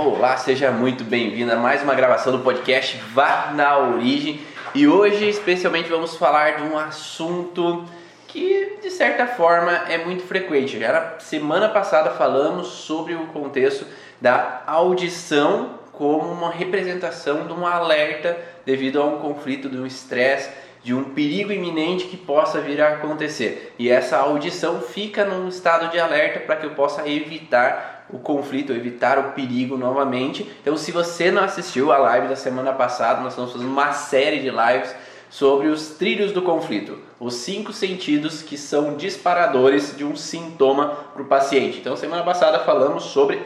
Olá, 0.00 0.36
seja 0.36 0.70
muito 0.70 1.02
bem-vindo 1.02 1.50
a 1.50 1.56
mais 1.56 1.82
uma 1.82 1.92
gravação 1.92 2.30
do 2.30 2.38
podcast 2.38 2.96
Vá 3.12 3.50
na 3.52 3.78
Origem 3.78 4.40
e 4.72 4.86
hoje 4.86 5.28
especialmente 5.28 5.88
vamos 5.88 6.14
falar 6.14 6.58
de 6.58 6.62
um 6.62 6.78
assunto 6.78 7.84
que 8.28 8.78
de 8.80 8.90
certa 8.90 9.26
forma 9.26 9.72
é 9.88 9.98
muito 9.98 10.22
frequente. 10.22 10.78
Já 10.78 10.92
na 10.92 11.18
semana 11.18 11.68
passada 11.68 12.10
falamos 12.10 12.68
sobre 12.68 13.16
o 13.16 13.26
contexto 13.26 13.84
da 14.20 14.62
audição 14.68 15.80
como 15.90 16.30
uma 16.30 16.52
representação 16.52 17.48
de 17.48 17.52
um 17.52 17.66
alerta 17.66 18.38
devido 18.64 19.02
a 19.02 19.04
um 19.04 19.18
conflito, 19.18 19.68
de 19.68 19.78
um 19.78 19.84
estresse, 19.84 20.48
de 20.80 20.94
um 20.94 21.02
perigo 21.12 21.50
iminente 21.50 22.04
que 22.04 22.16
possa 22.16 22.60
vir 22.60 22.80
a 22.80 22.90
acontecer. 22.90 23.74
E 23.76 23.90
essa 23.90 24.18
audição 24.18 24.80
fica 24.80 25.24
num 25.24 25.48
estado 25.48 25.90
de 25.90 25.98
alerta 25.98 26.38
para 26.38 26.54
que 26.54 26.66
eu 26.66 26.70
possa 26.70 27.08
evitar 27.08 27.97
o 28.10 28.18
conflito, 28.18 28.72
evitar 28.72 29.18
o 29.18 29.32
perigo 29.32 29.76
novamente. 29.76 30.50
Então, 30.60 30.76
se 30.76 30.90
você 30.92 31.30
não 31.30 31.42
assistiu 31.42 31.92
a 31.92 31.98
live 31.98 32.28
da 32.28 32.36
semana 32.36 32.72
passada, 32.72 33.20
nós 33.20 33.32
estamos 33.32 33.52
fazendo 33.52 33.70
uma 33.70 33.92
série 33.92 34.40
de 34.40 34.50
lives 34.50 34.94
sobre 35.30 35.68
os 35.68 35.90
trilhos 35.90 36.32
do 36.32 36.40
conflito, 36.40 36.98
os 37.20 37.34
cinco 37.34 37.72
sentidos 37.72 38.42
que 38.42 38.56
são 38.56 38.96
disparadores 38.96 39.96
de 39.96 40.04
um 40.04 40.16
sintoma 40.16 40.86
para 41.12 41.22
o 41.22 41.26
paciente. 41.26 41.78
Então, 41.78 41.96
semana 41.96 42.22
passada 42.22 42.60
falamos 42.60 43.04
sobre 43.04 43.42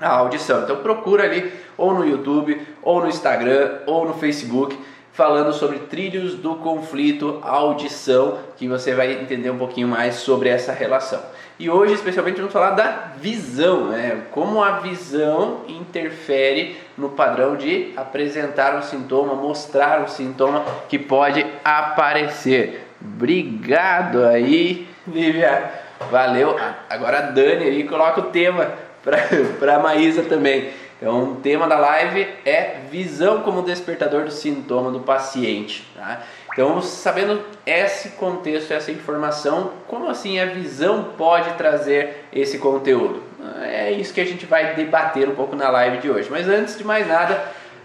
a 0.00 0.08
audição. 0.08 0.62
Então, 0.62 0.76
procura 0.76 1.24
ali 1.24 1.52
ou 1.76 1.92
no 1.92 2.06
YouTube, 2.06 2.60
ou 2.82 3.02
no 3.02 3.08
Instagram, 3.08 3.80
ou 3.86 4.06
no 4.06 4.14
Facebook 4.14 4.76
falando 5.12 5.52
sobre 5.52 5.78
trilhos 5.80 6.34
do 6.34 6.56
conflito, 6.56 7.38
audição, 7.42 8.38
que 8.56 8.66
você 8.66 8.94
vai 8.94 9.12
entender 9.12 9.50
um 9.50 9.58
pouquinho 9.58 9.86
mais 9.86 10.16
sobre 10.16 10.48
essa 10.48 10.72
relação. 10.72 11.20
E 11.58 11.70
hoje, 11.70 11.94
especialmente, 11.94 12.36
vamos 12.36 12.52
falar 12.52 12.70
da 12.70 13.12
visão, 13.20 13.88
né? 13.88 14.22
como 14.32 14.62
a 14.62 14.80
visão 14.80 15.60
interfere 15.68 16.76
no 16.96 17.10
padrão 17.10 17.56
de 17.56 17.92
apresentar 17.96 18.74
um 18.76 18.82
sintoma, 18.82 19.34
mostrar 19.34 20.00
um 20.00 20.08
sintoma 20.08 20.64
que 20.88 20.98
pode 20.98 21.46
aparecer. 21.64 22.86
Obrigado 23.00 24.24
aí, 24.24 24.88
Lívia. 25.06 25.70
Valeu. 26.10 26.56
Agora 26.88 27.18
a 27.18 27.22
Dani 27.22 27.64
aí 27.64 27.84
coloca 27.84 28.20
o 28.20 28.24
tema 28.24 28.72
para 29.02 29.76
a 29.76 29.78
Maísa 29.78 30.22
também. 30.22 30.70
Então, 31.02 31.32
o 31.32 31.36
tema 31.36 31.66
da 31.66 31.76
live 31.76 32.28
é 32.46 32.76
visão 32.88 33.42
como 33.42 33.62
despertador 33.62 34.24
do 34.24 34.30
sintoma 34.30 34.92
do 34.92 35.00
paciente. 35.00 35.84
Tá? 35.96 36.22
Então, 36.52 36.82
sabendo 36.82 37.42
esse 37.64 38.10
contexto, 38.10 38.72
essa 38.72 38.92
informação, 38.92 39.72
como 39.88 40.08
assim 40.08 40.38
a 40.38 40.44
visão 40.44 41.12
pode 41.16 41.54
trazer 41.54 42.26
esse 42.32 42.58
conteúdo? 42.58 43.22
É 43.62 43.90
isso 43.90 44.12
que 44.12 44.20
a 44.20 44.26
gente 44.26 44.44
vai 44.44 44.74
debater 44.74 45.28
um 45.28 45.34
pouco 45.34 45.56
na 45.56 45.70
live 45.70 45.98
de 45.98 46.10
hoje. 46.10 46.28
Mas 46.30 46.46
antes 46.46 46.76
de 46.76 46.84
mais 46.84 47.08
nada, 47.08 47.42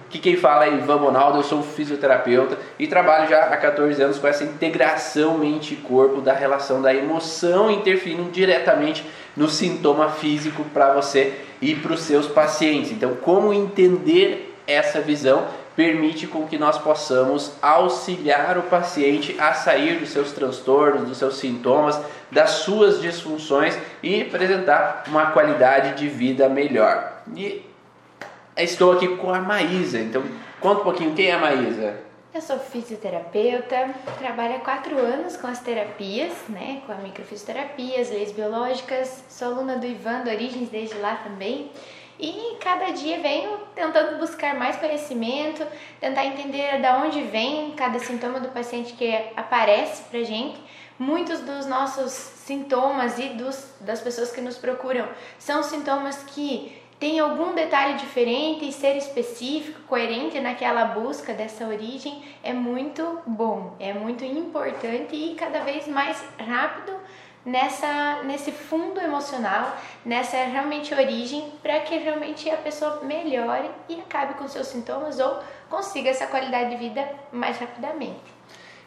que 0.09 0.19
quem 0.19 0.35
fala 0.35 0.65
é 0.65 0.73
Ivan 0.73 0.97
Bonaldo, 0.97 1.39
eu 1.39 1.43
sou 1.43 1.63
fisioterapeuta 1.63 2.57
e 2.77 2.87
trabalho 2.87 3.29
já 3.29 3.45
há 3.45 3.57
14 3.57 4.01
anos 4.01 4.19
com 4.19 4.27
essa 4.27 4.43
integração 4.43 5.37
mente 5.37 5.73
e 5.73 5.77
corpo 5.77 6.21
da 6.21 6.33
relação 6.33 6.81
da 6.81 6.93
emoção 6.93 7.71
interferindo 7.71 8.29
diretamente 8.31 9.05
no 9.35 9.47
sintoma 9.47 10.09
físico 10.09 10.63
para 10.73 10.93
você 10.93 11.33
e 11.61 11.73
para 11.73 11.93
os 11.93 12.01
seus 12.01 12.27
pacientes. 12.27 12.91
Então, 12.91 13.15
como 13.15 13.53
entender 13.53 14.55
essa 14.67 14.99
visão 14.99 15.45
permite 15.77 16.25
com 16.25 16.47
que 16.47 16.57
nós 16.57 16.79
possamos 16.79 17.53
auxiliar 17.61 18.57
o 18.57 18.63
paciente 18.63 19.39
a 19.39 19.53
sair 19.53 19.99
dos 19.99 20.09
seus 20.09 20.31
transtornos, 20.31 21.07
dos 21.07 21.19
seus 21.19 21.37
sintomas, 21.37 22.01
das 22.31 22.49
suas 22.49 22.99
disfunções 22.99 23.77
e 24.01 24.23
apresentar 24.23 25.03
uma 25.07 25.27
qualidade 25.27 25.93
de 25.93 26.09
vida 26.09 26.49
melhor. 26.49 27.21
E 27.35 27.63
estou 28.57 28.93
aqui 28.93 29.07
com 29.17 29.31
a 29.31 29.39
Maísa. 29.39 29.99
Então, 29.99 30.23
conta 30.59 30.81
um 30.81 30.83
pouquinho 30.83 31.13
quem 31.13 31.27
é 31.27 31.35
a 31.35 31.39
Maísa. 31.39 32.07
Eu 32.33 32.41
sou 32.41 32.57
fisioterapeuta, 32.57 33.91
trabalho 34.17 34.55
há 34.55 34.59
quatro 34.59 34.97
anos 34.97 35.37
com 35.37 35.45
as 35.45 35.59
terapias, 35.59 36.33
né, 36.49 36.81
com 36.85 36.91
a 36.91 36.95
microfisioterapia, 36.95 38.01
as 38.01 38.09
leis 38.09 38.31
biológicas, 38.31 39.23
sou 39.29 39.49
aluna 39.49 39.77
do 39.77 39.85
Ivan 39.85 40.21
do 40.21 40.29
Origens 40.31 40.69
desde 40.69 40.97
lá 40.97 41.15
também. 41.17 41.71
E 42.19 42.57
cada 42.59 42.91
dia 42.91 43.19
venho 43.19 43.59
tentando 43.75 44.17
buscar 44.17 44.55
mais 44.55 44.75
conhecimento, 44.77 45.65
tentar 45.99 46.25
entender 46.25 46.81
de 46.81 46.87
onde 46.87 47.21
vem 47.23 47.71
cada 47.71 47.99
sintoma 47.99 48.39
do 48.39 48.49
paciente 48.49 48.93
que 48.93 49.15
aparece 49.35 50.03
pra 50.05 50.23
gente. 50.23 50.59
Muitos 50.97 51.41
dos 51.41 51.67
nossos 51.67 52.11
sintomas 52.11 53.19
e 53.19 53.29
dos, 53.29 53.71
das 53.81 54.01
pessoas 54.01 54.31
que 54.31 54.41
nos 54.41 54.57
procuram 54.57 55.07
são 55.37 55.61
sintomas 55.61 56.23
que 56.23 56.75
tem 56.99 57.19
algum 57.19 57.53
detalhe 57.53 57.99
diferente 57.99 58.67
e 58.67 58.73
ser 58.73 58.97
específico, 58.97 59.81
coerente 59.81 60.39
naquela 60.39 60.85
busca 60.85 61.31
dessa 61.31 61.67
origem 61.67 62.23
é 62.43 62.51
muito 62.53 63.19
bom, 63.27 63.75
é 63.79 63.93
muito 63.93 64.25
importante 64.25 65.15
e 65.15 65.35
cada 65.35 65.59
vez 65.59 65.87
mais 65.87 66.19
rápido 66.39 66.96
nessa 67.47 68.23
nesse 68.23 68.51
fundo 68.51 68.99
emocional, 68.99 69.77
nessa 70.05 70.35
realmente 70.37 70.93
origem 70.93 71.49
para 71.63 71.79
que 71.79 71.97
realmente 71.97 72.49
a 72.49 72.57
pessoa 72.57 72.99
melhore 73.03 73.71
e 73.87 73.95
acabe 73.95 74.33
com 74.33 74.47
seus 74.49 74.67
sintomas 74.67 75.17
ou 75.17 75.39
consiga 75.69 76.09
essa 76.09 76.27
qualidade 76.27 76.71
de 76.71 76.75
vida 76.75 77.09
mais 77.31 77.57
rapidamente. 77.57 78.35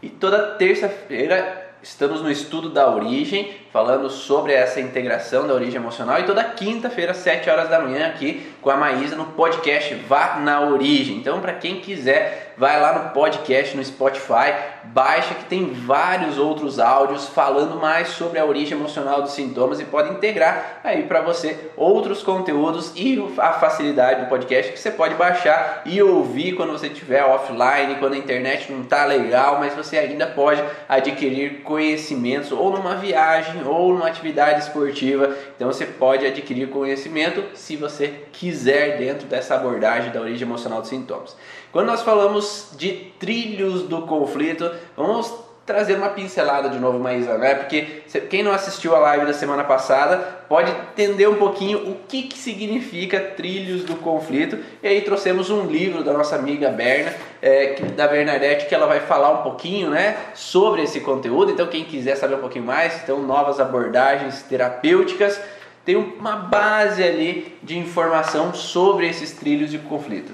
E 0.03 0.11
toda 0.11 0.57
terça-feira 0.57 1.71
Estamos 1.83 2.21
no 2.21 2.31
estudo 2.31 2.69
da 2.69 2.95
origem, 2.95 3.57
falando 3.73 4.11
sobre 4.11 4.53
essa 4.53 4.81
integração 4.81 5.47
da 5.47 5.55
origem 5.55 5.77
emocional. 5.77 6.19
E 6.19 6.25
toda 6.25 6.43
quinta-feira, 6.43 7.13
às 7.13 7.19
7 7.19 7.49
horas 7.49 7.69
da 7.69 7.81
manhã, 7.81 8.09
aqui 8.09 8.53
com 8.61 8.71
a 8.71 8.77
Maísa 8.77 9.17
no 9.17 9.27
podcast 9.27 9.95
Vá 10.09 10.37
na 10.41 10.61
Origem. 10.61 11.17
Então, 11.17 11.41
para 11.41 11.53
quem 11.55 11.81
quiser, 11.81 12.51
vai 12.61 12.79
lá 12.79 12.93
no 12.93 13.11
podcast, 13.11 13.75
no 13.75 13.83
Spotify, 13.83 14.53
baixa 14.85 15.35
que 15.35 15.45
tem 15.45 15.73
vários 15.73 16.37
outros 16.37 16.79
áudios 16.79 17.27
falando 17.29 17.77
mais 17.81 18.09
sobre 18.09 18.39
a 18.39 18.45
origem 18.45 18.77
emocional 18.77 19.23
dos 19.23 19.33
sintomas 19.33 19.81
e 19.81 19.85
pode 19.85 20.13
integrar 20.13 20.81
aí 20.85 21.05
para 21.05 21.23
você 21.23 21.71
outros 21.75 22.23
conteúdos 22.23 22.93
e 22.95 23.19
a 23.39 23.55
facilidade 23.55 24.23
do 24.23 24.29
podcast 24.29 24.73
que 24.73 24.79
você 24.79 24.91
pode 24.91 25.15
baixar 25.15 25.81
e 25.87 26.03
ouvir 26.03 26.53
quando 26.53 26.73
você 26.73 26.89
estiver 26.89 27.25
offline, 27.25 27.95
quando 27.99 28.13
a 28.13 28.19
internet 28.19 28.71
não 28.71 28.83
está 28.83 29.07
legal, 29.07 29.59
mas 29.59 29.75
você 29.75 29.97
ainda 29.97 30.27
pode 30.27 30.63
adquirir 30.87 31.63
conhecimentos 31.63 32.53
ou 32.53 32.71
numa 32.71 32.97
viagem 32.97 33.60
ou 33.69 33.93
numa 33.93 34.07
atividade 34.07 34.63
esportiva. 34.63 35.37
Então 35.57 35.69
você 35.69 35.85
pode 35.87 36.27
adquirir 36.27 36.71
conhecimento 36.71 37.43
se 37.55 37.77
você 37.77 38.09
quiser 38.33 38.99
dentro 38.99 39.27
dessa 39.27 39.55
abordagem 39.55 40.13
da 40.13 40.21
origem 40.21 40.47
emocional 40.47 40.81
dos 40.81 40.91
sintomas. 40.91 41.37
Quando 41.73 41.87
nós 41.87 42.03
falamos 42.03 42.71
de 42.77 43.13
trilhos 43.19 43.83
do 43.83 44.03
conflito, 44.03 44.71
vamos 44.97 45.50
trazer 45.67 45.95
uma 45.95 46.09
pincelada 46.09 46.69
de 46.69 46.79
novo, 46.79 46.99
Maísa, 46.99 47.39
né? 47.39 47.55
Porque 47.55 48.03
quem 48.29 48.43
não 48.43 48.53
assistiu 48.53 48.97
a 48.97 48.99
live 48.99 49.27
da 49.27 49.33
semana 49.33 49.63
passada 49.63 50.17
pode 50.49 50.71
entender 50.71 51.29
um 51.29 51.37
pouquinho 51.37 51.91
o 51.91 51.97
que, 52.09 52.25
que 52.25 52.37
significa 52.37 53.21
trilhos 53.21 53.85
do 53.85 53.97
conflito. 53.97 54.59
E 54.83 54.89
aí 54.89 55.01
trouxemos 55.03 55.49
um 55.49 55.67
livro 55.67 56.03
da 56.03 56.13
nossa 56.13 56.35
amiga 56.35 56.71
Berna, 56.71 57.15
é, 57.41 57.75
da 57.97 58.09
Bernadette, 58.09 58.67
que 58.67 58.75
ela 58.75 58.87
vai 58.87 59.01
falar 59.01 59.31
um 59.31 59.43
pouquinho, 59.43 59.91
né, 59.91 60.17
sobre 60.35 60.83
esse 60.83 61.01
conteúdo. 61.01 61.53
Então, 61.53 61.67
quem 61.69 61.85
quiser 61.85 62.17
saber 62.17 62.35
um 62.35 62.41
pouquinho 62.41 62.65
mais, 62.65 63.01
então 63.03 63.23
novas 63.23 63.61
abordagens 63.61 64.43
terapêuticas, 64.43 65.41
tem 65.85 65.97
uma 65.97 66.37
base 66.37 67.03
ali 67.03 67.57
de 67.63 67.79
informação 67.79 68.53
sobre 68.53 69.09
esses 69.09 69.33
trilhos 69.33 69.71
de 69.71 69.79
conflito. 69.79 70.33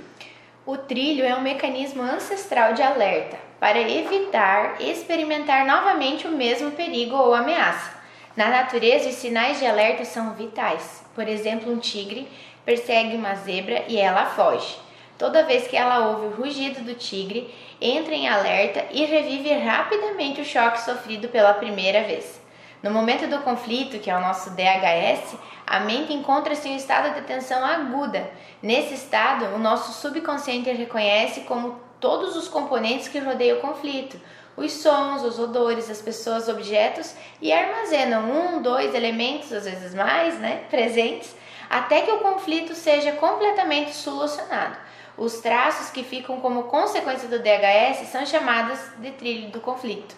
O 0.64 0.76
trilho 0.76 1.24
é 1.24 1.34
um 1.36 1.42
mecanismo 1.42 2.02
ancestral 2.02 2.72
de 2.72 2.82
alerta 2.82 3.45
para 3.58 3.80
evitar 3.80 4.80
experimentar 4.80 5.66
novamente 5.66 6.26
o 6.26 6.32
mesmo 6.32 6.72
perigo 6.72 7.16
ou 7.16 7.34
ameaça. 7.34 7.96
Na 8.36 8.48
natureza, 8.48 9.08
os 9.08 9.14
sinais 9.14 9.58
de 9.58 9.66
alerta 9.66 10.04
são 10.04 10.34
vitais. 10.34 11.04
Por 11.14 11.26
exemplo, 11.26 11.72
um 11.72 11.78
tigre 11.78 12.28
persegue 12.64 13.16
uma 13.16 13.34
zebra 13.34 13.84
e 13.88 13.96
ela 13.96 14.26
foge. 14.26 14.76
Toda 15.16 15.44
vez 15.44 15.66
que 15.66 15.76
ela 15.76 16.08
ouve 16.10 16.26
o 16.26 16.42
rugido 16.42 16.82
do 16.82 16.94
tigre, 16.94 17.52
entra 17.80 18.14
em 18.14 18.28
alerta 18.28 18.84
e 18.90 19.06
revive 19.06 19.50
rapidamente 19.54 20.42
o 20.42 20.44
choque 20.44 20.80
sofrido 20.82 21.28
pela 21.28 21.54
primeira 21.54 22.02
vez. 22.02 22.38
No 22.82 22.90
momento 22.90 23.26
do 23.26 23.38
conflito, 23.38 23.98
que 23.98 24.10
é 24.10 24.16
o 24.16 24.20
nosso 24.20 24.50
DHS, 24.50 25.34
a 25.66 25.80
mente 25.80 26.12
encontra-se 26.12 26.68
em 26.68 26.76
estado 26.76 27.14
de 27.14 27.22
tensão 27.22 27.64
aguda. 27.64 28.30
Nesse 28.62 28.92
estado, 28.92 29.46
o 29.54 29.58
nosso 29.58 29.92
subconsciente 29.92 30.70
reconhece 30.70 31.40
como 31.40 31.80
todos 32.00 32.36
os 32.36 32.48
componentes 32.48 33.08
que 33.08 33.18
rodeiam 33.18 33.58
o 33.58 33.60
conflito, 33.60 34.18
os 34.56 34.72
sons, 34.72 35.22
os 35.22 35.38
odores, 35.38 35.90
as 35.90 36.00
pessoas, 36.00 36.48
objetos 36.48 37.14
e 37.40 37.52
armazenam 37.52 38.30
um, 38.30 38.62
dois 38.62 38.94
elementos, 38.94 39.52
às 39.52 39.64
vezes 39.64 39.94
mais, 39.94 40.38
né, 40.38 40.64
presentes, 40.70 41.34
até 41.68 42.00
que 42.00 42.10
o 42.10 42.18
conflito 42.18 42.74
seja 42.74 43.12
completamente 43.12 43.94
solucionado. 43.94 44.76
Os 45.16 45.40
traços 45.40 45.90
que 45.90 46.04
ficam 46.04 46.40
como 46.40 46.64
consequência 46.64 47.28
do 47.28 47.38
DHS 47.38 48.08
são 48.10 48.24
chamados 48.24 48.78
de 48.98 49.10
trilho 49.12 49.50
do 49.50 49.60
conflito. 49.60 50.14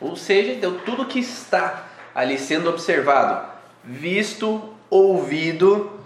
Ou 0.00 0.16
seja, 0.16 0.52
então 0.52 0.78
tudo 0.84 1.06
que 1.06 1.20
está 1.20 1.86
ali 2.14 2.38
sendo 2.38 2.68
observado, 2.68 3.48
visto, 3.82 4.74
ouvido, 4.90 6.00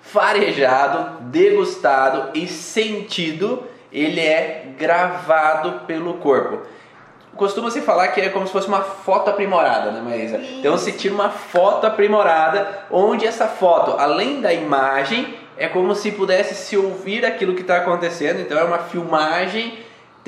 farejado, 0.00 1.22
degustado 1.24 2.30
e 2.38 2.48
sentido, 2.48 3.66
ele 3.92 4.20
é 4.20 4.66
gravado 4.78 5.86
pelo 5.86 6.14
corpo. 6.14 6.60
Costuma-se 7.36 7.80
falar 7.82 8.08
que 8.08 8.20
é 8.20 8.28
como 8.30 8.46
se 8.46 8.52
fosse 8.52 8.66
uma 8.66 8.82
foto 8.82 9.30
aprimorada, 9.30 9.92
né, 9.92 10.00
Maísa? 10.00 10.38
Então 10.38 10.76
se 10.76 10.92
tira 10.92 11.14
uma 11.14 11.30
foto 11.30 11.86
aprimorada, 11.86 12.86
onde 12.90 13.26
essa 13.26 13.46
foto, 13.46 13.92
além 13.98 14.40
da 14.40 14.52
imagem, 14.52 15.34
é 15.56 15.68
como 15.68 15.94
se 15.94 16.10
pudesse 16.10 16.54
se 16.54 16.76
ouvir 16.76 17.24
aquilo 17.24 17.54
que 17.54 17.60
está 17.62 17.76
acontecendo. 17.78 18.40
Então 18.40 18.58
é 18.58 18.64
uma 18.64 18.78
filmagem 18.78 19.78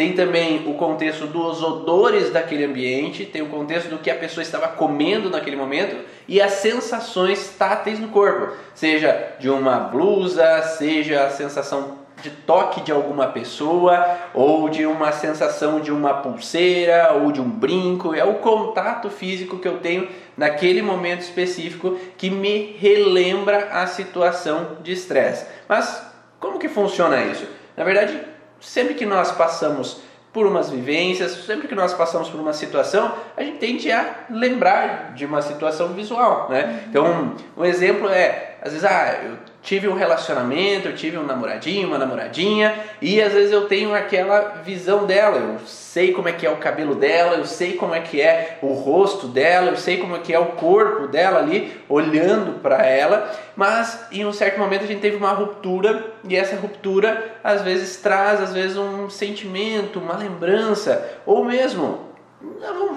tem 0.01 0.15
também 0.15 0.67
o 0.67 0.75
contexto 0.79 1.27
dos 1.27 1.62
odores 1.62 2.31
daquele 2.31 2.65
ambiente, 2.65 3.27
tem 3.27 3.43
o 3.43 3.51
contexto 3.51 3.91
do 3.91 3.99
que 3.99 4.11
a 4.11 4.15
pessoa 4.15 4.43
estava 4.43 4.69
comendo 4.69 5.29
naquele 5.29 5.57
momento 5.57 5.95
e 6.27 6.41
as 6.41 6.53
sensações 6.53 7.55
táteis 7.59 7.99
no 7.99 8.09
corpo, 8.09 8.55
seja 8.75 9.35
de 9.39 9.51
uma 9.51 9.79
blusa, 9.79 10.62
seja 10.62 11.25
a 11.25 11.31
sensação 11.31 11.99
de 12.22 12.31
toque 12.31 12.81
de 12.81 12.93
alguma 12.93 13.28
pessoa, 13.28 14.19
ou 14.34 14.69
de 14.69 14.87
uma 14.87 15.12
sensação 15.12 15.81
de 15.81 15.93
uma 15.93 16.14
pulseira, 16.14 17.12
ou 17.14 17.32
de 17.32 17.40
um 17.40 17.49
brinco, 17.49 18.14
é 18.14 18.25
o 18.25 18.34
contato 18.34 19.11
físico 19.11 19.58
que 19.58 19.69
eu 19.69 19.78
tenho 19.78 20.08
naquele 20.37 20.82
momento 20.82 21.20
específico 21.20 21.99
que 22.17 22.31
me 22.31 22.76
relembra 22.78 23.69
a 23.72 23.87
situação 23.87 24.78
de 24.82 24.93
estresse. 24.93 25.46
Mas 25.69 26.02
como 26.38 26.58
que 26.58 26.69
funciona 26.69 27.22
isso? 27.22 27.46
Na 27.76 27.84
verdade, 27.84 28.20
sempre 28.61 28.94
que 28.94 29.06
nós 29.06 29.32
passamos 29.32 30.00
por 30.32 30.46
umas 30.46 30.70
vivências, 30.70 31.32
sempre 31.44 31.66
que 31.66 31.75
nós 31.75 31.93
passamos 31.93 32.28
por 32.28 32.38
uma 32.38 32.52
situação, 32.52 33.12
a 33.37 33.43
gente 33.43 33.58
tende 33.58 33.90
a 33.90 34.26
lembrar 34.31 35.12
de 35.14 35.26
uma 35.26 35.43
situação 35.43 35.88
visual, 35.88 36.49
né? 36.49 36.84
Então, 36.88 37.34
um 37.56 37.64
exemplo 37.64 38.08
é, 38.08 38.56
às 38.62 38.73
vezes, 38.73 38.84
ah, 38.84 39.20
eu 39.25 39.50
tive 39.62 39.89
um 39.89 39.95
relacionamento, 39.95 40.89
eu 40.89 40.95
tive 40.95 41.19
um 41.19 41.23
namoradinho, 41.23 41.89
uma 41.89 41.99
namoradinha, 41.99 42.75
e 43.01 43.21
às 43.21 43.33
vezes 43.33 43.53
eu 43.53 43.69
tenho 43.69 43.95
aquela 43.95 44.61
visão 44.65 45.07
dela, 45.07 45.37
eu 45.37 45.59
sei 45.67 46.12
como 46.12 46.29
é 46.29 46.33
que 46.33 46.47
é 46.47 46.51
o 46.51 46.57
cabelo 46.57 46.95
dela, 46.95 47.37
eu 47.37 47.45
sei 47.45 47.75
como 47.75 47.95
é 47.95 48.01
que 48.01 48.21
é 48.21 48.59
o 48.62 48.73
rosto 48.73 49.29
dela, 49.29 49.71
eu 49.71 49.77
sei 49.77 49.99
como 49.99 50.17
é 50.17 50.19
que 50.21 50.33
é 50.33 50.39
o 50.39 50.47
corpo 50.47 51.07
dela 51.09 51.39
ali, 51.41 51.79
olhando 51.89 52.61
para 52.61 52.87
ela, 52.87 53.31
mas 53.55 54.07
em 54.11 54.25
um 54.25 54.33
certo 54.33 54.59
momento 54.59 54.85
a 54.85 54.87
gente 54.87 55.01
teve 55.01 55.17
uma 55.17 55.33
ruptura, 55.33 56.12
e 56.25 56.37
essa 56.37 56.57
ruptura 56.57 57.37
às 57.45 57.62
vezes 57.62 57.97
traz 57.97 58.41
às 58.41 58.53
vezes 58.53 58.77
um 58.77 59.11
sentimento, 59.11 59.99
uma 59.99 60.17
lembrança, 60.17 61.21
ou 61.27 61.45
mesmo 61.45 62.11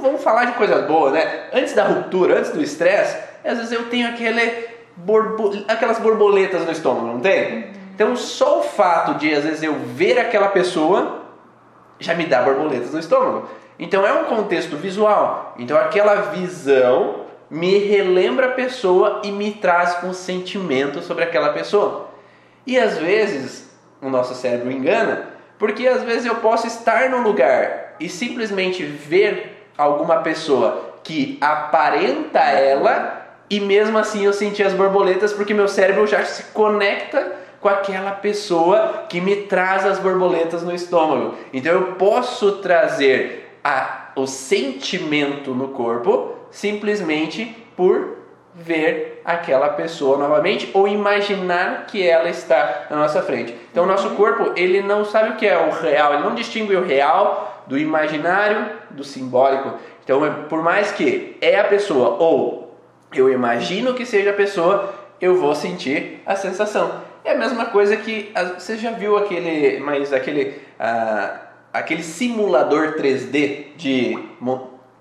vamos 0.01 0.23
falar 0.23 0.45
de 0.45 0.53
coisas 0.53 0.85
boas, 0.85 1.13
né? 1.13 1.49
Antes 1.51 1.73
da 1.73 1.83
ruptura, 1.83 2.39
antes 2.39 2.51
do 2.51 2.61
estresse, 2.61 3.17
às 3.43 3.57
vezes 3.57 3.73
eu 3.73 3.89
tenho 3.89 4.07
aquele 4.07 4.72
borbo... 4.95 5.51
aquelas 5.67 5.99
borboletas 5.99 6.65
no 6.65 6.71
estômago, 6.71 7.07
não 7.07 7.19
tem? 7.19 7.71
Então 7.95 8.15
só 8.15 8.59
o 8.59 8.63
fato 8.63 9.15
de 9.15 9.33
às 9.33 9.43
vezes 9.43 9.63
eu 9.63 9.75
ver 9.75 10.19
aquela 10.19 10.47
pessoa 10.49 11.21
já 11.99 12.13
me 12.13 12.25
dá 12.25 12.41
borboletas 12.41 12.91
no 12.91 12.99
estômago. 12.99 13.47
Então 13.77 14.05
é 14.05 14.13
um 14.13 14.25
contexto 14.25 14.75
visual. 14.77 15.55
Então 15.57 15.77
aquela 15.77 16.15
visão 16.31 17.23
me 17.49 17.77
relembra 17.77 18.47
a 18.47 18.51
pessoa 18.51 19.21
e 19.23 19.31
me 19.31 19.51
traz 19.51 20.03
um 20.03 20.13
sentimento 20.13 21.01
sobre 21.01 21.23
aquela 21.23 21.53
pessoa. 21.53 22.09
E 22.65 22.79
às 22.79 22.97
vezes 22.97 23.71
o 24.01 24.09
nosso 24.09 24.33
cérebro 24.33 24.71
engana, 24.71 25.29
porque 25.57 25.87
às 25.87 26.03
vezes 26.03 26.25
eu 26.25 26.35
posso 26.35 26.67
estar 26.67 27.09
num 27.09 27.21
lugar 27.21 27.95
e 27.99 28.09
simplesmente 28.09 28.83
ver 28.83 29.69
alguma 29.77 30.17
pessoa 30.17 30.93
que 31.03 31.37
aparenta 31.41 32.39
ela 32.39 33.22
e 33.53 33.59
mesmo 33.59 33.99
assim 33.99 34.25
eu 34.25 34.33
senti 34.33 34.63
as 34.63 34.73
borboletas 34.73 35.31
porque 35.31 35.53
meu 35.53 35.67
cérebro 35.67 36.07
já 36.07 36.25
se 36.25 36.45
conecta 36.45 37.33
com 37.61 37.69
aquela 37.69 38.11
pessoa 38.11 39.05
que 39.07 39.21
me 39.21 39.35
traz 39.35 39.85
as 39.85 39.99
borboletas 39.99 40.63
no 40.63 40.73
estômago. 40.73 41.35
Então 41.53 41.71
eu 41.71 41.93
posso 41.93 42.53
trazer 42.53 43.57
a, 43.63 44.09
o 44.15 44.25
sentimento 44.25 45.53
no 45.53 45.67
corpo 45.67 46.33
simplesmente 46.49 47.55
por 47.77 48.17
ver 48.55 49.21
aquela 49.23 49.69
pessoa 49.69 50.17
novamente 50.17 50.71
ou 50.73 50.87
imaginar 50.87 51.85
que 51.85 52.05
ela 52.07 52.29
está 52.29 52.87
na 52.89 52.97
nossa 52.97 53.21
frente. 53.21 53.55
Então 53.71 53.83
o 53.83 53.87
nosso 53.87 54.09
corpo, 54.11 54.51
ele 54.55 54.81
não 54.81 55.05
sabe 55.05 55.29
o 55.29 55.35
que 55.35 55.45
é 55.45 55.57
o 55.57 55.69
real, 55.69 56.15
ele 56.15 56.23
não 56.23 56.33
distingue 56.33 56.75
o 56.75 56.83
real 56.83 57.63
do 57.67 57.77
imaginário, 57.77 58.65
do 58.89 59.03
simbólico. 59.03 59.73
Então, 60.03 60.21
por 60.49 60.61
mais 60.63 60.91
que 60.91 61.37
é 61.39 61.59
a 61.59 61.63
pessoa 61.63 62.17
ou 62.19 62.62
eu 63.19 63.31
imagino 63.31 63.93
que 63.93 64.05
seja 64.05 64.31
a 64.31 64.33
pessoa, 64.33 64.93
eu 65.19 65.35
vou 65.37 65.55
sentir 65.55 66.21
a 66.25 66.35
sensação. 66.35 67.01
É 67.23 67.31
a 67.31 67.37
mesma 67.37 67.67
coisa 67.67 67.95
que 67.95 68.31
você 68.55 68.77
já 68.77 68.91
viu 68.91 69.17
aquele, 69.17 69.79
mas 69.79 70.11
aquele, 70.11 70.61
ah, 70.79 71.37
aquele 71.71 72.03
simulador 72.03 72.95
3D 72.97 73.75
de 73.77 74.19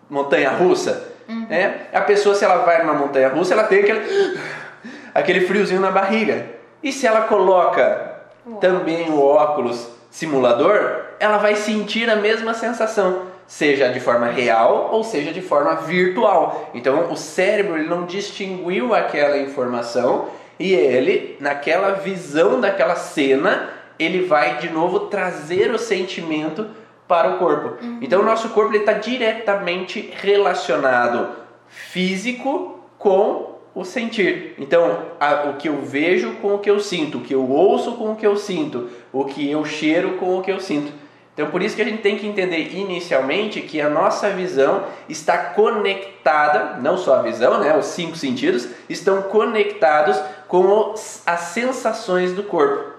montanha 0.08 0.50
russa, 0.50 1.12
uhum. 1.28 1.46
né? 1.48 1.86
A 1.92 2.00
pessoa 2.00 2.34
se 2.34 2.44
ela 2.44 2.58
vai 2.58 2.82
numa 2.82 2.94
montanha 2.94 3.28
russa, 3.28 3.54
ela 3.54 3.64
tem 3.64 3.80
aquele 3.80 4.00
aquele 5.12 5.46
friozinho 5.46 5.80
na 5.80 5.90
barriga. 5.90 6.46
E 6.82 6.92
se 6.92 7.06
ela 7.06 7.22
coloca 7.22 8.12
também 8.60 9.10
o 9.10 9.20
óculos 9.20 9.88
simulador, 10.10 11.06
ela 11.18 11.38
vai 11.38 11.56
sentir 11.56 12.08
a 12.10 12.16
mesma 12.16 12.54
sensação 12.54 13.31
seja 13.52 13.90
de 13.90 14.00
forma 14.00 14.28
real 14.28 14.88
ou 14.92 15.04
seja 15.04 15.30
de 15.30 15.42
forma 15.42 15.74
virtual. 15.74 16.70
Então 16.72 17.12
o 17.12 17.16
cérebro 17.18 17.76
ele 17.76 17.86
não 17.86 18.06
distinguiu 18.06 18.94
aquela 18.94 19.36
informação 19.36 20.28
e 20.58 20.72
ele, 20.72 21.36
naquela 21.38 21.90
visão 21.90 22.62
daquela 22.62 22.96
cena, 22.96 23.68
ele 23.98 24.22
vai 24.22 24.56
de 24.56 24.70
novo 24.70 25.00
trazer 25.00 25.70
o 25.70 25.78
sentimento 25.78 26.66
para 27.06 27.34
o 27.34 27.38
corpo. 27.38 27.84
Uhum. 27.84 27.98
Então 28.00 28.22
o 28.22 28.24
nosso 28.24 28.48
corpo 28.48 28.74
está 28.74 28.94
diretamente 28.94 30.14
relacionado 30.22 31.28
físico 31.68 32.80
com 32.96 33.58
o 33.74 33.84
sentir. 33.84 34.54
Então, 34.58 34.98
a, 35.20 35.50
o 35.50 35.56
que 35.56 35.68
eu 35.68 35.82
vejo 35.82 36.36
com 36.36 36.54
o 36.54 36.58
que 36.58 36.70
eu 36.70 36.80
sinto, 36.80 37.18
o 37.18 37.20
que 37.20 37.34
eu 37.34 37.46
ouço 37.50 37.92
com 37.92 38.12
o 38.12 38.16
que 38.16 38.26
eu 38.26 38.36
sinto, 38.36 38.88
o 39.12 39.26
que 39.26 39.50
eu 39.50 39.62
cheiro 39.66 40.12
com 40.12 40.38
o 40.38 40.42
que 40.42 40.50
eu 40.50 40.60
sinto. 40.60 41.01
Então, 41.34 41.50
por 41.50 41.62
isso 41.62 41.74
que 41.74 41.80
a 41.80 41.84
gente 41.84 42.02
tem 42.02 42.18
que 42.18 42.26
entender 42.26 42.74
inicialmente 42.74 43.62
que 43.62 43.80
a 43.80 43.88
nossa 43.88 44.28
visão 44.30 44.84
está 45.08 45.38
conectada, 45.38 46.76
não 46.78 46.98
só 46.98 47.16
a 47.16 47.22
visão, 47.22 47.58
né, 47.58 47.74
os 47.74 47.86
cinco 47.86 48.16
sentidos, 48.16 48.68
estão 48.88 49.22
conectados 49.22 50.20
com 50.46 50.94
as 51.24 51.40
sensações 51.40 52.34
do 52.34 52.42
corpo. 52.42 52.92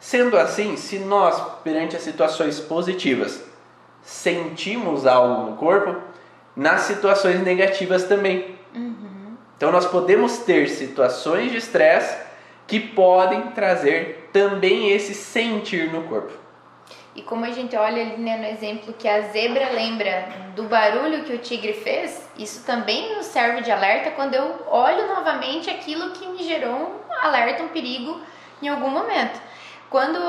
Sendo 0.00 0.36
assim, 0.36 0.76
se 0.76 0.98
nós, 0.98 1.40
perante 1.62 1.94
as 1.94 2.02
situações 2.02 2.58
positivas, 2.58 3.40
sentimos 4.02 5.06
algo 5.06 5.50
no 5.50 5.56
corpo, 5.56 5.94
nas 6.56 6.80
situações 6.82 7.40
negativas 7.40 8.04
também. 8.04 8.56
Uhum. 8.74 9.36
Então, 9.56 9.70
nós 9.70 9.86
podemos 9.86 10.38
ter 10.38 10.68
situações 10.68 11.52
de 11.52 11.58
estresse 11.58 12.16
que 12.66 12.80
podem 12.80 13.42
trazer 13.52 14.28
também 14.32 14.90
esse 14.90 15.14
sentir 15.14 15.92
no 15.92 16.04
corpo. 16.04 16.39
E 17.14 17.22
como 17.22 17.44
a 17.44 17.50
gente 17.50 17.74
olha 17.76 18.02
ali 18.02 18.16
né, 18.18 18.36
no 18.36 18.46
exemplo 18.46 18.94
que 18.94 19.08
a 19.08 19.20
zebra 19.22 19.70
lembra 19.70 20.28
do 20.54 20.64
barulho 20.64 21.24
que 21.24 21.32
o 21.32 21.38
tigre 21.38 21.72
fez, 21.72 22.28
isso 22.38 22.64
também 22.64 23.16
nos 23.16 23.26
serve 23.26 23.62
de 23.62 23.70
alerta 23.70 24.12
quando 24.12 24.34
eu 24.34 24.64
olho 24.68 25.08
novamente 25.08 25.68
aquilo 25.68 26.10
que 26.10 26.26
me 26.28 26.42
gerou 26.44 26.72
um 26.72 27.26
alerta, 27.26 27.64
um 27.64 27.68
perigo 27.68 28.20
em 28.62 28.68
algum 28.68 28.90
momento. 28.90 29.40
Quando, 29.90 30.20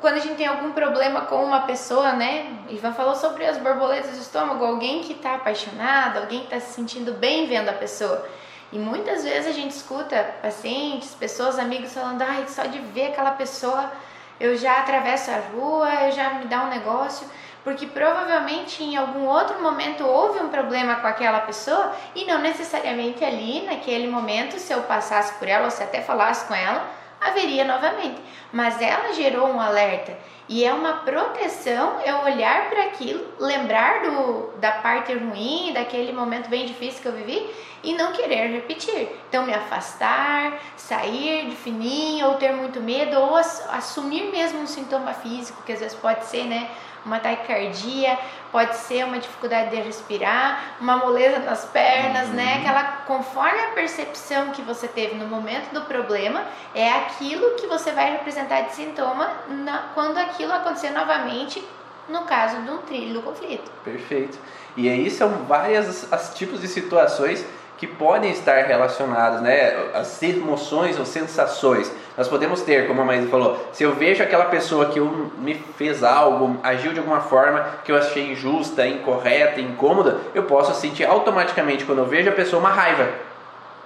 quando 0.00 0.14
a 0.14 0.20
gente 0.20 0.36
tem 0.36 0.46
algum 0.46 0.72
problema 0.72 1.22
com 1.22 1.44
uma 1.44 1.60
pessoa, 1.60 2.12
né? 2.12 2.56
Ivan 2.70 2.94
falou 2.94 3.14
sobre 3.14 3.44
as 3.44 3.58
borboletas 3.58 4.12
do 4.12 4.22
estômago, 4.22 4.64
alguém 4.64 5.02
que 5.02 5.12
está 5.12 5.34
apaixonado, 5.34 6.16
alguém 6.16 6.40
que 6.40 6.46
está 6.46 6.58
se 6.58 6.72
sentindo 6.72 7.12
bem 7.12 7.46
vendo 7.46 7.68
a 7.68 7.74
pessoa. 7.74 8.26
E 8.72 8.78
muitas 8.78 9.22
vezes 9.22 9.46
a 9.46 9.52
gente 9.52 9.72
escuta 9.72 10.36
pacientes, 10.40 11.14
pessoas, 11.14 11.58
amigos 11.58 11.92
falando, 11.92 12.22
ai, 12.22 12.46
só 12.48 12.62
de 12.62 12.78
ver 12.78 13.08
aquela 13.08 13.32
pessoa 13.32 13.92
eu 14.40 14.56
já 14.56 14.78
atravesso 14.78 15.30
a 15.30 15.36
rua, 15.52 15.88
eu 16.06 16.12
já 16.12 16.30
me 16.30 16.46
dá 16.46 16.64
um 16.64 16.70
negócio, 16.70 17.28
porque 17.62 17.86
provavelmente 17.86 18.82
em 18.82 18.96
algum 18.96 19.26
outro 19.26 19.62
momento 19.62 20.02
houve 20.04 20.42
um 20.42 20.48
problema 20.48 20.96
com 20.96 21.06
aquela 21.06 21.40
pessoa 21.40 21.94
e 22.14 22.24
não 22.24 22.40
necessariamente 22.40 23.22
ali, 23.22 23.60
naquele 23.66 24.08
momento, 24.08 24.58
se 24.58 24.72
eu 24.72 24.82
passasse 24.84 25.34
por 25.34 25.46
ela 25.46 25.66
ou 25.66 25.70
se 25.70 25.82
até 25.82 26.00
falasse 26.00 26.46
com 26.46 26.54
ela, 26.54 26.88
haveria 27.20 27.64
novamente. 27.64 28.18
Mas 28.50 28.80
ela 28.80 29.12
gerou 29.12 29.46
um 29.46 29.60
alerta 29.60 30.16
e 30.50 30.64
é 30.64 30.74
uma 30.74 30.94
proteção 30.94 32.00
eu 32.00 32.22
olhar 32.22 32.68
para 32.70 32.82
aquilo, 32.86 33.24
lembrar 33.38 34.02
do, 34.02 34.50
da 34.58 34.72
parte 34.72 35.14
ruim, 35.14 35.72
daquele 35.72 36.12
momento 36.12 36.50
bem 36.50 36.66
difícil 36.66 37.00
que 37.00 37.06
eu 37.06 37.12
vivi 37.12 37.48
e 37.84 37.94
não 37.94 38.10
querer 38.10 38.48
repetir. 38.48 39.08
Então, 39.28 39.46
me 39.46 39.54
afastar, 39.54 40.58
sair 40.76 41.48
de 41.48 41.54
fininho, 41.54 42.26
ou 42.26 42.34
ter 42.34 42.52
muito 42.52 42.80
medo, 42.80 43.16
ou 43.16 43.36
assumir 43.36 44.24
mesmo 44.32 44.60
um 44.60 44.66
sintoma 44.66 45.14
físico, 45.14 45.62
que 45.62 45.72
às 45.72 45.78
vezes 45.78 45.96
pode 45.96 46.24
ser, 46.26 46.44
né? 46.44 46.68
Uma 47.06 47.18
taquicardia, 47.18 48.18
pode 48.52 48.76
ser 48.76 49.04
uma 49.04 49.18
dificuldade 49.18 49.70
de 49.70 49.76
respirar, 49.76 50.76
uma 50.80 50.98
moleza 50.98 51.38
nas 51.38 51.64
pernas, 51.64 52.28
né? 52.28 52.28
uhum. 52.28 52.34
né? 52.34 52.56
Aquela, 52.60 52.84
conforme 53.06 53.58
a 53.58 53.68
percepção 53.68 54.50
que 54.50 54.60
você 54.60 54.86
teve 54.86 55.14
no 55.14 55.26
momento 55.26 55.72
do 55.72 55.82
problema, 55.82 56.44
é 56.74 56.90
aquilo 56.90 57.54
que 57.54 57.66
você 57.66 57.92
vai 57.92 58.10
representar 58.12 58.62
de 58.62 58.74
sintoma 58.74 59.30
na, 59.48 59.90
quando 59.94 60.18
aquilo 60.18 60.39
acontecer 60.44 60.90
novamente, 60.90 61.62
no 62.08 62.22
caso 62.22 62.60
de 62.62 62.70
um 62.70 62.78
trilho 62.78 63.14
do 63.14 63.22
conflito. 63.22 63.70
Perfeito. 63.84 64.38
E 64.76 64.88
aí 64.88 65.10
são 65.10 65.28
vários 65.48 66.12
as 66.12 66.34
tipos 66.34 66.60
de 66.60 66.68
situações 66.68 67.44
que 67.80 67.86
podem 67.86 68.30
estar 68.30 68.66
relacionadas, 68.66 69.40
né? 69.40 69.74
As 69.94 70.22
emoções 70.22 70.98
ou 70.98 71.06
sensações. 71.06 71.90
Nós 72.14 72.28
podemos 72.28 72.60
ter, 72.60 72.86
como 72.86 73.00
a 73.00 73.04
Maísa 73.06 73.28
falou, 73.28 73.58
se 73.72 73.82
eu 73.82 73.94
vejo 73.94 74.22
aquela 74.22 74.44
pessoa 74.44 74.90
que 74.90 75.00
eu, 75.00 75.32
me 75.38 75.54
fez 75.54 76.04
algo, 76.04 76.58
agiu 76.62 76.92
de 76.92 76.98
alguma 76.98 77.22
forma 77.22 77.64
que 77.82 77.90
eu 77.90 77.96
achei 77.96 78.32
injusta, 78.32 78.86
incorreta, 78.86 79.62
incômoda, 79.62 80.18
eu 80.34 80.42
posso 80.42 80.78
sentir 80.78 81.06
automaticamente, 81.06 81.86
quando 81.86 82.00
eu 82.00 82.04
vejo 82.04 82.28
a 82.28 82.32
pessoa, 82.32 82.60
uma 82.60 82.68
raiva. 82.68 83.08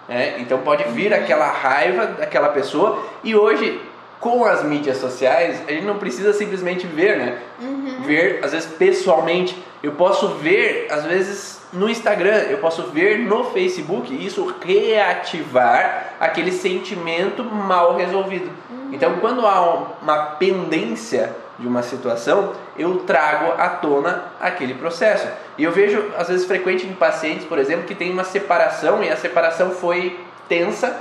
É, 0.08 0.40
então 0.40 0.58
pode 0.58 0.82
vir 0.90 1.14
aquela 1.14 1.46
raiva 1.46 2.06
daquela 2.06 2.48
pessoa 2.48 3.00
e 3.22 3.36
hoje 3.36 3.80
com 4.20 4.44
as 4.44 4.62
mídias 4.62 4.98
sociais 4.98 5.62
a 5.66 5.72
gente 5.72 5.84
não 5.84 5.98
precisa 5.98 6.32
simplesmente 6.32 6.86
ver, 6.86 7.18
né? 7.18 7.38
Uhum. 7.60 8.02
Ver 8.04 8.40
às 8.42 8.52
vezes 8.52 8.68
pessoalmente. 8.72 9.56
Eu 9.82 9.92
posso 9.92 10.28
ver 10.36 10.86
às 10.90 11.04
vezes 11.04 11.60
no 11.72 11.88
Instagram, 11.88 12.36
eu 12.48 12.58
posso 12.58 12.84
ver 12.84 13.18
no 13.18 13.44
Facebook 13.44 14.14
isso 14.24 14.54
reativar 14.64 16.14
aquele 16.18 16.52
sentimento 16.52 17.44
mal 17.44 17.96
resolvido. 17.96 18.50
Uhum. 18.70 18.90
Então 18.92 19.16
quando 19.20 19.46
há 19.46 19.96
uma 20.00 20.16
pendência 20.36 21.34
de 21.58 21.66
uma 21.66 21.82
situação, 21.82 22.52
eu 22.76 22.98
trago 22.98 23.52
à 23.58 23.68
tona 23.68 24.24
aquele 24.40 24.74
processo. 24.74 25.28
E 25.56 25.64
eu 25.64 25.70
vejo, 25.70 26.10
às 26.16 26.28
vezes, 26.28 26.46
frequente 26.46 26.86
em 26.86 26.92
pacientes, 26.92 27.46
por 27.46 27.58
exemplo, 27.58 27.84
que 27.84 27.94
tem 27.94 28.10
uma 28.10 28.24
separação 28.24 29.02
e 29.02 29.08
a 29.08 29.16
separação 29.16 29.70
foi 29.70 30.18
tensa 30.48 30.96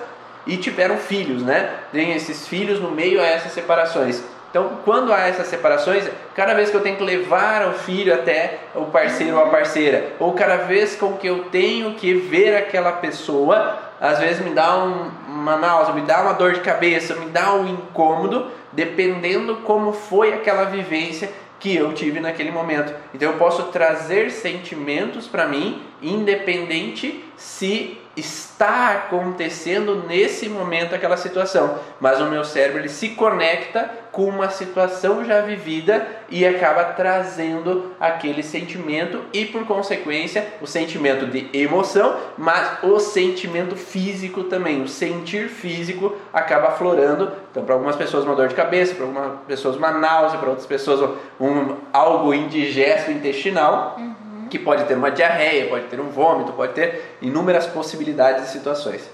e 0.46 0.58
tiveram 0.58 0.98
filhos, 0.98 1.42
né? 1.42 1.70
Tem 1.92 2.14
esses 2.14 2.48
filhos 2.48 2.80
no 2.80 2.92
meio 2.92 3.22
a 3.22 3.26
essas 3.26 3.52
separações. 3.52 4.24
Então, 4.54 4.78
quando 4.86 5.12
há 5.12 5.22
essas 5.22 5.48
separações, 5.48 6.08
cada 6.36 6.54
vez 6.54 6.70
que 6.70 6.78
eu 6.78 6.82
tenho 6.82 6.96
que 6.96 7.04
levar 7.04 7.68
o 7.68 7.74
filho 7.74 8.14
até 8.14 8.60
o 8.76 8.86
parceiro 8.86 9.36
ou 9.36 9.46
a 9.46 9.50
parceira, 9.50 10.12
ou 10.20 10.34
cada 10.34 10.58
vez 10.58 10.96
com 10.96 11.14
que 11.14 11.26
eu 11.26 11.46
tenho 11.46 11.96
que 11.96 12.14
ver 12.14 12.56
aquela 12.56 12.92
pessoa, 12.92 13.80
às 14.00 14.20
vezes 14.20 14.46
me 14.46 14.52
dá 14.52 14.78
um, 14.78 15.10
uma 15.28 15.58
náusea, 15.58 15.96
me 15.96 16.02
dá 16.02 16.22
uma 16.22 16.34
dor 16.34 16.54
de 16.54 16.60
cabeça, 16.60 17.16
me 17.16 17.32
dá 17.32 17.52
um 17.54 17.68
incômodo, 17.68 18.52
dependendo 18.72 19.56
como 19.64 19.92
foi 19.92 20.36
aquela 20.36 20.66
vivência 20.66 21.32
que 21.60 21.76
eu 21.76 21.92
tive 21.94 22.20
naquele 22.20 22.52
momento. 22.52 22.94
Então 23.12 23.32
eu 23.32 23.38
posso 23.40 23.64
trazer 23.72 24.30
sentimentos 24.30 25.26
para 25.26 25.48
mim, 25.48 25.82
independente 26.00 27.24
se 27.36 27.98
está 28.15 28.91
acontecendo 28.91 30.03
nesse 30.08 30.48
momento 30.48 30.93
aquela 30.93 31.17
situação, 31.17 31.79
mas 32.00 32.22
o 32.22 32.25
meu 32.25 32.43
cérebro 32.43 32.79
ele 32.79 32.89
se 32.89 33.10
conecta 33.10 33.89
com 34.12 34.25
uma 34.25 34.50
situação 34.51 35.25
já 35.25 35.41
vivida 35.41 36.05
e 36.29 36.46
acaba 36.46 36.84
trazendo 36.84 37.93
aquele 38.00 38.43
sentimento 38.43 39.24
e 39.34 39.46
por 39.46 39.65
consequência 39.65 40.48
o 40.62 40.67
sentimento 40.67 41.25
de 41.25 41.50
emoção, 41.51 42.15
mas 42.38 42.84
o 42.84 43.00
sentimento 43.00 43.75
físico 43.75 44.43
também, 44.43 44.84
o 44.84 44.88
sentir 44.88 45.50
físico 45.50 46.15
acaba 46.32 46.67
aflorando. 46.67 47.32
Então 47.50 47.65
para 47.65 47.74
algumas 47.74 47.96
pessoas 47.96 48.24
uma 48.24 48.36
dor 48.36 48.48
de 48.48 48.55
cabeça, 48.55 48.93
para 48.93 49.05
algumas 49.05 49.39
pessoas 49.48 49.75
uma 49.75 49.91
náusea, 49.91 50.38
para 50.38 50.50
outras 50.50 50.67
pessoas 50.67 51.17
um, 51.39 51.77
algo 51.91 52.32
indigesto 52.32 53.10
intestinal. 53.10 53.96
Uhum 53.98 54.23
que 54.54 54.60
pode 54.60 54.84
ter 54.86 54.94
uma 54.94 55.10
diarreia, 55.10 55.68
pode 55.68 55.86
ter 55.86 56.00
um 56.00 56.10
vômito, 56.10 56.54
pode 56.54 56.74
ter 56.74 57.18
inúmeras 57.24 57.66
possibilidades 57.66 58.50
e 58.50 58.52
situações. 58.52 59.10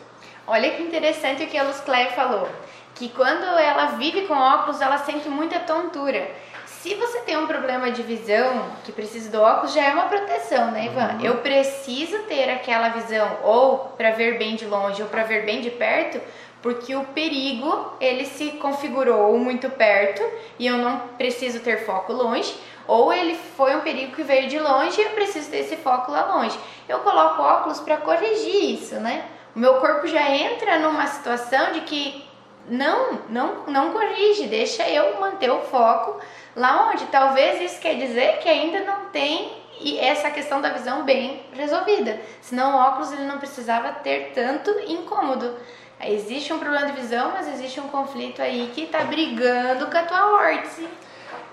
Olha 0.46 0.70
que 0.72 0.84
interessante 0.84 1.46
o 1.46 1.48
que 1.48 1.58
a 1.58 1.64
Luz 1.64 1.80
Claire 1.80 2.14
falou, 2.14 2.50
que 2.94 3.08
quando 3.08 3.46
ela 3.58 3.86
vive 3.92 4.24
com 4.24 4.34
óculos, 4.34 4.82
ela 4.82 4.98
sente 4.98 5.30
muita 5.30 5.60
tontura. 5.60 6.30
Se 6.66 6.94
você 6.96 7.20
tem 7.20 7.38
um 7.38 7.48
problema 7.48 7.90
de 7.90 8.04
visão 8.04 8.66
que 8.84 8.92
precisa 8.92 9.32
do 9.32 9.42
óculos, 9.42 9.74
já 9.74 9.86
é 9.86 9.94
uma 9.94 10.08
proteção, 10.08 10.72
né, 10.72 10.88
Ivan? 10.88 11.14
Uhum. 11.14 11.26
Eu 11.26 11.38
preciso 11.38 12.20
ter 12.24 12.50
aquela 12.50 12.90
visão 12.90 13.38
ou 13.42 13.94
para 13.98 14.12
ver 14.12 14.38
bem 14.38 14.58
de 14.58 14.66
longe 14.66 15.02
ou 15.02 15.08
para 15.08 15.24
ver 15.24 15.46
bem 15.46 15.62
de 15.62 15.72
perto, 15.72 16.20
porque 16.62 16.94
o 16.98 17.06
perigo 17.06 17.94
ele 18.02 18.26
se 18.26 18.52
configurou 18.52 19.38
muito 19.38 19.70
perto 19.70 20.22
e 20.58 20.68
eu 20.68 20.78
não 20.78 21.00
preciso 21.18 21.62
ter 21.62 21.86
foco 21.86 22.12
longe, 22.12 22.54
ou 22.90 23.14
ele 23.14 23.36
foi 23.36 23.76
um 23.76 23.82
perigo 23.82 24.16
que 24.16 24.24
veio 24.24 24.50
de 24.50 24.58
longe 24.58 25.00
e 25.00 25.04
eu 25.04 25.12
preciso 25.12 25.52
ter 25.52 25.58
esse 25.58 25.78
foco 25.78 26.12
lá 26.12 26.36
longe. 26.36 26.60
Eu 26.88 27.00
coloco 27.02 27.40
óculos 27.40 27.80
para 27.80 27.98
corrigir 27.98 28.74
isso, 28.74 28.96
né? 28.96 29.26
O 29.56 29.60
meu 29.60 29.76
corpo 29.76 30.08
já 30.08 30.28
entra 30.32 30.80
numa 30.80 31.06
situação 31.06 31.72
de 31.72 31.82
que 31.82 32.28
não, 32.68 33.20
não, 33.30 33.66
não 33.68 33.92
corrige, 33.92 34.48
deixa 34.48 34.90
eu 34.90 35.20
manter 35.20 35.52
o 35.52 35.62
foco 35.62 36.20
lá 36.56 36.90
onde. 36.90 37.06
Talvez 37.06 37.62
isso 37.62 37.80
quer 37.80 37.94
dizer 37.94 38.40
que 38.40 38.50
ainda 38.50 38.80
não 38.80 39.06
tem 39.12 39.52
essa 40.00 40.32
questão 40.32 40.60
da 40.60 40.70
visão 40.70 41.04
bem 41.04 41.44
resolvida. 41.54 42.20
Senão 42.42 42.74
o 42.74 42.80
óculos 42.80 43.12
ele 43.12 43.26
não 43.26 43.38
precisava 43.38 43.92
ter 43.92 44.32
tanto 44.34 44.72
incômodo. 44.88 45.56
Existe 46.04 46.52
um 46.52 46.58
problema 46.60 46.88
de 46.88 46.94
visão, 46.94 47.32
mas 47.34 47.48
existe 47.48 47.80
um 47.80 47.90
conflito 47.90 48.42
aí 48.42 48.72
que 48.74 48.84
está 48.84 49.04
brigando 49.04 49.86
com 49.88 49.98
a 49.98 50.04
tua 50.04 50.32
órtice. 50.34 50.88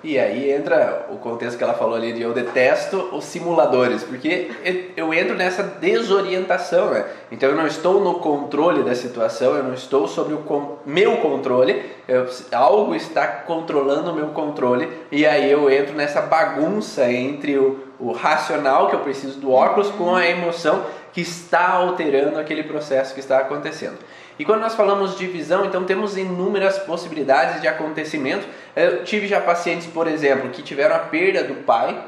E 0.07 0.21
aí 0.21 0.53
entra 0.53 1.05
o 1.11 1.17
contexto 1.17 1.59
que 1.59 1.65
ela 1.65 1.75
falou 1.75 1.97
ali 1.97 2.13
de 2.13 2.23
eu 2.23 2.33
detesto 2.33 3.09
os 3.11 3.25
simuladores, 3.25 4.05
porque 4.05 4.53
eu 4.97 5.13
entro 5.13 5.35
nessa 5.35 5.65
desorientação, 5.65 6.91
né? 6.91 7.07
Então 7.33 7.49
eu 7.49 7.57
não 7.57 7.67
estou 7.67 8.01
no 8.01 8.21
controle 8.21 8.85
da 8.85 8.95
situação, 8.95 9.57
eu 9.57 9.65
não 9.65 9.75
estou 9.75 10.07
sobre 10.07 10.35
o 10.35 10.79
meu 10.87 11.17
controle, 11.17 11.83
eu, 12.07 12.25
algo 12.53 12.95
está 12.95 13.27
controlando 13.27 14.13
o 14.13 14.15
meu 14.15 14.29
controle, 14.29 14.89
e 15.11 15.27
aí 15.27 15.51
eu 15.51 15.69
entro 15.69 15.97
nessa 15.97 16.23
bagunça 16.23 17.11
entre 17.11 17.59
o, 17.59 17.77
o 17.99 18.13
racional, 18.13 18.89
que 18.89 18.95
eu 18.95 19.01
preciso 19.01 19.41
do 19.41 19.51
óculos, 19.51 19.91
com 19.91 20.15
a 20.15 20.25
emoção 20.25 20.85
que 21.13 21.21
está 21.21 21.71
alterando 21.71 22.39
aquele 22.39 22.63
processo 22.63 23.13
que 23.13 23.19
está 23.19 23.39
acontecendo. 23.39 23.99
E 24.39 24.45
quando 24.45 24.61
nós 24.61 24.75
falamos 24.75 25.17
de 25.17 25.27
visão, 25.27 25.65
então 25.65 25.85
temos 25.85 26.17
inúmeras 26.17 26.79
possibilidades 26.79 27.61
de 27.61 27.69
acontecimento. 27.69 28.47
Eu 28.75 29.03
tive 29.05 29.27
já 29.27 29.41
pacientes, 29.41 29.87
por 29.87 30.07
exemplo, 30.07 30.51
que 30.51 30.63
tiveram 30.63 30.97
a 30.97 31.01
perda 31.01 31.43
do 31.43 31.55
pai, 31.63 31.99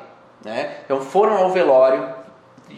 né? 0.45 0.79
então 0.85 1.01
foram 1.01 1.37
ao 1.37 1.51
velório, 1.51 2.07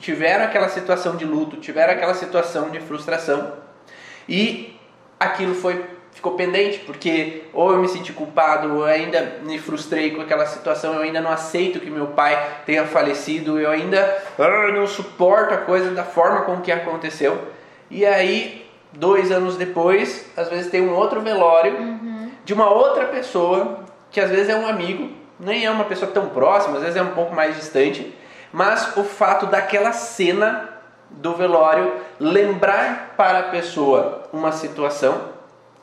tiveram 0.00 0.44
aquela 0.44 0.68
situação 0.68 1.16
de 1.16 1.24
luto, 1.24 1.56
tiveram 1.56 1.92
aquela 1.92 2.14
situação 2.14 2.70
de 2.70 2.80
frustração 2.80 3.54
e 4.28 4.78
aquilo 5.18 5.54
foi 5.54 5.84
ficou 6.12 6.32
pendente 6.32 6.80
porque 6.80 7.44
ou 7.52 7.72
eu 7.72 7.78
me 7.78 7.88
senti 7.88 8.12
culpado, 8.12 8.74
ou 8.74 8.80
eu 8.80 8.84
ainda 8.84 9.38
me 9.42 9.58
frustrei 9.58 10.10
com 10.10 10.20
aquela 10.20 10.46
situação, 10.46 10.94
eu 10.94 11.02
ainda 11.02 11.20
não 11.20 11.30
aceito 11.30 11.80
que 11.80 11.90
meu 11.90 12.08
pai 12.08 12.62
tenha 12.66 12.84
falecido, 12.84 13.58
eu 13.58 13.70
ainda 13.70 14.22
ah, 14.38 14.72
não 14.72 14.86
suporto 14.86 15.54
a 15.54 15.58
coisa 15.58 15.90
da 15.92 16.04
forma 16.04 16.42
com 16.42 16.60
que 16.60 16.72
aconteceu. 16.72 17.40
E 17.90 18.04
aí 18.04 18.69
dois 18.92 19.30
anos 19.30 19.56
depois, 19.56 20.26
às 20.36 20.48
vezes 20.48 20.70
tem 20.70 20.80
um 20.80 20.94
outro 20.94 21.20
velório 21.20 21.76
uhum. 21.76 22.30
de 22.44 22.52
uma 22.52 22.70
outra 22.70 23.06
pessoa, 23.06 23.80
que 24.10 24.20
às 24.20 24.30
vezes 24.30 24.48
é 24.48 24.56
um 24.56 24.66
amigo, 24.66 25.10
nem 25.38 25.64
é 25.64 25.70
uma 25.70 25.84
pessoa 25.84 26.10
tão 26.10 26.28
próxima, 26.28 26.76
às 26.76 26.82
vezes 26.82 26.96
é 26.96 27.02
um 27.02 27.14
pouco 27.14 27.34
mais 27.34 27.56
distante, 27.56 28.14
mas 28.52 28.96
o 28.96 29.04
fato 29.04 29.46
daquela 29.46 29.92
cena 29.92 30.68
do 31.10 31.34
velório 31.34 31.92
lembrar 32.18 33.14
para 33.16 33.40
a 33.40 33.42
pessoa 33.44 34.28
uma 34.32 34.52
situação 34.52 35.30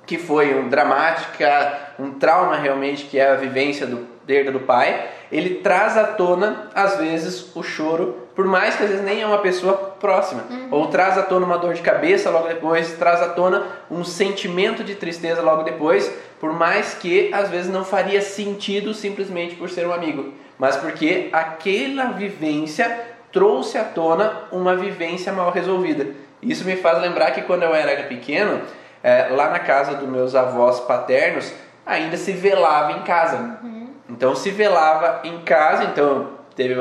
que 0.06 0.18
foi 0.18 0.58
um 0.58 0.70
dramática, 0.70 1.92
um 2.00 2.12
trauma 2.12 2.56
realmente 2.56 3.06
que 3.06 3.20
é 3.20 3.32
a 3.32 3.36
vivência 3.36 3.86
do 3.86 4.18
perda 4.26 4.52
do 4.52 4.60
pai, 4.60 5.10
ele 5.32 5.56
traz 5.56 5.98
à 5.98 6.04
tona 6.04 6.70
às 6.76 6.98
vezes 6.98 7.56
o 7.56 7.64
choro 7.64 8.27
por 8.38 8.46
mais 8.46 8.76
que 8.76 8.84
às 8.84 8.90
vezes 8.92 9.04
nem 9.04 9.20
é 9.20 9.26
uma 9.26 9.40
pessoa 9.40 9.74
próxima. 9.74 10.44
Uhum. 10.48 10.68
Ou 10.70 10.88
traz 10.90 11.18
à 11.18 11.24
tona 11.24 11.44
uma 11.44 11.58
dor 11.58 11.74
de 11.74 11.82
cabeça 11.82 12.30
logo 12.30 12.48
depois, 12.48 12.94
traz 12.94 13.20
à 13.20 13.30
tona 13.30 13.66
um 13.90 14.04
sentimento 14.04 14.84
de 14.84 14.94
tristeza 14.94 15.42
logo 15.42 15.64
depois, 15.64 16.14
por 16.40 16.54
mais 16.54 16.94
que 16.94 17.34
às 17.34 17.50
vezes 17.50 17.72
não 17.72 17.84
faria 17.84 18.22
sentido 18.22 18.94
simplesmente 18.94 19.56
por 19.56 19.68
ser 19.72 19.88
um 19.88 19.92
amigo, 19.92 20.34
mas 20.56 20.78
porque 20.78 21.30
aquela 21.34 22.12
vivência 22.12 22.96
trouxe 23.32 23.76
à 23.76 23.84
tona 23.84 24.44
uma 24.52 24.76
vivência 24.76 25.34
mal 25.34 25.50
resolvida. 25.50 26.06
Isso 26.40 26.64
me 26.64 26.76
faz 26.76 27.02
lembrar 27.02 27.32
que 27.32 27.42
quando 27.42 27.64
eu 27.64 27.74
era 27.74 28.04
pequeno, 28.04 28.62
é, 29.02 29.30
lá 29.32 29.50
na 29.50 29.58
casa 29.58 29.96
dos 29.96 30.08
meus 30.08 30.36
avós 30.36 30.80
paternos, 30.82 31.52
ainda 31.84 32.16
se 32.16 32.34
velava 32.34 32.92
em 32.92 33.02
casa. 33.02 33.58
Uhum. 33.64 33.88
Então 34.08 34.36
se 34.36 34.52
velava 34.52 35.22
em 35.24 35.40
casa, 35.40 35.86
então 35.86 36.38
teve 36.56 36.76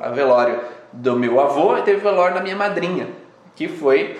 a 0.00 0.10
velório 0.10 0.60
do 0.92 1.16
meu 1.16 1.40
avô 1.40 1.76
e 1.76 1.82
teve 1.82 2.00
velório 2.00 2.34
da 2.34 2.40
minha 2.40 2.56
madrinha, 2.56 3.08
que 3.56 3.68
foi 3.68 4.18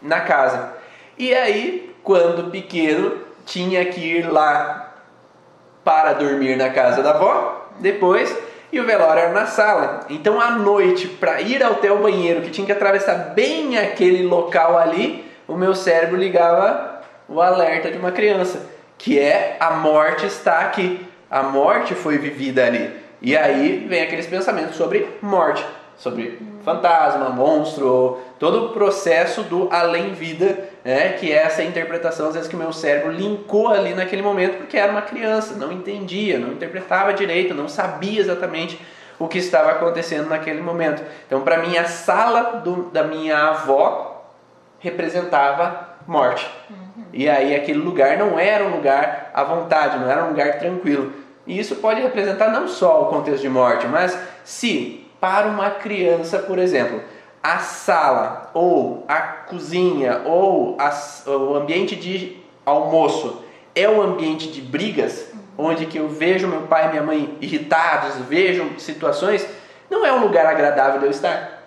na 0.00 0.20
casa. 0.20 0.74
E 1.16 1.34
aí, 1.34 1.94
quando 2.02 2.50
pequeno, 2.50 3.18
tinha 3.44 3.84
que 3.84 4.00
ir 4.00 4.30
lá 4.30 4.94
para 5.84 6.12
dormir 6.12 6.56
na 6.56 6.70
casa 6.70 7.02
da 7.02 7.10
avó, 7.10 7.70
depois, 7.80 8.36
e 8.70 8.80
o 8.80 8.86
velório 8.86 9.22
era 9.22 9.32
na 9.32 9.46
sala. 9.46 10.00
Então, 10.08 10.40
à 10.40 10.52
noite, 10.52 11.06
para 11.06 11.40
ir 11.40 11.62
até 11.62 11.92
o 11.92 11.98
banheiro, 11.98 12.40
que 12.40 12.50
tinha 12.50 12.66
que 12.66 12.72
atravessar 12.72 13.32
bem 13.34 13.78
aquele 13.78 14.22
local 14.22 14.78
ali, 14.78 15.30
o 15.46 15.56
meu 15.56 15.74
cérebro 15.74 16.16
ligava 16.16 17.02
o 17.28 17.40
alerta 17.40 17.90
de 17.90 17.98
uma 17.98 18.12
criança. 18.12 18.70
que 19.02 19.18
é 19.18 19.56
a 19.58 19.72
morte 19.72 20.26
está 20.26 20.60
aqui. 20.60 21.04
A 21.28 21.42
morte 21.42 21.92
foi 21.92 22.18
vivida 22.18 22.64
ali. 22.64 22.88
E 23.20 23.36
aí 23.36 23.84
vem 23.88 24.00
aqueles 24.00 24.26
pensamentos 24.26 24.76
sobre 24.76 25.08
morte, 25.20 25.64
sobre 25.96 26.40
fantasma, 26.64 27.28
monstro, 27.28 28.18
todo 28.38 28.66
o 28.66 28.68
processo 28.70 29.42
do 29.42 29.68
além-vida, 29.70 30.68
né, 30.84 31.10
que 31.10 31.32
é 31.32 31.36
essa 31.36 31.62
interpretação 31.62 32.28
às 32.28 32.34
vezes 32.34 32.48
que 32.48 32.56
o 32.56 32.58
meu 32.58 32.72
cérebro 32.72 33.12
linkou 33.12 33.68
ali 33.68 33.94
naquele 33.94 34.22
momento 34.22 34.58
porque 34.58 34.76
era 34.76 34.90
uma 34.90 35.02
criança, 35.02 35.54
não 35.54 35.70
entendia, 35.70 36.38
não 36.38 36.52
interpretava 36.52 37.12
direito, 37.12 37.54
não 37.54 37.68
sabia 37.68 38.20
exatamente 38.20 38.80
o 39.18 39.28
que 39.28 39.38
estava 39.38 39.70
acontecendo 39.70 40.28
naquele 40.28 40.60
momento. 40.60 41.02
Então, 41.26 41.42
para 41.42 41.58
mim, 41.58 41.76
a 41.76 41.84
sala 41.84 42.60
do, 42.60 42.90
da 42.90 43.04
minha 43.04 43.38
avó 43.38 44.24
representava 44.80 45.90
morte. 46.06 46.50
Uhum. 46.68 47.04
E 47.12 47.28
aí, 47.28 47.54
aquele 47.54 47.78
lugar 47.78 48.18
não 48.18 48.38
era 48.38 48.64
um 48.64 48.74
lugar 48.74 49.30
à 49.32 49.44
vontade, 49.44 49.98
não 49.98 50.10
era 50.10 50.24
um 50.24 50.30
lugar 50.30 50.58
tranquilo. 50.58 51.12
E 51.46 51.58
isso 51.58 51.76
pode 51.76 52.00
representar 52.00 52.48
não 52.48 52.66
só 52.66 53.02
o 53.02 53.06
contexto 53.06 53.42
de 53.42 53.48
morte, 53.48 53.86
mas 53.86 54.18
se 54.44 55.01
para 55.22 55.46
uma 55.46 55.70
criança, 55.70 56.40
por 56.40 56.58
exemplo, 56.58 57.00
a 57.40 57.58
sala 57.58 58.50
ou 58.52 59.04
a 59.06 59.20
cozinha 59.20 60.22
ou 60.24 60.76
a, 60.80 60.92
o 61.30 61.54
ambiente 61.54 61.94
de 61.94 62.38
almoço 62.66 63.44
é 63.72 63.88
o 63.88 64.02
ambiente 64.02 64.50
de 64.50 64.60
brigas, 64.60 65.32
onde 65.56 65.86
que 65.86 65.96
eu 65.96 66.08
vejo 66.08 66.48
meu 66.48 66.62
pai 66.62 66.86
e 66.86 66.90
minha 66.90 67.04
mãe 67.04 67.38
irritados, 67.40 68.16
vejo 68.28 68.68
situações, 68.78 69.46
não 69.88 70.04
é 70.04 70.12
um 70.12 70.22
lugar 70.22 70.44
agradável 70.44 70.98
de 70.98 71.06
eu 71.06 71.10
estar. 71.12 71.62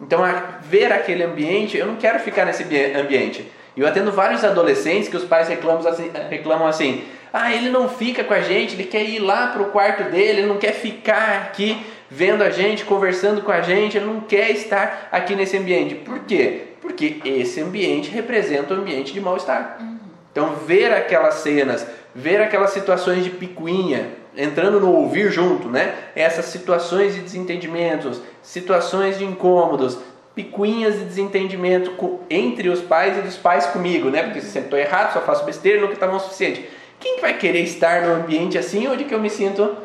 Então, 0.00 0.20
ver 0.60 0.92
aquele 0.92 1.24
ambiente, 1.24 1.76
eu 1.76 1.86
não 1.86 1.96
quero 1.96 2.20
ficar 2.20 2.44
nesse 2.44 2.62
ambiente. 2.94 3.50
Eu 3.76 3.88
atendo 3.88 4.12
vários 4.12 4.44
adolescentes 4.44 5.08
que 5.08 5.16
os 5.16 5.24
pais 5.24 5.48
reclamam 5.48 5.84
assim, 5.84 6.12
reclamam 6.30 6.68
assim: 6.68 7.04
ah, 7.32 7.52
ele 7.52 7.70
não 7.70 7.88
fica 7.88 8.22
com 8.22 8.34
a 8.34 8.40
gente, 8.40 8.74
ele 8.74 8.84
quer 8.84 9.02
ir 9.02 9.18
lá 9.18 9.48
para 9.48 9.62
o 9.62 9.70
quarto 9.70 10.04
dele, 10.04 10.42
ele 10.42 10.46
não 10.46 10.58
quer 10.58 10.74
ficar 10.74 11.42
aqui 11.48 11.76
vendo 12.10 12.42
a 12.42 12.50
gente, 12.50 12.84
conversando 12.84 13.42
com 13.42 13.52
a 13.52 13.60
gente, 13.60 13.96
ele 13.96 14.06
não 14.06 14.20
quer 14.20 14.50
estar 14.50 15.08
aqui 15.12 15.36
nesse 15.36 15.56
ambiente. 15.56 15.94
Por 15.94 16.20
quê? 16.20 16.62
Porque 16.80 17.20
esse 17.24 17.60
ambiente 17.60 18.10
representa 18.10 18.74
um 18.74 18.78
ambiente 18.78 19.12
de 19.12 19.20
mal-estar. 19.20 19.76
Uhum. 19.80 19.98
Então, 20.32 20.54
ver 20.66 20.92
aquelas 20.92 21.34
cenas, 21.34 21.86
ver 22.14 22.40
aquelas 22.40 22.70
situações 22.70 23.22
de 23.22 23.30
picuinha, 23.30 24.10
entrando 24.36 24.80
no 24.80 24.92
ouvir 24.92 25.30
junto, 25.30 25.68
né? 25.68 25.94
Essas 26.14 26.46
situações 26.46 27.14
de 27.14 27.20
desentendimentos, 27.20 28.20
situações 28.42 29.18
de 29.18 29.24
incômodos, 29.24 29.98
picuinhas 30.34 30.98
de 30.98 31.04
desentendimento 31.04 32.20
entre 32.28 32.68
os 32.68 32.80
pais 32.80 33.18
e 33.18 33.22
dos 33.22 33.36
pais 33.36 33.66
comigo, 33.66 34.08
né? 34.08 34.22
Porque 34.22 34.40
se 34.40 34.56
eu 34.58 34.62
estou 34.62 34.78
errado, 34.78 35.12
só 35.12 35.20
faço 35.20 35.44
besteira, 35.44 35.80
nunca 35.80 35.94
está 35.94 36.06
bom 36.06 36.16
o 36.16 36.20
suficiente. 36.20 36.68
Quem 36.98 37.20
vai 37.20 37.36
querer 37.36 37.62
estar 37.62 38.02
num 38.02 38.14
ambiente 38.14 38.56
assim 38.56 38.86
onde 38.86 39.04
que 39.04 39.14
eu 39.14 39.20
me 39.20 39.30
sinto 39.30 39.76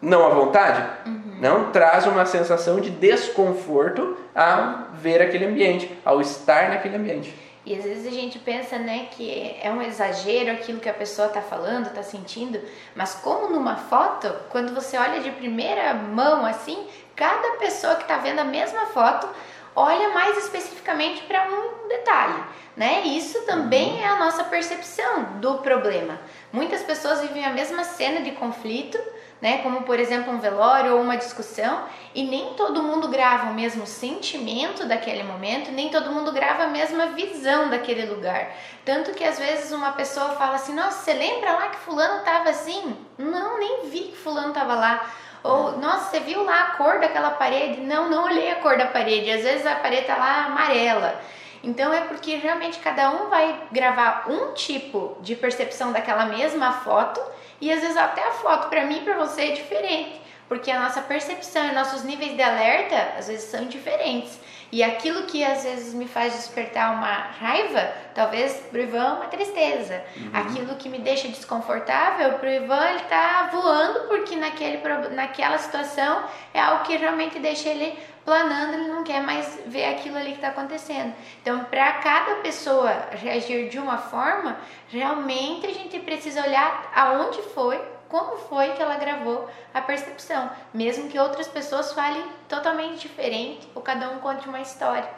não 0.00 0.26
à 0.26 0.30
vontade? 0.30 0.84
Uhum. 1.06 1.23
Não 1.40 1.70
traz 1.70 2.06
uma 2.06 2.24
sensação 2.26 2.80
de 2.80 2.90
desconforto 2.90 4.16
ao 4.34 4.94
ver 4.94 5.22
aquele 5.22 5.44
ambiente, 5.46 5.90
ao 6.04 6.20
estar 6.20 6.68
naquele 6.70 6.96
ambiente. 6.96 7.34
E 7.66 7.74
às 7.74 7.84
vezes 7.84 8.06
a 8.06 8.10
gente 8.10 8.38
pensa, 8.38 8.78
né, 8.78 9.08
que 9.10 9.56
é 9.62 9.70
um 9.70 9.80
exagero 9.80 10.50
aquilo 10.52 10.80
que 10.80 10.88
a 10.88 10.94
pessoa 10.94 11.28
está 11.28 11.40
falando, 11.40 11.86
está 11.86 12.02
sentindo, 12.02 12.60
mas 12.94 13.14
como 13.14 13.48
numa 13.48 13.76
foto, 13.76 14.30
quando 14.50 14.74
você 14.74 14.98
olha 14.98 15.20
de 15.20 15.30
primeira 15.30 15.94
mão 15.94 16.44
assim, 16.44 16.86
cada 17.16 17.56
pessoa 17.56 17.94
que 17.94 18.02
está 18.02 18.18
vendo 18.18 18.40
a 18.40 18.44
mesma 18.44 18.86
foto 18.86 19.26
olha 19.74 20.10
mais 20.10 20.36
especificamente 20.36 21.22
para 21.22 21.48
um 21.48 21.88
detalhe, 21.88 22.44
né? 22.76 23.02
Isso 23.06 23.40
também 23.46 23.94
uhum. 23.94 24.00
é 24.02 24.06
a 24.08 24.18
nossa 24.18 24.44
percepção 24.44 25.24
do 25.40 25.54
problema. 25.58 26.20
Muitas 26.52 26.82
pessoas 26.82 27.22
vivem 27.22 27.44
a 27.44 27.50
mesma 27.50 27.82
cena 27.82 28.20
de 28.20 28.32
conflito, 28.32 28.98
né? 29.44 29.58
Como 29.58 29.82
por 29.82 30.00
exemplo 30.00 30.32
um 30.32 30.38
velório 30.38 30.94
ou 30.94 31.02
uma 31.02 31.18
discussão, 31.18 31.82
e 32.14 32.24
nem 32.24 32.54
todo 32.54 32.82
mundo 32.82 33.08
grava 33.08 33.50
o 33.50 33.54
mesmo 33.54 33.86
sentimento 33.86 34.86
daquele 34.86 35.22
momento, 35.22 35.70
nem 35.70 35.90
todo 35.90 36.10
mundo 36.10 36.32
grava 36.32 36.62
a 36.62 36.68
mesma 36.68 37.08
visão 37.08 37.68
daquele 37.68 38.06
lugar. 38.06 38.52
Tanto 38.86 39.12
que 39.12 39.22
às 39.22 39.38
vezes 39.38 39.70
uma 39.70 39.92
pessoa 39.92 40.30
fala 40.30 40.54
assim: 40.54 40.74
"Nossa, 40.74 41.04
você 41.04 41.12
lembra 41.12 41.52
lá 41.52 41.68
que 41.68 41.76
fulano 41.76 42.24
tava 42.24 42.48
assim?" 42.48 42.96
Não, 43.18 43.58
nem 43.58 43.90
vi 43.90 44.04
que 44.04 44.16
fulano 44.16 44.54
tava 44.54 44.76
lá. 44.76 45.10
Ou, 45.42 45.76
nossa, 45.76 46.10
você 46.10 46.20
viu 46.20 46.42
lá 46.42 46.62
a 46.62 46.70
cor 46.76 46.98
daquela 46.98 47.32
parede? 47.32 47.82
Não, 47.82 48.08
não 48.08 48.24
olhei 48.24 48.50
a 48.50 48.56
cor 48.56 48.78
da 48.78 48.86
parede. 48.86 49.30
Às 49.30 49.42
vezes 49.42 49.66
a 49.66 49.74
parede 49.74 50.06
tá 50.06 50.16
lá 50.16 50.46
amarela. 50.46 51.20
Então 51.64 51.92
é 51.94 52.02
porque 52.02 52.36
realmente 52.36 52.78
cada 52.78 53.10
um 53.10 53.30
vai 53.30 53.58
gravar 53.72 54.26
um 54.28 54.52
tipo 54.52 55.16
de 55.22 55.34
percepção 55.34 55.92
daquela 55.92 56.26
mesma 56.26 56.72
foto 56.72 57.20
e 57.58 57.72
às 57.72 57.80
vezes 57.80 57.96
até 57.96 58.22
a 58.22 58.32
foto 58.32 58.68
para 58.68 58.84
mim 58.84 58.98
e 58.98 59.00
para 59.00 59.16
você 59.16 59.46
é 59.46 59.52
diferente, 59.52 60.20
porque 60.46 60.70
a 60.70 60.78
nossa 60.78 61.00
percepção 61.00 61.66
e 61.66 61.72
nossos 61.72 62.04
níveis 62.04 62.36
de 62.36 62.42
alerta 62.42 63.14
às 63.18 63.28
vezes 63.28 63.50
são 63.50 63.64
diferentes. 63.64 64.38
E 64.74 64.82
aquilo 64.82 65.22
que 65.22 65.44
às 65.44 65.62
vezes 65.62 65.94
me 65.94 66.08
faz 66.08 66.32
despertar 66.32 66.96
uma 66.96 67.06
raiva, 67.06 67.92
talvez 68.12 68.54
pro 68.72 68.82
Ivan 68.82 69.18
uma 69.18 69.26
tristeza. 69.26 70.02
Uhum. 70.16 70.30
Aquilo 70.34 70.74
que 70.74 70.88
me 70.88 70.98
deixa 70.98 71.28
desconfortável, 71.28 72.32
pro 72.40 72.50
Ivan 72.50 72.84
ele 72.88 73.04
tá 73.04 73.50
voando 73.52 74.00
porque 74.08 74.34
naquele, 74.34 74.78
naquela 75.14 75.58
situação 75.58 76.24
é 76.52 76.58
algo 76.58 76.82
que 76.82 76.96
realmente 76.96 77.38
deixa 77.38 77.68
ele 77.68 77.96
planando, 78.24 78.74
ele 78.74 78.88
não 78.88 79.04
quer 79.04 79.22
mais 79.22 79.60
ver 79.64 79.84
aquilo 79.84 80.16
ali 80.16 80.30
que 80.30 80.38
está 80.38 80.48
acontecendo. 80.48 81.14
Então, 81.40 81.62
para 81.66 81.92
cada 81.98 82.34
pessoa 82.36 82.90
reagir 83.12 83.68
de 83.68 83.78
uma 83.78 83.98
forma, 83.98 84.56
realmente 84.88 85.68
a 85.68 85.72
gente 85.72 86.00
precisa 86.00 86.42
olhar 86.42 86.90
aonde 86.96 87.40
foi, 87.42 87.80
como 88.14 88.36
foi 88.36 88.68
que 88.74 88.80
ela 88.80 88.96
gravou 88.96 89.50
a 89.74 89.80
percepção, 89.80 90.48
mesmo 90.72 91.08
que 91.08 91.18
outras 91.18 91.48
pessoas 91.48 91.92
falem 91.92 92.24
totalmente 92.48 93.08
diferente 93.08 93.68
ou 93.74 93.82
cada 93.82 94.08
um 94.08 94.20
conte 94.20 94.48
uma 94.48 94.60
história. 94.60 95.08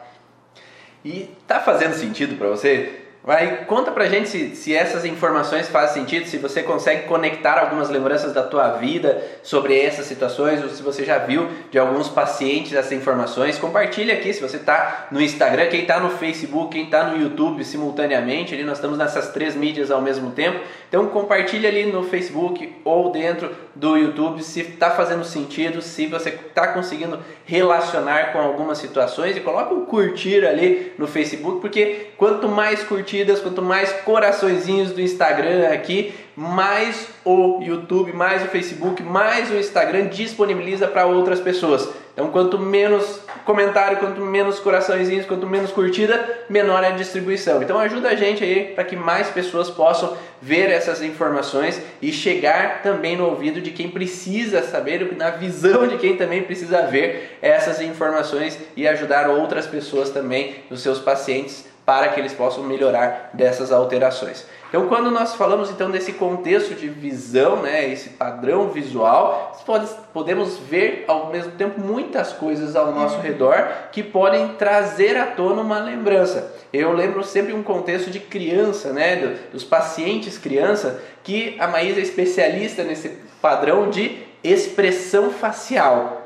E 1.05 1.29
tá 1.47 1.61
fazendo 1.61 1.93
sentido 1.93 2.39
para 2.39 2.49
você? 2.49 3.06
Vai, 3.27 3.65
conta 3.65 3.91
pra 3.91 4.07
gente 4.07 4.29
se, 4.29 4.55
se 4.55 4.73
essas 4.73 5.05
informações 5.05 5.67
fazem 5.67 6.05
sentido, 6.05 6.29
se 6.29 6.39
você 6.39 6.63
consegue 6.63 7.09
conectar 7.09 7.59
algumas 7.59 7.91
lembranças 7.91 8.33
da 8.33 8.45
tua 8.45 8.75
vida 8.75 9.21
sobre 9.43 9.77
essas 9.77 10.07
situações, 10.07 10.63
ou 10.63 10.69
se 10.69 10.81
você 10.81 11.05
já 11.05 11.19
viu 11.19 11.49
de 11.69 11.77
alguns 11.77 12.09
pacientes 12.09 12.73
essas 12.73 12.93
informações. 12.93 13.59
Compartilha 13.59 14.15
aqui 14.15 14.33
se 14.33 14.41
você 14.41 14.59
está 14.59 15.09
no 15.11 15.21
Instagram, 15.21 15.67
quem 15.67 15.81
está 15.81 15.99
no 15.99 16.11
Facebook, 16.11 16.71
quem 16.71 16.85
está 16.85 17.03
no 17.03 17.21
YouTube 17.21 17.65
simultaneamente. 17.65 18.55
Ali 18.55 18.63
nós 18.63 18.79
estamos 18.79 18.97
nessas 18.97 19.33
três 19.33 19.57
mídias 19.57 19.91
ao 19.91 20.01
mesmo 20.01 20.31
tempo. 20.31 20.61
Então 20.89 21.09
compartilha 21.09 21.69
ali 21.69 21.85
no 21.85 22.05
Facebook 22.05 22.77
ou 22.85 23.11
dentro 23.11 23.51
do 23.75 23.97
YouTube 23.97 24.41
se 24.41 24.61
está 24.61 24.91
fazendo 24.93 25.25
sentido, 25.25 25.83
se 25.83 26.07
você 26.07 26.31
está 26.31 26.69
conseguindo 26.69 27.19
relacionar 27.45 28.33
com 28.33 28.39
algumas 28.39 28.79
situações 28.79 29.37
e 29.37 29.41
coloca 29.41 29.75
um 29.75 29.85
curtir 29.85 30.47
ali 30.47 30.93
no 30.97 31.09
Facebook, 31.09 31.61
porque 31.61 32.11
quanto 32.17 32.49
mais 32.49 32.85
curtidas, 33.17 33.41
quanto 33.41 33.63
mais 33.63 33.93
coraçõezinhos 34.05 34.93
do 34.93 35.01
Instagram 35.01 35.69
aqui, 35.73 36.13
mais 36.35 37.09
o 37.25 37.63
YouTube, 37.63 38.13
mais 38.13 38.45
o 38.45 38.49
Facebook, 38.49 39.03
mais 39.03 39.51
o 39.51 39.55
Instagram 39.55 40.09
disponibiliza 40.09 40.87
para 40.87 41.07
outras 41.07 41.41
pessoas. 41.41 41.89
Então, 42.13 42.31
quanto 42.31 42.59
menos 42.59 43.21
comentário, 43.45 43.99
quanto 43.99 44.21
menos 44.21 44.59
coraçõezinhos, 44.59 45.27
quanto 45.27 45.47
menos 45.47 45.71
curtida, 45.71 46.45
menor 46.49 46.83
é 46.83 46.89
a 46.89 46.91
distribuição. 46.91 47.63
Então, 47.63 47.79
ajuda 47.79 48.09
a 48.09 48.15
gente 48.15 48.43
aí 48.43 48.73
para 48.75 48.85
que 48.85 48.97
mais 48.97 49.29
pessoas 49.29 49.71
possam 49.71 50.17
ver 50.41 50.71
essas 50.71 51.03
informações 51.03 51.81
e 52.01 52.13
chegar 52.13 52.83
também 52.83 53.17
no 53.17 53.27
ouvido 53.27 53.61
de 53.61 53.71
quem 53.71 53.91
precisa 53.91 54.63
saber, 54.63 55.15
na 55.17 55.31
visão 55.31 55.87
de 55.87 55.97
quem 55.97 56.17
também 56.17 56.43
precisa 56.43 56.83
ver 56.83 57.39
essas 57.41 57.81
informações 57.81 58.59
e 58.75 58.87
ajudar 58.89 59.29
outras 59.29 59.67
pessoas 59.67 60.11
também, 60.11 60.57
os 60.71 60.83
seus 60.83 60.99
pacientes, 60.99 61.67
para 61.87 62.09
que 62.09 62.19
eles 62.19 62.35
possam 62.35 62.65
melhorar 62.65 63.31
dessas 63.33 63.71
alterações. 63.71 64.45
Então, 64.69 64.89
quando 64.89 65.09
nós 65.09 65.37
falamos 65.37 65.71
então 65.71 65.89
desse 65.89 66.15
contexto 66.15 66.75
de 66.75 66.89
visão, 66.89 67.63
né, 67.63 67.89
esse 67.89 68.11
padrão 68.11 68.69
visual, 68.69 69.57
pode, 69.65 69.87
podemos 70.13 70.59
ver 70.59 71.05
ao 71.07 71.29
mesmo 71.29 71.53
tempo 71.53 71.81
muitas 71.81 72.33
coisas 72.33 72.75
ao 72.75 72.93
nosso 72.93 73.21
redor 73.21 73.69
que 73.93 74.03
podem 74.03 74.49
trazer 74.55 75.17
à 75.17 75.27
tona 75.27 75.63
uma 75.63 75.79
lembrança. 75.79 76.53
Eu 76.73 76.93
lembro 76.93 77.23
sempre 77.23 77.53
um 77.53 77.63
contexto 77.63 78.11
de 78.11 78.19
criança, 78.19 78.93
né, 78.93 79.37
dos 79.53 79.63
pacientes 79.63 80.37
criança, 80.37 81.01
que 81.23 81.57
a 81.61 81.69
Maísa 81.69 82.01
é 82.01 82.03
especialista 82.03 82.83
nesse 82.83 83.11
padrão 83.41 83.89
de 83.89 84.19
expressão 84.43 85.31
facial. 85.31 86.23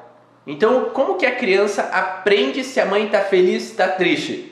Então, 0.46 0.86
como 0.94 1.16
que 1.16 1.26
a 1.26 1.36
criança 1.36 1.82
aprende 1.92 2.64
se 2.64 2.80
a 2.80 2.86
mãe 2.86 3.04
está 3.04 3.20
feliz, 3.20 3.64
está 3.64 3.86
triste? 3.86 4.49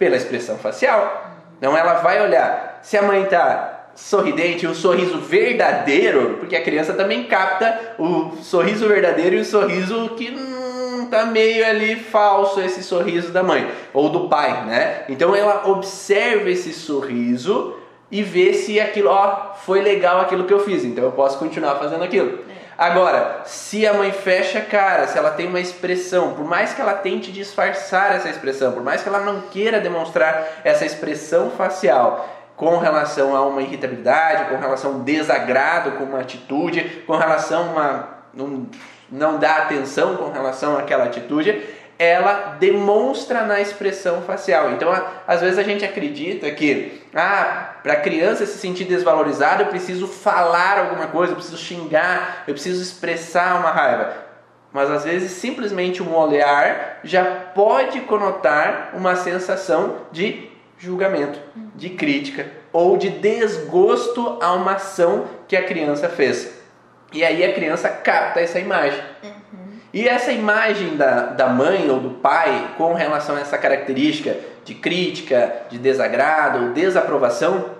Pela 0.00 0.16
expressão 0.16 0.56
facial. 0.56 1.30
Não, 1.60 1.76
ela 1.76 1.94
vai 2.00 2.22
olhar 2.22 2.80
se 2.82 2.96
a 2.96 3.02
mãe 3.02 3.24
está 3.24 3.90
sorridente, 3.94 4.66
um 4.66 4.74
sorriso 4.74 5.18
verdadeiro, 5.18 6.38
porque 6.40 6.56
a 6.56 6.62
criança 6.62 6.94
também 6.94 7.24
capta 7.24 7.96
o 7.98 8.36
sorriso 8.40 8.88
verdadeiro 8.88 9.36
e 9.36 9.40
o 9.40 9.44
sorriso 9.44 10.14
que 10.16 10.30
hum, 10.30 11.08
tá 11.10 11.26
meio 11.26 11.66
ali 11.66 11.96
falso 11.96 12.62
esse 12.62 12.82
sorriso 12.82 13.30
da 13.30 13.42
mãe 13.42 13.70
ou 13.92 14.08
do 14.08 14.26
pai, 14.26 14.64
né? 14.64 15.02
Então 15.06 15.36
ela 15.36 15.68
observa 15.68 16.48
esse 16.48 16.72
sorriso 16.72 17.76
e 18.10 18.22
ver 18.22 18.54
se 18.54 18.80
aquilo, 18.80 19.10
ó, 19.10 19.52
foi 19.54 19.82
legal 19.82 20.20
aquilo 20.20 20.44
que 20.44 20.54
eu 20.54 20.60
fiz, 20.60 20.82
então 20.82 21.04
eu 21.04 21.12
posso 21.12 21.38
continuar 21.38 21.76
fazendo 21.76 22.02
aquilo. 22.02 22.38
Agora, 22.80 23.42
se 23.44 23.86
a 23.86 23.92
mãe 23.92 24.10
fecha 24.10 24.60
a 24.60 24.64
cara, 24.64 25.06
se 25.06 25.18
ela 25.18 25.32
tem 25.32 25.46
uma 25.46 25.60
expressão, 25.60 26.32
por 26.32 26.46
mais 26.46 26.72
que 26.72 26.80
ela 26.80 26.94
tente 26.94 27.30
disfarçar 27.30 28.16
essa 28.16 28.30
expressão, 28.30 28.72
por 28.72 28.82
mais 28.82 29.02
que 29.02 29.08
ela 29.10 29.20
não 29.20 29.42
queira 29.42 29.78
demonstrar 29.78 30.62
essa 30.64 30.86
expressão 30.86 31.50
facial, 31.50 32.26
com 32.56 32.78
relação 32.78 33.36
a 33.36 33.46
uma 33.46 33.60
irritabilidade, 33.60 34.48
com 34.48 34.56
relação 34.56 34.92
a 34.92 34.94
um 34.94 35.02
desagrado 35.02 35.90
com 35.98 36.04
uma 36.04 36.20
atitude, 36.20 37.04
com 37.06 37.16
relação 37.16 37.64
a 37.64 37.70
uma, 37.70 38.08
um, 38.46 38.66
não 39.12 39.38
dar 39.38 39.58
atenção 39.58 40.16
com 40.16 40.30
relação 40.30 40.78
àquela 40.78 41.04
atitude, 41.04 41.62
ela 42.00 42.56
demonstra 42.58 43.42
na 43.42 43.60
expressão 43.60 44.22
facial. 44.22 44.70
Então, 44.70 44.90
às 45.26 45.42
vezes 45.42 45.58
a 45.58 45.62
gente 45.62 45.84
acredita 45.84 46.50
que, 46.50 47.02
ah, 47.14 47.74
para 47.82 47.92
a 47.92 48.00
criança 48.00 48.46
se 48.46 48.56
sentir 48.56 48.84
desvalorizada, 48.84 49.64
eu 49.64 49.66
preciso 49.66 50.06
falar 50.06 50.78
alguma 50.78 51.08
coisa, 51.08 51.32
eu 51.32 51.36
preciso 51.36 51.58
xingar, 51.58 52.44
eu 52.48 52.54
preciso 52.54 52.82
expressar 52.82 53.60
uma 53.60 53.70
raiva. 53.70 54.14
Mas 54.72 54.90
às 54.90 55.04
vezes 55.04 55.32
simplesmente 55.32 56.02
um 56.02 56.16
olhar 56.16 57.00
já 57.04 57.22
pode 57.22 58.00
conotar 58.00 58.92
uma 58.94 59.14
sensação 59.14 59.98
de 60.10 60.48
julgamento, 60.78 61.38
de 61.74 61.90
crítica 61.90 62.46
ou 62.72 62.96
de 62.96 63.10
desgosto 63.10 64.38
a 64.40 64.54
uma 64.54 64.76
ação 64.76 65.26
que 65.46 65.54
a 65.54 65.66
criança 65.66 66.08
fez. 66.08 66.50
E 67.12 67.22
aí 67.22 67.44
a 67.44 67.52
criança 67.52 67.90
capta 67.90 68.40
essa 68.40 68.58
imagem. 68.58 69.02
E 69.92 70.08
essa 70.08 70.30
imagem 70.30 70.96
da, 70.96 71.26
da 71.26 71.48
mãe 71.48 71.90
ou 71.90 71.98
do 71.98 72.10
pai 72.10 72.74
com 72.76 72.94
relação 72.94 73.36
a 73.36 73.40
essa 73.40 73.58
característica 73.58 74.36
de 74.64 74.74
crítica, 74.74 75.62
de 75.68 75.78
desagrado, 75.78 76.72
desaprovação, 76.72 77.70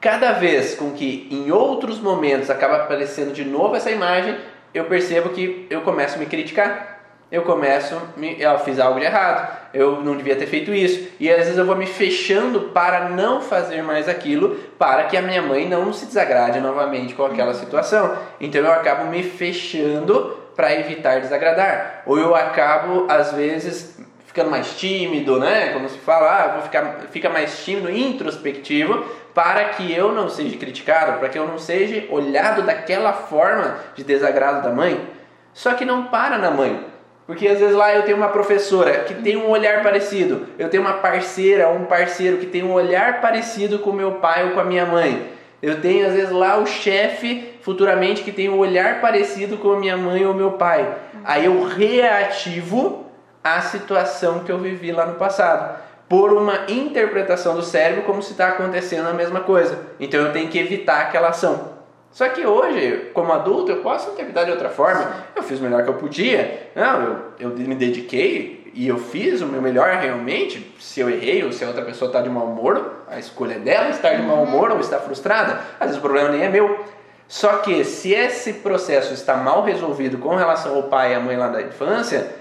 cada 0.00 0.32
vez 0.32 0.74
com 0.74 0.92
que 0.92 1.28
em 1.30 1.50
outros 1.50 1.98
momentos 1.98 2.48
acaba 2.48 2.76
aparecendo 2.76 3.32
de 3.32 3.44
novo 3.44 3.76
essa 3.76 3.90
imagem, 3.90 4.36
eu 4.72 4.84
percebo 4.84 5.30
que 5.30 5.66
eu 5.68 5.82
começo 5.82 6.16
a 6.16 6.18
me 6.18 6.26
criticar. 6.26 6.92
Eu 7.32 7.42
começo, 7.42 8.00
me, 8.16 8.40
eu 8.40 8.56
fiz 8.60 8.78
algo 8.78 9.00
de 9.00 9.06
errado, 9.06 9.58
eu 9.72 10.00
não 10.02 10.16
devia 10.16 10.36
ter 10.36 10.46
feito 10.46 10.72
isso. 10.72 11.08
E 11.18 11.28
às 11.28 11.38
vezes 11.38 11.58
eu 11.58 11.66
vou 11.66 11.74
me 11.74 11.86
fechando 11.86 12.68
para 12.68 13.08
não 13.08 13.40
fazer 13.40 13.82
mais 13.82 14.08
aquilo, 14.08 14.56
para 14.78 15.04
que 15.04 15.16
a 15.16 15.22
minha 15.22 15.42
mãe 15.42 15.68
não 15.68 15.92
se 15.92 16.06
desagrade 16.06 16.60
novamente 16.60 17.14
com 17.14 17.24
aquela 17.24 17.54
situação. 17.54 18.16
Então 18.40 18.60
eu 18.60 18.72
acabo 18.72 19.10
me 19.10 19.22
fechando 19.22 20.43
para 20.54 20.74
evitar 20.74 21.20
desagradar. 21.20 22.02
Ou 22.06 22.18
eu 22.18 22.34
acabo, 22.34 23.06
às 23.08 23.32
vezes, 23.32 23.98
ficando 24.26 24.50
mais 24.50 24.76
tímido, 24.76 25.38
né? 25.38 25.72
Como 25.72 25.88
se 25.88 25.98
fala, 25.98 26.30
ah, 26.30 26.48
vou 26.54 26.62
ficar 26.62 27.02
fica 27.10 27.30
mais 27.30 27.64
tímido, 27.64 27.90
introspectivo, 27.90 29.04
para 29.32 29.64
que 29.70 29.92
eu 29.92 30.12
não 30.12 30.28
seja 30.28 30.56
criticado, 30.56 31.18
para 31.18 31.28
que 31.28 31.38
eu 31.38 31.46
não 31.46 31.58
seja 31.58 32.06
olhado 32.10 32.62
daquela 32.62 33.12
forma 33.12 33.78
de 33.94 34.02
desagrado 34.02 34.62
da 34.62 34.74
mãe. 34.74 35.08
Só 35.52 35.74
que 35.74 35.84
não 35.84 36.04
para 36.04 36.36
na 36.36 36.50
mãe. 36.50 36.84
Porque 37.26 37.48
às 37.48 37.58
vezes 37.58 37.74
lá 37.74 37.94
eu 37.94 38.02
tenho 38.02 38.16
uma 38.16 38.28
professora 38.28 39.04
que 39.04 39.14
tem 39.14 39.36
um 39.36 39.48
olhar 39.48 39.82
parecido, 39.82 40.46
eu 40.58 40.68
tenho 40.68 40.82
uma 40.82 40.94
parceira, 40.94 41.70
um 41.70 41.86
parceiro 41.86 42.36
que 42.36 42.46
tem 42.46 42.62
um 42.62 42.72
olhar 42.72 43.20
parecido 43.20 43.78
com 43.78 43.92
meu 43.92 44.12
pai 44.12 44.44
ou 44.44 44.50
com 44.50 44.60
a 44.60 44.64
minha 44.64 44.84
mãe. 44.84 45.32
Eu 45.62 45.80
tenho 45.80 46.06
às 46.06 46.12
vezes 46.12 46.30
lá 46.30 46.58
o 46.58 46.66
chefe 46.66 47.54
futuramente 47.62 48.22
que 48.22 48.32
tem 48.32 48.48
um 48.48 48.58
olhar 48.58 49.00
parecido 49.00 49.56
com 49.56 49.72
a 49.72 49.78
minha 49.78 49.96
mãe 49.96 50.24
ou 50.26 50.34
meu 50.34 50.52
pai. 50.52 50.94
Aí 51.24 51.46
eu 51.46 51.64
reativo 51.64 53.06
a 53.42 53.60
situação 53.60 54.40
que 54.40 54.52
eu 54.52 54.58
vivi 54.58 54.92
lá 54.92 55.06
no 55.06 55.14
passado 55.14 55.82
por 56.08 56.32
uma 56.32 56.66
interpretação 56.68 57.54
do 57.54 57.62
cérebro 57.62 58.04
como 58.04 58.22
se 58.22 58.32
está 58.32 58.48
acontecendo 58.48 59.08
a 59.08 59.12
mesma 59.12 59.40
coisa. 59.40 59.78
Então 59.98 60.20
eu 60.20 60.32
tenho 60.32 60.48
que 60.48 60.58
evitar 60.58 61.00
aquela 61.00 61.28
ação. 61.28 61.74
Só 62.10 62.28
que 62.28 62.46
hoje, 62.46 63.10
como 63.12 63.32
adulto, 63.32 63.72
eu 63.72 63.78
posso 63.78 64.12
interpretar 64.12 64.44
de 64.44 64.52
outra 64.52 64.68
forma. 64.68 65.10
Eu 65.34 65.42
fiz 65.42 65.58
o 65.58 65.62
melhor 65.62 65.82
que 65.82 65.90
eu 65.90 65.94
podia. 65.94 66.70
Não, 66.74 67.02
eu, 67.02 67.16
eu 67.40 67.48
me 67.50 67.74
dediquei 67.74 68.63
e 68.74 68.88
eu 68.88 68.98
fiz 68.98 69.40
o 69.40 69.46
meu 69.46 69.62
melhor 69.62 69.88
realmente. 69.96 70.74
Se 70.80 71.00
eu 71.00 71.08
errei 71.08 71.44
ou 71.44 71.52
se 71.52 71.64
a 71.64 71.68
outra 71.68 71.84
pessoa 71.84 72.08
está 72.08 72.20
de 72.20 72.28
mau 72.28 72.46
humor, 72.46 73.04
a 73.08 73.18
escolha 73.18 73.54
é 73.54 73.58
dela 73.58 73.90
estar 73.90 74.14
de 74.14 74.22
mau 74.22 74.42
humor 74.42 74.72
ou 74.72 74.80
estar 74.80 74.98
frustrada. 74.98 75.60
Às 75.78 75.86
vezes 75.86 75.98
o 75.98 76.00
problema 76.00 76.30
nem 76.30 76.42
é 76.42 76.48
meu. 76.48 76.84
Só 77.28 77.58
que 77.58 77.84
se 77.84 78.12
esse 78.12 78.54
processo 78.54 79.14
está 79.14 79.36
mal 79.36 79.62
resolvido 79.62 80.18
com 80.18 80.34
relação 80.34 80.74
ao 80.74 80.84
pai 80.84 81.12
e 81.12 81.14
à 81.14 81.20
mãe 81.20 81.36
lá 81.36 81.48
da 81.48 81.62
infância, 81.62 82.34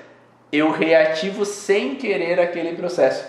eu 0.52 0.72
reativo 0.72 1.46
sem 1.46 1.96
querer 1.96 2.39
aquele 2.39 2.76
processo. 2.76 3.26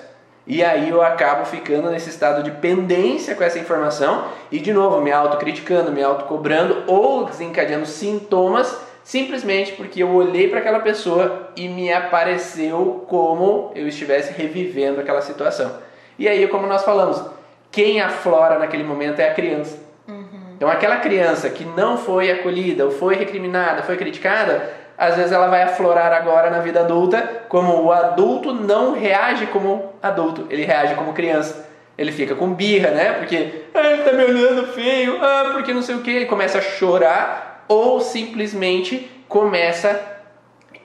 E 0.47 0.63
aí 0.65 0.91
eu 0.91 1.03
acabo 1.03 1.45
ficando 1.45 1.91
nesse 1.91 2.11
estado 2.11 2.43
de 2.43 2.51
pendência 2.51 3.35
com 3.35 3.45
essa 3.45 3.59
informação 3.59 4.27
e 4.51 4.59
de 4.59 4.73
novo 4.73 5.01
me 5.01 5.13
autocriticando, 5.13 5.93
me 5.93 6.03
autocobrando 6.03 6.85
ou 6.87 7.25
desencadeando 7.25 7.87
sintomas 7.87 8.77
simplesmente 9.05 9.73
porque 9.73 10.03
eu 10.03 10.11
olhei 10.11 10.49
para 10.49 10.61
aquela 10.61 10.81
pessoa 10.81 11.51
e 11.55 11.69
me 11.69 11.93
apareceu 11.93 13.05
como 13.07 13.71
eu 13.77 13.87
estivesse 13.87 14.33
revivendo 14.33 15.01
aquela 15.01 15.21
situação. 15.21 15.71
E 16.19 16.27
aí, 16.27 16.49
como 16.49 16.67
nós 16.67 16.85
falamos, 16.85 17.23
quem 17.71 18.01
aflora 18.01 18.59
naquele 18.59 18.83
momento 18.83 19.21
é 19.21 19.29
a 19.29 19.35
criança. 19.35 19.79
Uhum. 20.09 20.55
Então, 20.57 20.71
aquela 20.71 20.97
criança 20.97 21.51
que 21.51 21.65
não 21.65 21.99
foi 21.99 22.31
acolhida, 22.31 22.87
ou 22.87 22.91
foi 22.91 23.15
recriminada, 23.15 23.83
foi 23.83 23.97
criticada, 23.97 24.71
às 24.97 25.17
vezes 25.17 25.33
ela 25.33 25.49
vai 25.49 25.63
aflorar 25.63 26.13
agora 26.13 26.51
na 26.51 26.61
vida 26.61 26.81
adulta, 26.81 27.43
como 27.49 27.83
o 27.83 27.93
adulto 27.93 28.55
não 28.55 28.93
reage 28.93 29.47
como 29.49 29.93
adulto, 30.03 30.47
ele 30.49 30.65
reage 30.65 30.95
como 30.95 31.13
criança. 31.13 31.69
Ele 31.97 32.11
fica 32.11 32.35
com 32.35 32.53
birra, 32.53 32.91
né? 32.91 33.13
Porque 33.13 33.65
ah, 33.73 33.91
ele 33.91 34.03
tá 34.03 34.13
me 34.13 34.25
olhando 34.25 34.67
feio, 34.69 35.19
ah, 35.23 35.51
porque 35.53 35.73
não 35.73 35.83
sei 35.83 35.95
o 35.95 36.01
que, 36.01 36.11
ele 36.11 36.27
começa 36.27 36.59
a 36.59 36.63
chorar 36.63 37.54
ou 37.69 38.01
simplesmente 38.01 39.11
começa 39.29 40.01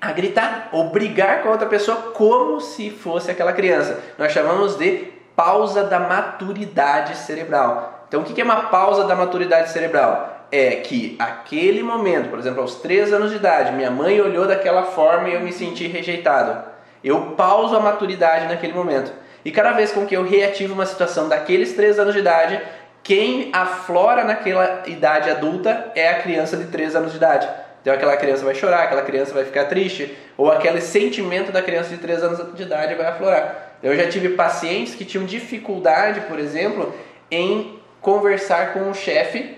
a 0.01 0.11
gritar 0.11 0.69
ou 0.71 0.89
brigar 0.89 1.41
com 1.41 1.49
a 1.49 1.51
outra 1.51 1.67
pessoa 1.67 1.97
como 2.13 2.59
se 2.61 2.89
fosse 2.89 3.29
aquela 3.29 3.53
criança. 3.53 3.99
Nós 4.17 4.31
chamamos 4.31 4.75
de 4.75 5.07
pausa 5.35 5.83
da 5.83 5.99
maturidade 5.99 7.15
cerebral. 7.17 8.05
Então, 8.07 8.21
o 8.21 8.23
que 8.23 8.39
é 8.39 8.43
uma 8.43 8.63
pausa 8.63 9.03
da 9.05 9.15
maturidade 9.15 9.71
cerebral? 9.71 10.39
é 10.51 10.77
que 10.77 11.15
aquele 11.19 11.83
momento, 11.83 12.29
por 12.29 12.39
exemplo, 12.39 12.61
aos 12.61 12.75
3 12.75 13.13
anos 13.13 13.29
de 13.29 13.37
idade, 13.37 13.71
minha 13.73 13.91
mãe 13.91 14.19
olhou 14.19 14.47
daquela 14.47 14.83
forma 14.83 15.29
e 15.29 15.33
eu 15.33 15.41
me 15.41 15.51
senti 15.51 15.87
rejeitado. 15.87 16.63
Eu 17.03 17.33
pauso 17.37 17.75
a 17.75 17.79
maturidade 17.79 18.47
naquele 18.47 18.73
momento. 18.73 19.11
E 19.45 19.51
cada 19.51 19.71
vez 19.71 19.91
com 19.91 20.05
que 20.05 20.15
eu 20.15 20.23
reativo 20.23 20.73
uma 20.73 20.85
situação 20.85 21.29
daqueles 21.29 21.73
3 21.73 21.99
anos 21.99 22.13
de 22.13 22.19
idade, 22.19 22.59
quem 23.03 23.49
aflora 23.53 24.23
naquela 24.23 24.83
idade 24.85 25.29
adulta 25.29 25.91
é 25.95 26.09
a 26.09 26.21
criança 26.21 26.57
de 26.57 26.65
3 26.65 26.95
anos 26.95 27.11
de 27.11 27.17
idade. 27.17 27.47
Então 27.81 27.93
aquela 27.93 28.17
criança 28.17 28.43
vai 28.43 28.53
chorar, 28.53 28.83
aquela 28.83 29.01
criança 29.01 29.33
vai 29.33 29.45
ficar 29.45 29.65
triste, 29.65 30.15
ou 30.37 30.51
aquele 30.51 30.81
sentimento 30.81 31.51
da 31.51 31.61
criança 31.61 31.89
de 31.89 31.97
3 31.97 32.23
anos 32.23 32.55
de 32.55 32.63
idade 32.63 32.95
vai 32.95 33.07
aflorar. 33.07 33.77
Eu 33.81 33.95
já 33.95 34.07
tive 34.09 34.29
pacientes 34.29 34.95
que 34.95 35.05
tinham 35.05 35.25
dificuldade, 35.25 36.21
por 36.21 36.37
exemplo, 36.37 36.93
em 37.31 37.79
conversar 38.01 38.73
com 38.73 38.89
o 38.89 38.93
chefe 38.93 39.57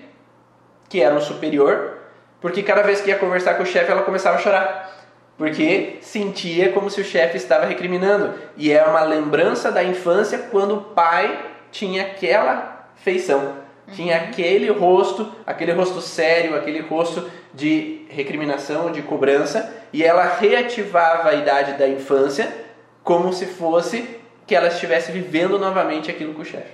que 0.87 1.01
era 1.01 1.15
um 1.15 1.21
superior, 1.21 1.97
porque 2.41 2.61
cada 2.61 2.81
vez 2.81 3.01
que 3.01 3.09
ia 3.09 3.17
conversar 3.17 3.55
com 3.55 3.63
o 3.63 3.65
chefe 3.65 3.89
ela 3.89 4.01
começava 4.01 4.37
a 4.37 4.39
chorar, 4.41 4.91
porque 5.37 5.97
sentia 6.01 6.71
como 6.73 6.89
se 6.89 6.99
o 6.99 7.03
chefe 7.03 7.37
estava 7.37 7.65
recriminando. 7.65 8.33
E 8.57 8.71
é 8.71 8.83
uma 8.83 9.01
lembrança 9.01 9.71
da 9.71 9.83
infância 9.83 10.37
quando 10.51 10.75
o 10.75 10.81
pai 10.81 11.39
tinha 11.71 12.03
aquela 12.03 12.80
feição, 13.03 13.57
tinha 13.93 14.17
uhum. 14.17 14.23
aquele 14.23 14.69
rosto, 14.69 15.31
aquele 15.45 15.71
rosto 15.73 16.01
sério, 16.01 16.55
aquele 16.55 16.79
rosto 16.79 17.29
de 17.53 18.05
recriminação, 18.09 18.91
de 18.91 19.01
cobrança, 19.01 19.73
e 19.91 20.03
ela 20.03 20.23
reativava 20.23 21.29
a 21.29 21.35
idade 21.35 21.73
da 21.73 21.87
infância 21.87 22.65
como 23.03 23.33
se 23.33 23.45
fosse 23.45 24.21
que 24.45 24.55
ela 24.55 24.67
estivesse 24.67 25.11
vivendo 25.11 25.57
novamente 25.57 26.09
aquilo 26.09 26.33
com 26.33 26.41
o 26.41 26.45
chefe. 26.45 26.71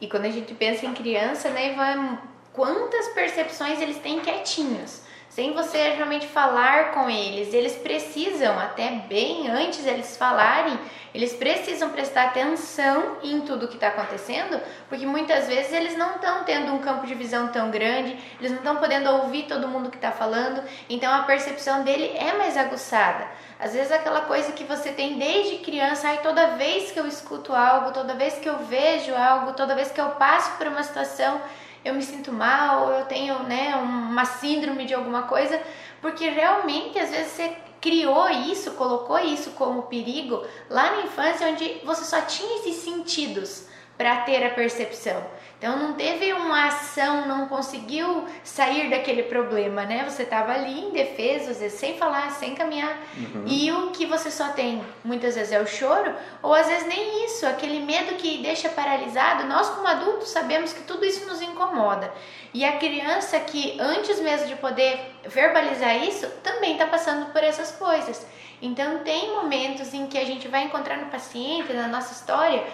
E 0.00 0.08
quando 0.08 0.24
a 0.24 0.30
gente 0.30 0.54
pensa 0.54 0.86
em 0.86 0.94
criança, 0.94 1.50
né, 1.50 1.74
vai 1.74 2.18
quantas 2.52 3.08
percepções 3.08 3.80
eles 3.80 3.98
têm 3.98 4.20
quietinhos, 4.20 5.02
sem 5.30 5.54
você 5.54 5.90
realmente 5.90 6.26
falar 6.26 6.90
com 6.90 7.08
eles. 7.08 7.54
Eles 7.54 7.76
precisam, 7.76 8.58
até 8.58 8.90
bem 9.08 9.48
antes 9.48 9.86
eles 9.86 10.16
falarem, 10.16 10.76
eles 11.14 11.32
precisam 11.34 11.90
prestar 11.90 12.24
atenção 12.24 13.16
em 13.22 13.40
tudo 13.40 13.68
que 13.68 13.74
está 13.74 13.88
acontecendo, 13.88 14.60
porque 14.88 15.06
muitas 15.06 15.46
vezes 15.46 15.72
eles 15.72 15.96
não 15.96 16.16
estão 16.16 16.42
tendo 16.44 16.72
um 16.72 16.78
campo 16.78 17.06
de 17.06 17.14
visão 17.14 17.48
tão 17.48 17.70
grande, 17.70 18.18
eles 18.40 18.50
não 18.50 18.58
estão 18.58 18.76
podendo 18.76 19.08
ouvir 19.08 19.44
todo 19.44 19.68
mundo 19.68 19.88
que 19.88 19.96
está 19.96 20.10
falando, 20.10 20.62
então 20.88 21.12
a 21.12 21.22
percepção 21.22 21.84
dele 21.84 22.12
é 22.16 22.36
mais 22.36 22.56
aguçada. 22.56 23.26
Às 23.58 23.72
vezes 23.72 23.92
aquela 23.92 24.22
coisa 24.22 24.50
que 24.52 24.64
você 24.64 24.90
tem 24.90 25.16
desde 25.16 25.58
criança, 25.58 26.08
ai, 26.08 26.18
toda 26.22 26.56
vez 26.56 26.90
que 26.90 26.98
eu 26.98 27.06
escuto 27.06 27.54
algo, 27.54 27.92
toda 27.92 28.14
vez 28.14 28.34
que 28.34 28.48
eu 28.48 28.58
vejo 28.58 29.14
algo, 29.14 29.52
toda 29.52 29.76
vez 29.76 29.92
que 29.92 30.00
eu 30.00 30.10
passo 30.10 30.56
por 30.58 30.66
uma 30.66 30.82
situação, 30.82 31.40
eu 31.84 31.94
me 31.94 32.02
sinto 32.02 32.32
mal, 32.32 32.90
eu 32.90 33.04
tenho 33.06 33.40
né, 33.44 33.74
uma 33.76 34.24
síndrome 34.24 34.84
de 34.84 34.94
alguma 34.94 35.22
coisa, 35.22 35.60
porque 36.00 36.28
realmente 36.28 36.98
às 36.98 37.10
vezes 37.10 37.32
você 37.32 37.56
criou 37.80 38.28
isso, 38.28 38.72
colocou 38.72 39.18
isso 39.18 39.52
como 39.52 39.84
perigo 39.84 40.44
lá 40.68 40.96
na 40.96 41.02
infância, 41.02 41.48
onde 41.48 41.80
você 41.84 42.04
só 42.04 42.20
tinha 42.22 42.58
esses 42.58 42.76
sentidos 42.76 43.66
para 43.96 44.22
ter 44.22 44.44
a 44.44 44.50
percepção. 44.50 45.22
Então 45.60 45.76
não 45.76 45.92
teve 45.92 46.32
uma 46.32 46.68
ação, 46.68 47.28
não 47.28 47.46
conseguiu 47.46 48.24
sair 48.42 48.88
daquele 48.88 49.24
problema, 49.24 49.84
né? 49.84 50.02
Você 50.08 50.22
estava 50.22 50.52
ali 50.52 50.86
indefeso, 50.86 51.50
às 51.50 51.60
vezes 51.60 51.78
sem 51.78 51.98
falar, 51.98 52.30
sem 52.30 52.54
caminhar. 52.54 52.96
Uhum. 53.14 53.44
E 53.46 53.70
o 53.70 53.90
que 53.90 54.06
você 54.06 54.30
só 54.30 54.48
tem 54.48 54.82
muitas 55.04 55.34
vezes 55.34 55.52
é 55.52 55.60
o 55.60 55.66
choro, 55.66 56.14
ou 56.42 56.54
às 56.54 56.66
vezes 56.66 56.86
nem 56.86 57.26
isso, 57.26 57.44
aquele 57.44 57.80
medo 57.80 58.14
que 58.14 58.38
deixa 58.38 58.70
paralisado. 58.70 59.46
Nós 59.48 59.68
como 59.68 59.86
adultos 59.86 60.30
sabemos 60.30 60.72
que 60.72 60.80
tudo 60.84 61.04
isso 61.04 61.28
nos 61.28 61.42
incomoda. 61.42 62.10
E 62.54 62.64
a 62.64 62.78
criança 62.78 63.38
que 63.38 63.78
antes 63.78 64.18
mesmo 64.18 64.46
de 64.46 64.56
poder 64.56 64.98
verbalizar 65.26 65.94
isso, 66.02 66.26
também 66.42 66.72
está 66.72 66.86
passando 66.86 67.32
por 67.32 67.44
essas 67.44 67.70
coisas. 67.72 68.26
Então 68.62 69.00
tem 69.00 69.34
momentos 69.34 69.92
em 69.92 70.06
que 70.06 70.16
a 70.16 70.24
gente 70.24 70.48
vai 70.48 70.64
encontrar 70.64 70.96
no 70.96 71.10
paciente, 71.10 71.70
na 71.74 71.86
nossa 71.86 72.14
história, 72.14 72.64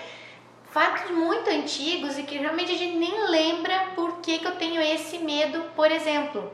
fatos 0.77 1.11
muito 1.11 1.49
antigos 1.49 2.19
e 2.19 2.23
que 2.23 2.37
realmente 2.37 2.71
a 2.71 2.77
gente 2.77 2.99
nem 2.99 3.31
lembra 3.31 3.93
por 3.95 4.19
que, 4.19 4.39
que 4.39 4.47
eu 4.47 4.57
tenho 4.57 4.79
esse 4.83 5.17
medo, 5.17 5.63
por 5.75 5.91
exemplo. 5.91 6.53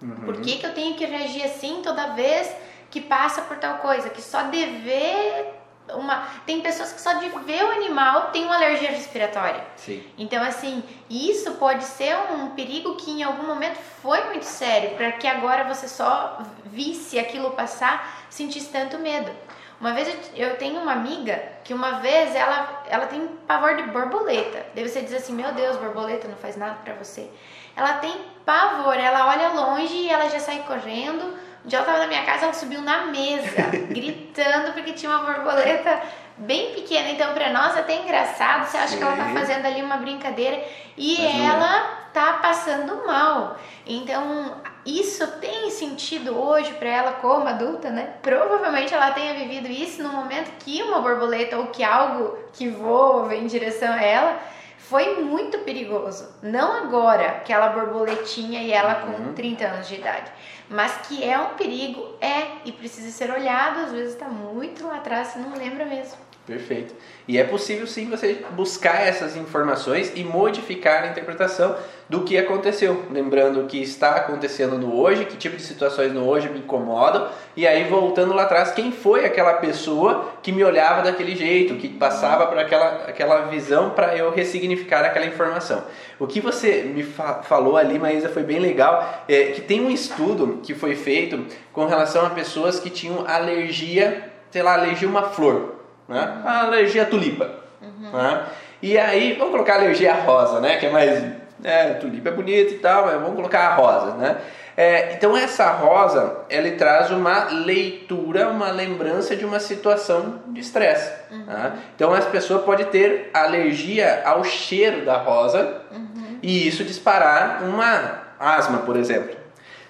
Uhum. 0.00 0.14
Por 0.14 0.40
que, 0.40 0.58
que 0.58 0.64
eu 0.64 0.72
tenho 0.72 0.94
que 0.94 1.04
reagir 1.04 1.42
assim 1.42 1.80
toda 1.82 2.12
vez 2.12 2.54
que 2.88 3.00
passa 3.00 3.42
por 3.42 3.56
tal 3.56 3.78
coisa? 3.78 4.08
Que 4.10 4.22
só 4.22 4.42
de 4.42 4.64
ver 4.64 5.54
uma. 5.92 6.28
Tem 6.46 6.60
pessoas 6.60 6.92
que 6.92 7.00
só 7.00 7.14
de 7.14 7.28
ver 7.28 7.64
o 7.64 7.72
animal 7.72 8.30
tem 8.30 8.44
uma 8.44 8.54
alergia 8.54 8.90
respiratória. 8.90 9.64
Sim. 9.74 10.04
Então, 10.16 10.40
assim, 10.44 10.84
isso 11.10 11.54
pode 11.54 11.82
ser 11.82 12.16
um 12.32 12.50
perigo 12.50 12.94
que 12.94 13.10
em 13.10 13.24
algum 13.24 13.44
momento 13.44 13.80
foi 14.00 14.22
muito 14.26 14.44
sério, 14.44 14.90
para 14.90 15.10
que 15.10 15.26
agora 15.26 15.64
você 15.64 15.88
só 15.88 16.38
visse 16.66 17.18
aquilo 17.18 17.50
passar, 17.50 18.24
sentisse 18.30 18.70
tanto 18.70 18.98
medo. 18.98 19.32
Uma 19.80 19.92
vez 19.92 20.08
eu 20.36 20.56
tenho 20.56 20.80
uma 20.80 20.92
amiga 20.92 21.42
que 21.64 21.74
uma 21.74 21.92
vez 22.00 22.34
ela, 22.34 22.84
ela 22.88 23.06
tem 23.06 23.26
pavor 23.46 23.76
de 23.76 23.82
borboleta. 23.84 24.64
Daí 24.74 24.88
você 24.88 25.00
diz 25.02 25.14
assim, 25.14 25.34
meu 25.34 25.52
Deus, 25.52 25.76
borboleta 25.76 26.28
não 26.28 26.36
faz 26.36 26.56
nada 26.56 26.76
para 26.84 26.94
você. 26.94 27.28
Ela 27.76 27.94
tem 27.94 28.14
pavor, 28.46 28.94
ela 28.94 29.26
olha 29.28 29.48
longe 29.48 29.94
e 29.94 30.08
ela 30.08 30.28
já 30.28 30.38
sai 30.38 30.60
correndo. 30.66 31.34
Um 31.64 31.68
dia 31.68 31.78
ela 31.78 31.86
tava 31.86 31.98
na 31.98 32.06
minha 32.06 32.24
casa, 32.24 32.44
ela 32.44 32.52
subiu 32.52 32.80
na 32.82 33.06
mesa, 33.06 33.62
gritando 33.90 34.72
porque 34.72 34.92
tinha 34.92 35.10
uma 35.10 35.32
borboleta 35.32 36.00
bem 36.36 36.74
pequena. 36.74 37.10
Então, 37.10 37.32
para 37.32 37.50
nós 37.50 37.76
é 37.76 37.80
até 37.80 37.96
engraçado, 37.96 38.66
você 38.66 38.76
acha 38.76 38.88
Sim. 38.88 38.98
que 38.98 39.02
ela 39.02 39.16
tá 39.16 39.24
fazendo 39.32 39.66
ali 39.66 39.82
uma 39.82 39.96
brincadeira 39.96 40.62
e 40.96 41.16
Mas 41.20 41.40
ela 41.40 41.80
não. 41.80 41.86
tá 42.12 42.34
passando 42.34 43.06
mal. 43.06 43.56
Então, 43.86 44.54
isso 44.84 45.26
tem 45.38 45.70
sentido 45.70 46.38
hoje 46.38 46.72
para 46.74 46.88
ela 46.88 47.12
como 47.14 47.48
adulta, 47.48 47.90
né? 47.90 48.14
Provavelmente 48.22 48.92
ela 48.92 49.12
tenha 49.12 49.34
vivido 49.34 49.68
isso 49.68 50.02
no 50.02 50.10
momento 50.10 50.50
que 50.58 50.82
uma 50.82 51.00
borboleta 51.00 51.58
ou 51.58 51.68
que 51.68 51.82
algo 51.82 52.38
que 52.52 52.68
voa 52.68 53.34
em 53.34 53.46
direção 53.46 53.92
a 53.92 54.02
ela 54.02 54.38
foi 54.78 55.22
muito 55.22 55.58
perigoso. 55.60 56.28
Não 56.42 56.72
agora, 56.72 57.28
aquela 57.28 57.68
borboletinha 57.68 58.62
e 58.62 58.72
ela 58.72 58.96
com 58.96 59.12
uhum. 59.12 59.32
30 59.32 59.64
anos 59.64 59.88
de 59.88 59.94
idade. 59.94 60.30
Mas 60.68 60.92
que 61.06 61.24
é 61.24 61.38
um 61.38 61.54
perigo, 61.54 62.16
é, 62.20 62.46
e 62.64 62.72
precisa 62.72 63.10
ser 63.10 63.30
olhado, 63.30 63.80
às 63.80 63.92
vezes 63.92 64.14
está 64.14 64.26
muito 64.26 64.86
lá 64.86 64.96
atrás, 64.96 65.28
você 65.28 65.38
não 65.38 65.56
lembra 65.56 65.86
mesmo. 65.86 66.18
Perfeito. 66.46 66.94
E 67.26 67.38
é 67.38 67.44
possível 67.44 67.86
sim 67.86 68.10
você 68.10 68.44
buscar 68.50 69.00
essas 69.06 69.34
informações 69.34 70.12
e 70.14 70.22
modificar 70.22 71.04
a 71.04 71.06
interpretação 71.06 71.74
do 72.06 72.20
que 72.20 72.36
aconteceu. 72.36 73.02
Lembrando 73.10 73.62
o 73.62 73.66
que 73.66 73.80
está 73.82 74.16
acontecendo 74.16 74.76
no 74.76 74.94
hoje, 74.94 75.24
que 75.24 75.38
tipo 75.38 75.56
de 75.56 75.62
situações 75.62 76.12
no 76.12 76.28
hoje 76.28 76.50
me 76.50 76.58
incomodam, 76.58 77.30
e 77.56 77.66
aí 77.66 77.84
voltando 77.84 78.34
lá 78.34 78.42
atrás, 78.42 78.72
quem 78.72 78.92
foi 78.92 79.24
aquela 79.24 79.54
pessoa 79.54 80.34
que 80.42 80.52
me 80.52 80.62
olhava 80.62 81.00
daquele 81.00 81.34
jeito, 81.34 81.76
que 81.76 81.88
passava 81.88 82.46
por 82.46 82.58
aquela, 82.58 83.06
aquela 83.06 83.46
visão 83.46 83.88
para 83.88 84.14
eu 84.14 84.30
ressignificar 84.30 85.02
aquela 85.02 85.24
informação. 85.24 85.82
O 86.18 86.26
que 86.26 86.42
você 86.42 86.82
me 86.82 87.02
fa 87.02 87.42
falou 87.42 87.78
ali, 87.78 87.98
Maísa, 87.98 88.28
foi 88.28 88.42
bem 88.42 88.58
legal, 88.58 89.24
é 89.26 89.44
que 89.44 89.62
tem 89.62 89.80
um 89.80 89.90
estudo 89.90 90.60
que 90.62 90.74
foi 90.74 90.94
feito 90.94 91.46
com 91.72 91.86
relação 91.86 92.26
a 92.26 92.30
pessoas 92.30 92.78
que 92.78 92.90
tinham 92.90 93.26
alergia, 93.26 94.30
sei 94.50 94.62
lá, 94.62 94.74
alergia 94.74 95.08
a 95.08 95.10
uma 95.10 95.22
flor 95.30 95.73
né? 96.08 96.42
A 96.44 96.60
alergia 96.66 97.02
à 97.02 97.06
tulipa. 97.06 97.50
Uhum. 97.80 98.10
Né? 98.10 98.46
E 98.82 98.98
aí, 98.98 99.34
vamos 99.34 99.52
colocar 99.52 99.76
alergia 99.76 100.12
à 100.12 100.16
rosa, 100.16 100.60
né? 100.60 100.76
Que 100.76 100.86
é 100.86 100.90
mais. 100.90 101.24
É, 101.62 101.94
tulipa 101.94 102.28
é 102.28 102.32
bonita 102.32 102.74
e 102.74 102.78
tal, 102.78 103.06
mas 103.06 103.14
vamos 103.14 103.36
colocar 103.36 103.68
a 103.68 103.74
rosa, 103.74 104.14
né? 104.16 104.36
É, 104.76 105.14
então 105.14 105.36
essa 105.36 105.70
rosa, 105.70 106.38
ela 106.50 106.68
traz 106.72 107.10
uma 107.10 107.44
leitura, 107.44 108.48
uma 108.48 108.70
lembrança 108.70 109.36
de 109.36 109.44
uma 109.44 109.60
situação 109.60 110.42
de 110.48 110.60
estresse. 110.60 111.12
Uhum. 111.30 111.44
Né? 111.44 111.72
Então 111.94 112.12
as 112.12 112.24
pessoas 112.24 112.64
podem 112.64 112.86
ter 112.86 113.30
alergia 113.32 114.22
ao 114.24 114.42
cheiro 114.42 115.04
da 115.04 115.16
rosa 115.16 115.82
uhum. 115.92 116.38
e 116.42 116.66
isso 116.66 116.82
disparar 116.82 117.62
uma 117.62 118.24
asma, 118.38 118.78
por 118.78 118.96
exemplo. 118.96 119.36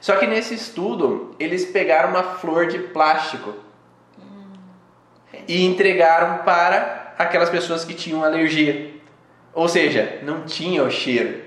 Só 0.00 0.16
que 0.16 0.27
nesse 0.27 0.55
estudo 0.55 1.35
eles 1.40 1.64
pegaram 1.64 2.11
uma 2.11 2.22
flor 2.22 2.66
de 2.66 2.79
plástico 2.79 3.55
e 5.46 5.64
entregaram 5.64 6.44
para 6.44 7.14
aquelas 7.18 7.50
pessoas 7.50 7.85
que 7.85 7.94
tinham 7.94 8.24
alergia. 8.24 8.90
Ou 9.52 9.68
seja, 9.68 10.18
não 10.22 10.42
tinha 10.42 10.83
o 10.83 10.90
cheiro, 10.90 11.42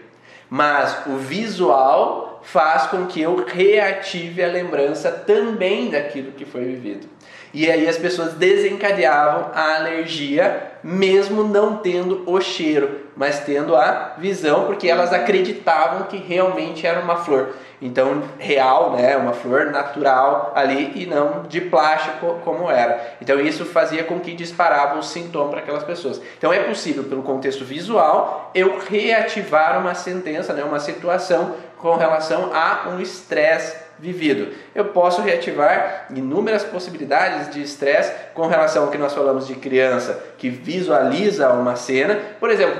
mas 0.49 1.05
o 1.07 1.17
visual 1.17 2.41
faz 2.43 2.83
com 2.83 3.05
que 3.05 3.21
eu 3.21 3.45
reative 3.45 4.41
a 4.41 4.47
lembrança 4.47 5.11
também 5.11 5.89
daquilo 5.89 6.31
que 6.31 6.45
foi 6.45 6.63
vivido. 6.63 7.07
E 7.53 7.69
aí 7.69 7.87
as 7.87 7.97
pessoas 7.97 8.33
desencadeavam 8.33 9.51
a 9.53 9.75
alergia, 9.75 10.71
mesmo 10.83 11.43
não 11.43 11.77
tendo 11.77 12.23
o 12.25 12.39
cheiro, 12.39 13.07
mas 13.15 13.39
tendo 13.39 13.75
a 13.75 14.13
visão, 14.17 14.65
porque 14.65 14.87
elas 14.87 15.11
acreditavam 15.11 16.03
que 16.03 16.17
realmente 16.17 16.85
era 16.85 16.99
uma 16.99 17.17
flor. 17.17 17.55
Então, 17.81 18.23
real, 18.39 18.91
né, 18.91 19.15
uma 19.17 19.33
flor 19.33 19.67
natural 19.67 20.51
ali 20.55 20.91
e 20.95 21.05
não 21.05 21.43
de 21.43 21.61
plástico 21.61 22.39
como 22.43 22.69
era. 22.69 23.17
Então, 23.21 23.39
isso 23.39 23.65
fazia 23.65 24.03
com 24.03 24.19
que 24.19 24.33
disparava 24.33 24.97
o 24.97 25.03
sintoma 25.03 25.49
para 25.49 25.59
aquelas 25.59 25.83
pessoas. 25.83 26.21
Então, 26.37 26.51
é 26.51 26.59
possível, 26.59 27.03
pelo 27.03 27.21
contexto 27.21 27.63
visual, 27.63 28.51
eu 28.53 28.79
reativar 28.79 29.79
uma 29.79 29.93
sentença, 29.93 30.53
né, 30.53 30.63
uma 30.63 30.79
situação 30.79 31.55
com 31.77 31.95
relação 31.95 32.51
a 32.53 32.89
um 32.89 32.99
estresse 32.99 33.86
vivido. 33.99 34.53
Eu 34.75 34.85
posso 34.85 35.21
reativar 35.21 36.07
inúmeras 36.09 36.63
possibilidades 36.63 37.49
de 37.49 37.61
estresse 37.61 38.13
com 38.33 38.47
relação 38.47 38.83
ao 38.83 38.91
que 38.91 38.97
nós 38.97 39.13
falamos 39.13 39.47
de 39.47 39.55
criança 39.55 40.23
que 40.37 40.49
visualiza 40.49 41.49
uma 41.51 41.75
cena. 41.75 42.19
Por 42.39 42.49
exemplo, 42.49 42.79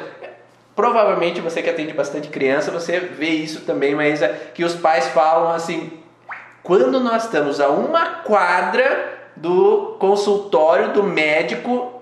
Provavelmente 0.77 1.41
você 1.41 1.63
que 1.63 1.71
atende 1.71 1.91
bastante 1.91 2.27
criança, 2.27 2.69
você 2.69 2.99
vê 2.99 3.30
isso 3.30 3.62
também, 3.62 3.95
mas 3.95 4.21
que 4.53 4.63
os 4.63 4.75
pais 4.75 5.08
falam 5.08 5.51
assim: 5.51 5.91
quando 6.62 6.99
nós 6.99 7.23
estamos 7.23 7.60
a 7.60 7.69
uma 7.69 8.21
quadra 8.21 9.17
do 9.36 9.97
consultório 9.99 10.89
do 10.89 11.01
médico, 11.01 11.99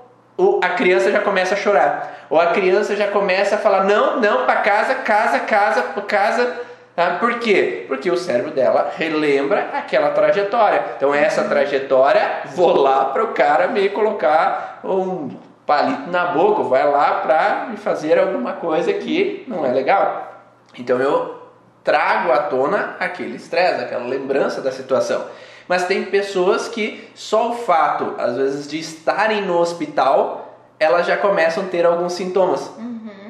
a 0.62 0.70
criança 0.72 1.10
já 1.10 1.22
começa 1.22 1.54
a 1.54 1.58
chorar. 1.58 2.26
Ou 2.30 2.38
a 2.38 2.48
criança 2.48 2.98
já 2.98 3.08
começa 3.08 3.56
a 3.56 3.58
falar: 3.58 3.86
não, 3.86 4.20
não, 4.20 4.46
para 4.46 4.58
casa, 4.58 4.96
casa, 4.96 5.40
casa, 5.40 5.82
casa. 6.02 6.62
Tá? 6.96 7.18
Por 7.20 7.40
quê? 7.40 7.86
Porque 7.88 8.10
o 8.10 8.18
cérebro 8.18 8.52
dela 8.52 8.94
relembra 8.96 9.72
aquela 9.74 10.12
trajetória. 10.12 10.84
Então, 10.96 11.14
essa 11.14 11.44
trajetória, 11.44 12.44
vou 12.54 12.76
lá 12.76 13.06
para 13.06 13.24
o 13.24 13.34
cara 13.34 13.68
me 13.68 13.90
colocar 13.90 14.80
um 14.84 15.30
palito 15.66 16.10
na 16.10 16.28
boca, 16.28 16.64
vai 16.64 16.90
lá 16.90 17.22
para 17.22 17.68
me 17.70 17.78
fazer 17.78 18.20
alguma 18.20 18.54
coisa 18.54 18.94
que 18.94 19.44
não 19.48 19.66
é 19.66 19.72
legal. 19.72 20.34
Então 20.78 21.00
eu 21.00 21.42
trago 21.84 22.32
à 22.32 22.40
tona 22.40 22.96
aquele 23.00 23.36
estresse, 23.36 23.84
aquela 23.84 24.06
lembrança 24.06 24.62
da 24.62 24.72
situação. 24.72 25.26
Mas 25.68 25.86
tem 25.86 26.06
pessoas 26.06 26.68
que 26.68 27.10
só 27.16 27.50
o 27.50 27.54
fato, 27.54 28.16
às 28.20 28.38
vezes, 28.38 28.68
de 28.68 28.78
estarem 28.78 29.42
no 29.42 29.58
hospital, 29.58 30.60
elas 30.80 31.08
já 31.08 31.18
começam 31.18 31.64
a 31.64 31.68
ter 31.68 31.86
alguns 31.86 32.14
sintomas. 32.14 32.68
Uhum. 32.78 33.25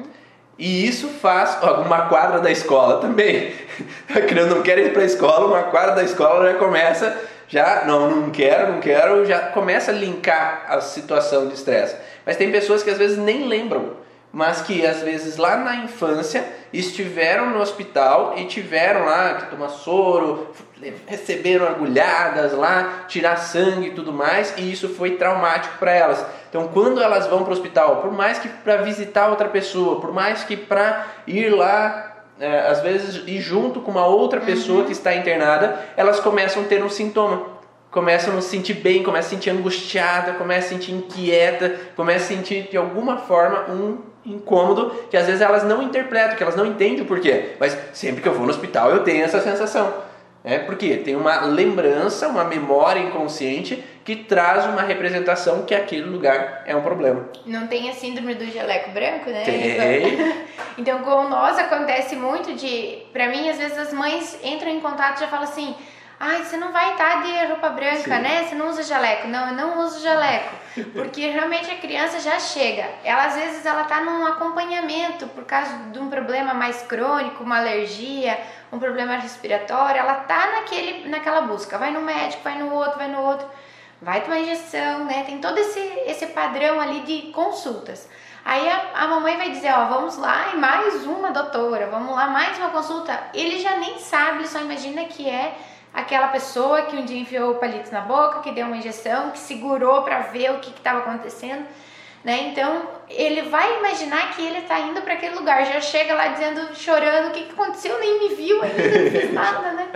E 0.58 0.86
isso 0.86 1.08
faz 1.08 1.58
uma 1.62 2.08
quadra 2.08 2.40
da 2.40 2.50
escola 2.50 3.00
também. 3.00 3.52
A 4.08 4.20
criança 4.20 4.54
não 4.54 4.62
quer 4.62 4.78
ir 4.78 4.92
para 4.92 5.02
a 5.02 5.06
escola, 5.06 5.46
uma 5.46 5.64
quadra 5.64 5.96
da 5.96 6.02
escola 6.02 6.50
já 6.50 6.58
começa, 6.58 7.16
já 7.46 7.84
não, 7.84 8.10
não 8.10 8.30
quero, 8.30 8.72
não 8.72 8.80
quero, 8.80 9.26
já 9.26 9.38
começa 9.50 9.90
a 9.90 9.94
linkar 9.94 10.64
a 10.68 10.80
situação 10.80 11.48
de 11.48 11.54
estresse. 11.54 11.96
Mas 12.24 12.36
tem 12.36 12.50
pessoas 12.50 12.82
que 12.82 12.90
às 12.90 12.96
vezes 12.96 13.18
nem 13.18 13.46
lembram, 13.46 13.98
mas 14.32 14.62
que 14.62 14.86
às 14.86 15.02
vezes 15.02 15.36
lá 15.36 15.56
na 15.56 15.76
infância 15.76 16.44
estiveram 16.72 17.50
no 17.50 17.60
hospital 17.60 18.34
e 18.36 18.44
tiveram 18.46 19.04
lá 19.04 19.34
que 19.34 19.50
tomar 19.50 19.68
soro, 19.68 20.52
receberam 21.06 21.66
agulhadas 21.66 22.52
lá, 22.52 23.04
tirar 23.08 23.36
sangue 23.36 23.88
e 23.88 23.92
tudo 23.92 24.12
mais, 24.12 24.54
e 24.56 24.70
isso 24.70 24.88
foi 24.88 25.12
traumático 25.12 25.78
para 25.78 25.92
elas. 25.92 26.24
Então, 26.56 26.68
quando 26.68 27.02
elas 27.02 27.26
vão 27.26 27.42
para 27.42 27.50
o 27.50 27.52
hospital, 27.52 27.96
por 27.96 28.10
mais 28.10 28.38
que 28.38 28.48
para 28.48 28.78
visitar 28.78 29.28
outra 29.28 29.46
pessoa, 29.46 30.00
por 30.00 30.10
mais 30.10 30.42
que 30.42 30.56
para 30.56 31.06
ir 31.26 31.50
lá 31.50 32.24
é, 32.40 32.60
às 32.60 32.80
vezes 32.80 33.22
ir 33.26 33.42
junto 33.42 33.80
com 33.80 33.90
uma 33.90 34.06
outra 34.06 34.40
pessoa 34.40 34.78
uhum. 34.78 34.86
que 34.86 34.92
está 34.92 35.14
internada, 35.14 35.78
elas 35.98 36.18
começam 36.18 36.62
a 36.62 36.64
ter 36.64 36.82
um 36.82 36.88
sintoma 36.88 37.54
começa 37.90 38.30
a 38.30 38.40
se 38.42 38.48
sentir 38.48 38.74
bem, 38.74 39.02
começa 39.02 39.26
a 39.26 39.30
se 39.30 39.34
sentir 39.36 39.50
angustiada, 39.50 40.32
começa 40.34 40.66
a 40.66 40.68
se 40.68 40.74
sentir 40.74 40.92
inquieta, 40.92 41.74
começa 41.94 42.24
a 42.24 42.36
sentir 42.36 42.68
de 42.70 42.76
alguma 42.76 43.16
forma 43.18 43.70
um 43.70 43.98
incômodo 44.24 44.90
que 45.10 45.16
às 45.16 45.24
vezes 45.24 45.40
elas 45.40 45.64
não 45.64 45.82
interpretam, 45.82 46.36
que 46.36 46.42
elas 46.42 46.56
não 46.56 46.66
entendem 46.66 47.02
o 47.02 47.06
porquê. 47.06 47.52
Mas 47.58 47.76
sempre 47.94 48.20
que 48.20 48.28
eu 48.28 48.34
vou 48.34 48.44
no 48.44 48.50
hospital 48.50 48.90
eu 48.90 49.02
tenho 49.02 49.24
essa 49.24 49.40
sensação. 49.40 49.92
É 50.44 50.58
porque 50.58 50.98
tem 50.98 51.16
uma 51.16 51.40
lembrança, 51.40 52.28
uma 52.28 52.44
memória 52.44 53.00
inconsciente 53.00 53.82
que 54.06 54.14
traz 54.14 54.64
uma 54.66 54.82
representação 54.82 55.64
que 55.64 55.74
aquele 55.74 56.04
lugar 56.04 56.62
é 56.64 56.76
um 56.76 56.80
problema. 56.80 57.28
Não 57.44 57.66
tem 57.66 57.90
a 57.90 57.92
síndrome 57.92 58.36
do 58.36 58.46
jaleco 58.46 58.92
branco, 58.92 59.28
né? 59.28 59.42
Tem. 59.42 60.44
Então, 60.78 61.00
com 61.04 61.28
nós 61.28 61.58
acontece 61.58 62.14
muito 62.14 62.54
de, 62.54 63.02
para 63.12 63.26
mim, 63.26 63.50
às 63.50 63.58
vezes 63.58 63.76
as 63.76 63.92
mães 63.92 64.38
entram 64.44 64.70
em 64.70 64.78
contato 64.78 65.16
e 65.16 65.20
já 65.22 65.26
falam 65.26 65.42
assim: 65.42 65.74
Ai, 66.20 66.44
você 66.44 66.56
não 66.56 66.70
vai 66.72 66.92
estar 66.92 67.24
de 67.24 67.46
roupa 67.46 67.68
branca, 67.70 67.96
Sim. 67.96 68.22
né? 68.22 68.44
Você 68.44 68.54
não 68.54 68.68
usa 68.68 68.84
jaleco. 68.84 69.26
Não, 69.26 69.48
eu 69.48 69.54
não 69.54 69.84
uso 69.84 70.00
jaleco. 70.00 70.54
Porque 70.94 71.28
realmente 71.28 71.68
a 71.68 71.76
criança 71.76 72.20
já 72.20 72.38
chega. 72.38 72.88
Ela, 73.02 73.26
às 73.26 73.34
vezes, 73.34 73.66
ela 73.66 73.84
tá 73.84 74.00
num 74.00 74.24
acompanhamento 74.24 75.26
por 75.28 75.44
causa 75.44 75.74
de 75.92 75.98
um 75.98 76.08
problema 76.08 76.54
mais 76.54 76.80
crônico, 76.82 77.42
uma 77.42 77.58
alergia, 77.58 78.38
um 78.72 78.78
problema 78.78 79.16
respiratório. 79.16 79.98
Ela 79.98 80.14
tá 80.14 80.52
naquele, 80.52 81.08
naquela 81.08 81.40
busca. 81.40 81.76
Vai 81.76 81.90
no 81.90 82.02
médico, 82.02 82.44
vai 82.44 82.56
no 82.56 82.72
outro, 82.72 82.96
vai 82.98 83.08
no 83.08 83.20
outro. 83.20 83.46
Vai 84.00 84.20
tomar 84.22 84.40
injeção, 84.40 85.04
né? 85.04 85.24
Tem 85.24 85.38
todo 85.38 85.56
esse, 85.58 85.80
esse 86.06 86.26
padrão 86.26 86.78
ali 86.80 87.00
de 87.00 87.32
consultas. 87.32 88.08
Aí 88.44 88.68
a, 88.68 88.90
a 88.94 89.08
mamãe 89.08 89.36
vai 89.36 89.50
dizer, 89.50 89.72
ó, 89.72 89.86
vamos 89.86 90.16
lá 90.18 90.52
e 90.54 90.56
mais 90.56 91.04
uma 91.04 91.32
doutora, 91.32 91.88
vamos 91.90 92.14
lá, 92.14 92.28
mais 92.28 92.56
uma 92.58 92.70
consulta. 92.70 93.18
Ele 93.34 93.58
já 93.58 93.76
nem 93.76 93.98
sabe, 93.98 94.38
ele 94.38 94.48
só 94.48 94.60
imagina 94.60 95.04
que 95.06 95.28
é 95.28 95.56
aquela 95.92 96.28
pessoa 96.28 96.82
que 96.82 96.94
um 96.94 97.04
dia 97.04 97.18
enfiou 97.18 97.52
o 97.52 97.54
palito 97.56 97.90
na 97.90 98.02
boca, 98.02 98.40
que 98.40 98.52
deu 98.52 98.66
uma 98.66 98.76
injeção, 98.76 99.30
que 99.30 99.38
segurou 99.38 100.02
para 100.02 100.20
ver 100.20 100.52
o 100.52 100.60
que 100.60 100.70
estava 100.70 100.98
acontecendo, 100.98 101.66
né? 102.26 102.48
Então 102.48 102.82
ele 103.08 103.42
vai 103.42 103.78
imaginar 103.78 104.34
que 104.34 104.44
ele 104.44 104.58
está 104.58 104.80
indo 104.80 105.00
para 105.00 105.14
aquele 105.14 105.36
lugar, 105.36 105.64
já 105.64 105.80
chega 105.80 106.12
lá 106.12 106.26
dizendo, 106.26 106.74
chorando, 106.74 107.28
o 107.28 107.30
que, 107.30 107.44
que 107.44 107.52
aconteceu, 107.52 107.96
nem 108.00 108.18
me 108.18 108.34
viu 108.34 108.60
ainda, 108.60 108.82
não 108.82 109.10
fez 109.12 109.30
nada, 109.32 109.70
né? 109.70 109.88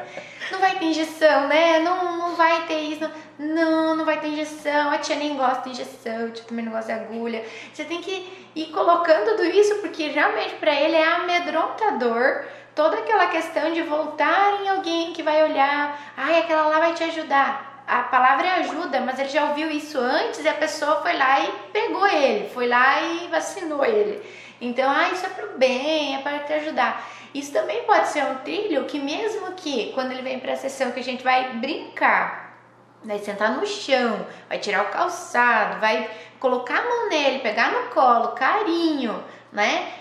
Não 0.52 0.60
vai 0.60 0.78
ter 0.78 0.84
injeção, 0.84 1.48
né? 1.48 1.80
Não, 1.80 2.18
não 2.18 2.36
vai 2.36 2.66
ter 2.68 2.78
isso, 2.78 3.10
não, 3.36 3.96
não 3.96 4.04
vai 4.04 4.20
ter 4.20 4.28
injeção, 4.28 4.92
a 4.92 4.98
tia 4.98 5.16
nem 5.16 5.36
gosta 5.36 5.64
de 5.64 5.70
injeção, 5.70 6.26
a 6.28 6.30
tia 6.30 6.44
também 6.44 6.64
não 6.64 6.70
gosta 6.70 6.94
de 6.94 7.00
agulha. 7.00 7.44
Você 7.74 7.84
tem 7.84 8.00
que 8.00 8.48
ir 8.54 8.66
colocando 8.66 9.30
tudo 9.30 9.44
isso, 9.44 9.78
porque 9.78 10.06
realmente 10.06 10.54
para 10.54 10.72
ele 10.72 10.94
é 10.94 11.04
amedrontador 11.04 12.44
toda 12.76 12.96
aquela 12.96 13.26
questão 13.26 13.72
de 13.72 13.82
voltar 13.82 14.62
em 14.62 14.68
alguém 14.68 15.12
que 15.12 15.22
vai 15.24 15.42
olhar, 15.42 16.14
ai, 16.16 16.38
aquela 16.38 16.68
lá 16.68 16.78
vai 16.78 16.94
te 16.94 17.02
ajudar. 17.02 17.69
A 17.90 18.04
palavra 18.04 18.46
é 18.46 18.60
ajuda, 18.60 19.00
mas 19.00 19.18
ele 19.18 19.30
já 19.30 19.46
ouviu 19.46 19.68
isso 19.68 19.98
antes 19.98 20.44
e 20.44 20.48
a 20.48 20.54
pessoa 20.54 21.02
foi 21.02 21.12
lá 21.16 21.40
e 21.40 21.50
pegou 21.72 22.06
ele, 22.06 22.48
foi 22.50 22.68
lá 22.68 23.02
e 23.02 23.26
vacinou 23.26 23.84
ele. 23.84 24.22
Então, 24.60 24.88
ah, 24.88 25.08
isso 25.10 25.26
é 25.26 25.28
pro 25.30 25.58
bem, 25.58 26.14
é 26.14 26.18
para 26.20 26.38
te 26.38 26.52
ajudar. 26.52 27.04
Isso 27.34 27.52
também 27.52 27.82
pode 27.82 28.06
ser 28.06 28.24
um 28.26 28.36
trilho 28.36 28.84
que 28.84 29.00
mesmo 29.00 29.54
que 29.54 29.90
quando 29.92 30.12
ele 30.12 30.22
vem 30.22 30.38
para 30.38 30.52
a 30.52 30.56
sessão 30.56 30.92
que 30.92 31.00
a 31.00 31.02
gente 31.02 31.24
vai 31.24 31.54
brincar, 31.54 32.56
vai 33.02 33.18
sentar 33.18 33.56
no 33.56 33.66
chão, 33.66 34.24
vai 34.48 34.58
tirar 34.58 34.84
o 34.84 34.90
calçado, 34.90 35.80
vai 35.80 36.08
colocar 36.38 36.78
a 36.78 36.84
mão 36.84 37.08
nele, 37.08 37.40
pegar 37.40 37.72
no 37.72 37.88
colo, 37.88 38.28
carinho, 38.28 39.20
né? 39.50 39.92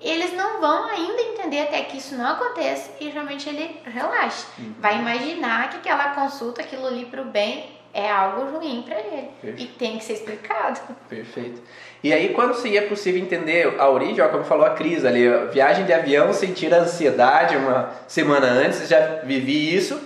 Eles 0.00 0.32
não 0.32 0.60
vão 0.60 0.86
ainda 0.86 1.20
entender 1.22 1.60
até 1.60 1.82
que 1.82 1.98
isso 1.98 2.14
não 2.14 2.26
aconteça 2.26 2.90
e 3.00 3.08
realmente 3.08 3.48
ele 3.48 3.80
relaxa. 3.84 4.46
Uhum. 4.58 4.74
Vai 4.78 4.98
imaginar 4.98 5.70
que 5.70 5.76
aquela 5.78 6.10
consulta, 6.14 6.60
aquilo 6.60 6.86
ali 6.86 7.04
para 7.04 7.22
o 7.22 7.24
bem, 7.24 7.78
é 7.92 8.10
algo 8.10 8.56
ruim 8.56 8.84
para 8.86 8.98
ele. 8.98 9.28
Perfeito. 9.40 9.62
E 9.62 9.66
tem 9.78 9.98
que 9.98 10.04
ser 10.04 10.12
explicado. 10.14 10.80
Perfeito. 11.08 11.60
E 12.02 12.12
aí, 12.12 12.32
quando 12.32 12.54
seria 12.54 12.82
possível 12.86 13.20
entender 13.20 13.74
a 13.78 13.88
origem, 13.88 14.22
ó, 14.22 14.28
como 14.28 14.44
falou 14.44 14.64
a 14.64 14.70
Cris 14.70 15.04
ali, 15.04 15.26
viagem 15.50 15.84
de 15.84 15.92
avião, 15.92 16.32
sentir 16.32 16.72
ansiedade 16.72 17.56
uma 17.56 17.92
semana 18.06 18.46
antes, 18.46 18.88
já 18.88 19.16
vivi 19.24 19.74
isso, 19.74 20.00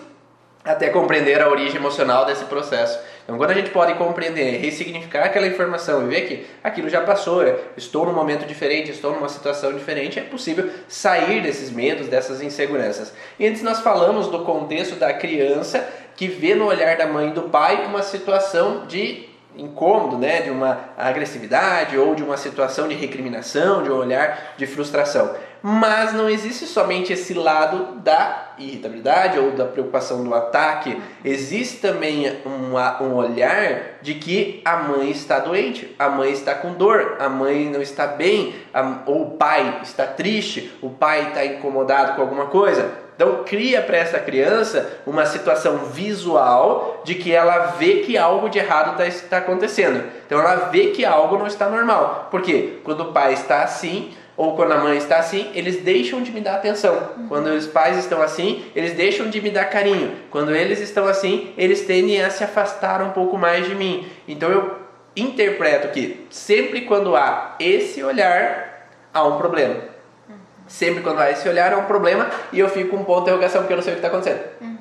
até 0.65 0.89
compreender 0.89 1.43
a 1.43 1.49
origem 1.49 1.77
emocional 1.77 2.25
desse 2.25 2.45
processo. 2.47 2.99
Então, 3.25 3.39
quando 3.39 3.51
a 3.51 3.55
gente 3.55 3.71
pode 3.71 3.95
compreender, 3.95 4.59
ressignificar 4.59 5.25
aquela 5.25 5.47
informação 5.47 6.05
e 6.05 6.09
ver 6.09 6.21
que 6.23 6.47
aquilo 6.63 6.89
já 6.89 7.01
passou, 7.03 7.43
estou 7.77 8.05
num 8.05 8.13
momento 8.13 8.47
diferente, 8.47 8.91
estou 8.91 9.13
numa 9.13 9.29
situação 9.29 9.73
diferente, 9.73 10.19
é 10.19 10.23
possível 10.23 10.69
sair 10.89 11.41
desses 11.41 11.71
medos, 11.71 12.09
dessas 12.09 12.43
inseguranças. 12.43 13.13
E 13.39 13.47
antes 13.47 13.63
nós 13.63 13.81
falamos 13.81 14.27
do 14.27 14.45
contexto 14.45 14.97
da 14.97 15.13
criança 15.13 15.89
que 16.17 16.27
vê 16.27 16.55
no 16.55 16.67
olhar 16.67 16.97
da 16.97 17.07
mãe 17.07 17.29
e 17.29 17.33
do 17.33 17.43
pai 17.43 17.85
uma 17.87 18.03
situação 18.03 18.87
de 18.87 19.31
incômodo, 19.57 20.17
né, 20.19 20.43
de 20.43 20.51
uma 20.51 20.91
agressividade 20.97 21.97
ou 21.99 22.15
de 22.15 22.23
uma 22.23 22.37
situação 22.37 22.89
de 22.89 22.95
recriminação, 22.95 23.83
de 23.83 23.91
um 23.91 23.97
olhar 23.97 24.55
de 24.57 24.67
frustração. 24.67 25.35
Mas 25.63 26.13
não 26.13 26.29
existe 26.29 26.67
somente 26.67 27.13
esse 27.13 27.35
lado 27.35 27.97
da 28.01 28.55
irritabilidade 28.59 29.39
ou 29.39 29.53
da 29.53 29.65
preocupação 29.65 30.25
do 30.25 30.35
ataque, 30.35 31.01
existe 31.25 31.79
também 31.79 32.41
um, 32.45 32.77
um 33.05 33.15
olhar 33.15 33.99
de 34.03 34.15
que 34.15 34.61
a 34.65 34.77
mãe 34.79 35.11
está 35.11 35.39
doente, 35.39 35.95
a 35.99 36.09
mãe 36.09 36.33
está 36.33 36.55
com 36.55 36.73
dor, 36.73 37.17
a 37.21 37.29
mãe 37.29 37.71
não 37.71 37.81
está 37.81 38.09
bem, 38.09 38.55
a, 38.75 39.03
ou 39.07 39.23
o 39.23 39.31
pai 39.37 39.79
está 39.83 40.05
triste, 40.05 40.73
o 40.83 40.91
pai 40.91 41.29
está 41.29 41.45
incomodado 41.45 42.17
com 42.17 42.23
alguma 42.23 42.47
coisa. 42.47 43.03
Então 43.15 43.45
cria 43.45 43.83
para 43.83 43.99
essa 43.99 44.19
criança 44.19 45.01
uma 45.07 45.27
situação 45.27 45.79
visual 45.79 47.03
de 47.05 47.15
que 47.15 47.33
ela 47.33 47.67
vê 47.79 47.99
que 47.99 48.17
algo 48.19 48.49
de 48.49 48.59
errado 48.59 49.01
está 49.03 49.29
tá 49.29 49.39
acontecendo. 49.39 50.03
Então 50.27 50.41
ela 50.41 50.71
vê 50.71 50.89
que 50.89 51.05
algo 51.05 51.39
não 51.39 51.47
está 51.47 51.69
normal. 51.69 52.29
Porque 52.31 52.81
quando 52.83 53.03
o 53.03 53.13
pai 53.13 53.35
está 53.35 53.63
assim, 53.63 54.13
ou 54.43 54.57
quando 54.57 54.73
a 54.73 54.79
mãe 54.79 54.97
está 54.97 55.19
assim, 55.19 55.53
eles 55.55 55.83
deixam 55.83 56.21
de 56.21 56.33
me 56.33 56.41
dar 56.41 56.57
atenção. 56.57 57.11
Uhum. 57.17 57.29
Quando 57.29 57.47
os 57.47 57.69
pais 57.69 57.97
estão 57.97 58.21
assim, 58.21 58.65
eles 58.75 58.93
deixam 58.95 59.31
de 59.31 59.41
me 59.41 59.51
dar 59.51 59.67
carinho. 59.67 60.17
Quando 60.33 60.53
eles 60.53 60.81
estão 60.81 61.07
assim, 61.07 61.55
eles 61.57 61.83
tendem 61.83 62.21
a 62.21 62.29
se 62.29 62.43
afastar 62.43 63.01
um 63.03 63.11
pouco 63.11 63.39
mais 63.39 63.69
de 63.69 63.77
mim. 63.77 64.05
Então 64.27 64.51
eu 64.51 64.79
interpreto 65.15 65.87
que 65.93 66.27
sempre 66.29 66.81
quando 66.81 67.15
há 67.15 67.55
esse 67.61 68.03
olhar, 68.03 68.89
há 69.15 69.23
um 69.23 69.39
problema. 69.39 69.75
Uhum. 70.29 70.35
Sempre 70.67 71.05
quando 71.05 71.21
há 71.21 71.31
esse 71.31 71.49
olhar, 71.49 71.73
há 71.73 71.79
um 71.79 71.85
problema 71.85 72.29
e 72.53 72.59
eu 72.59 72.69
fico 72.69 72.91
com 72.91 72.97
um 72.97 73.05
ponto 73.05 73.19
de 73.19 73.31
interrogação 73.31 73.61
porque 73.61 73.75
eu 73.75 73.77
não 73.77 73.85
sei 73.85 73.93
o 73.93 73.97
que 73.97 74.05
está 74.05 74.09
acontecendo. 74.09 74.43
Uhum. 74.61 74.72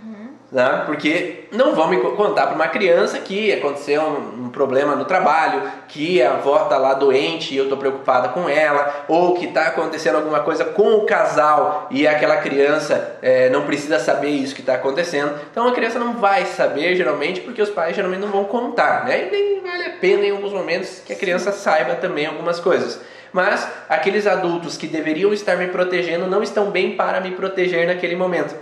Né? 0.52 0.84
Porque 0.86 1.46
não 1.50 1.74
vão 1.74 1.88
me 1.88 1.98
contar 1.98 2.48
para 2.48 2.56
uma 2.56 2.68
criança 2.68 3.20
que 3.20 3.54
aconteceu 3.54 4.02
um, 4.02 4.46
um, 4.46 4.50
problema 4.50 4.98
no 4.98 5.06
trabalho, 5.06 5.64
que 5.88 6.22
a 6.22 6.34
avó 6.34 6.64
está 6.64 6.78
lá 6.78 6.94
doente 6.94 7.54
e 7.54 7.58
eu 7.58 7.64
estou 7.64 7.78
preocupada 7.78 8.28
com 8.30 8.50
ela, 8.50 9.06
ou 9.08 9.34
que 9.36 9.46
está 9.46 9.68
acontecendo 9.68 10.18
alguma 10.18 10.42
coisa 10.42 10.66
com 10.66 10.96
o 10.96 11.06
casal 11.06 11.88
e 11.90 12.06
aquela 12.06 12.36
criança 12.38 13.18
é, 13.22 13.50
não 13.50 13.66
precisa 13.66 13.98
saber 13.98 14.32
isso 14.32 14.54
que 14.54 14.60
está 14.60 14.74
acontecendo. 14.74 15.40
Então 15.50 15.70
a 15.70 15.72
criança 15.72 15.98
não 15.98 16.16
vai 16.16 16.46
saber 16.46 16.98
geralmente 16.98 17.40
porque 17.40 17.62
os 17.62 17.70
pais 17.70 17.96
geralmente 17.96 18.20
não 18.20 18.32
vão 18.32 18.44
contar, 18.44 19.06
né? 19.06 19.28
E 19.28 19.32
nem 19.32 19.62
vale 19.62 19.86
a 19.86 19.92
pena 19.92 20.26
em 20.26 20.32
alguns 20.32 20.52
momentos 20.52 21.02
que 21.06 21.14
a 21.14 21.16
criança 21.16 21.54
saiba 21.54 21.96
também 21.96 22.26
algumas 22.26 22.60
coisas. 22.60 23.00
Mas 23.32 23.66
aqueles 23.88 24.28
adultos 24.28 24.76
que 24.76 24.88
deveriam 24.88 25.32
estar 25.32 25.56
me 25.56 25.68
protegendo 25.68 26.28
não 26.28 26.44
estão 26.44 26.70
bem 26.70 26.98
para 26.98 27.22
me 27.22 27.32
proteger 27.32 27.88
naquele 27.88 28.18
momento. 28.18 28.54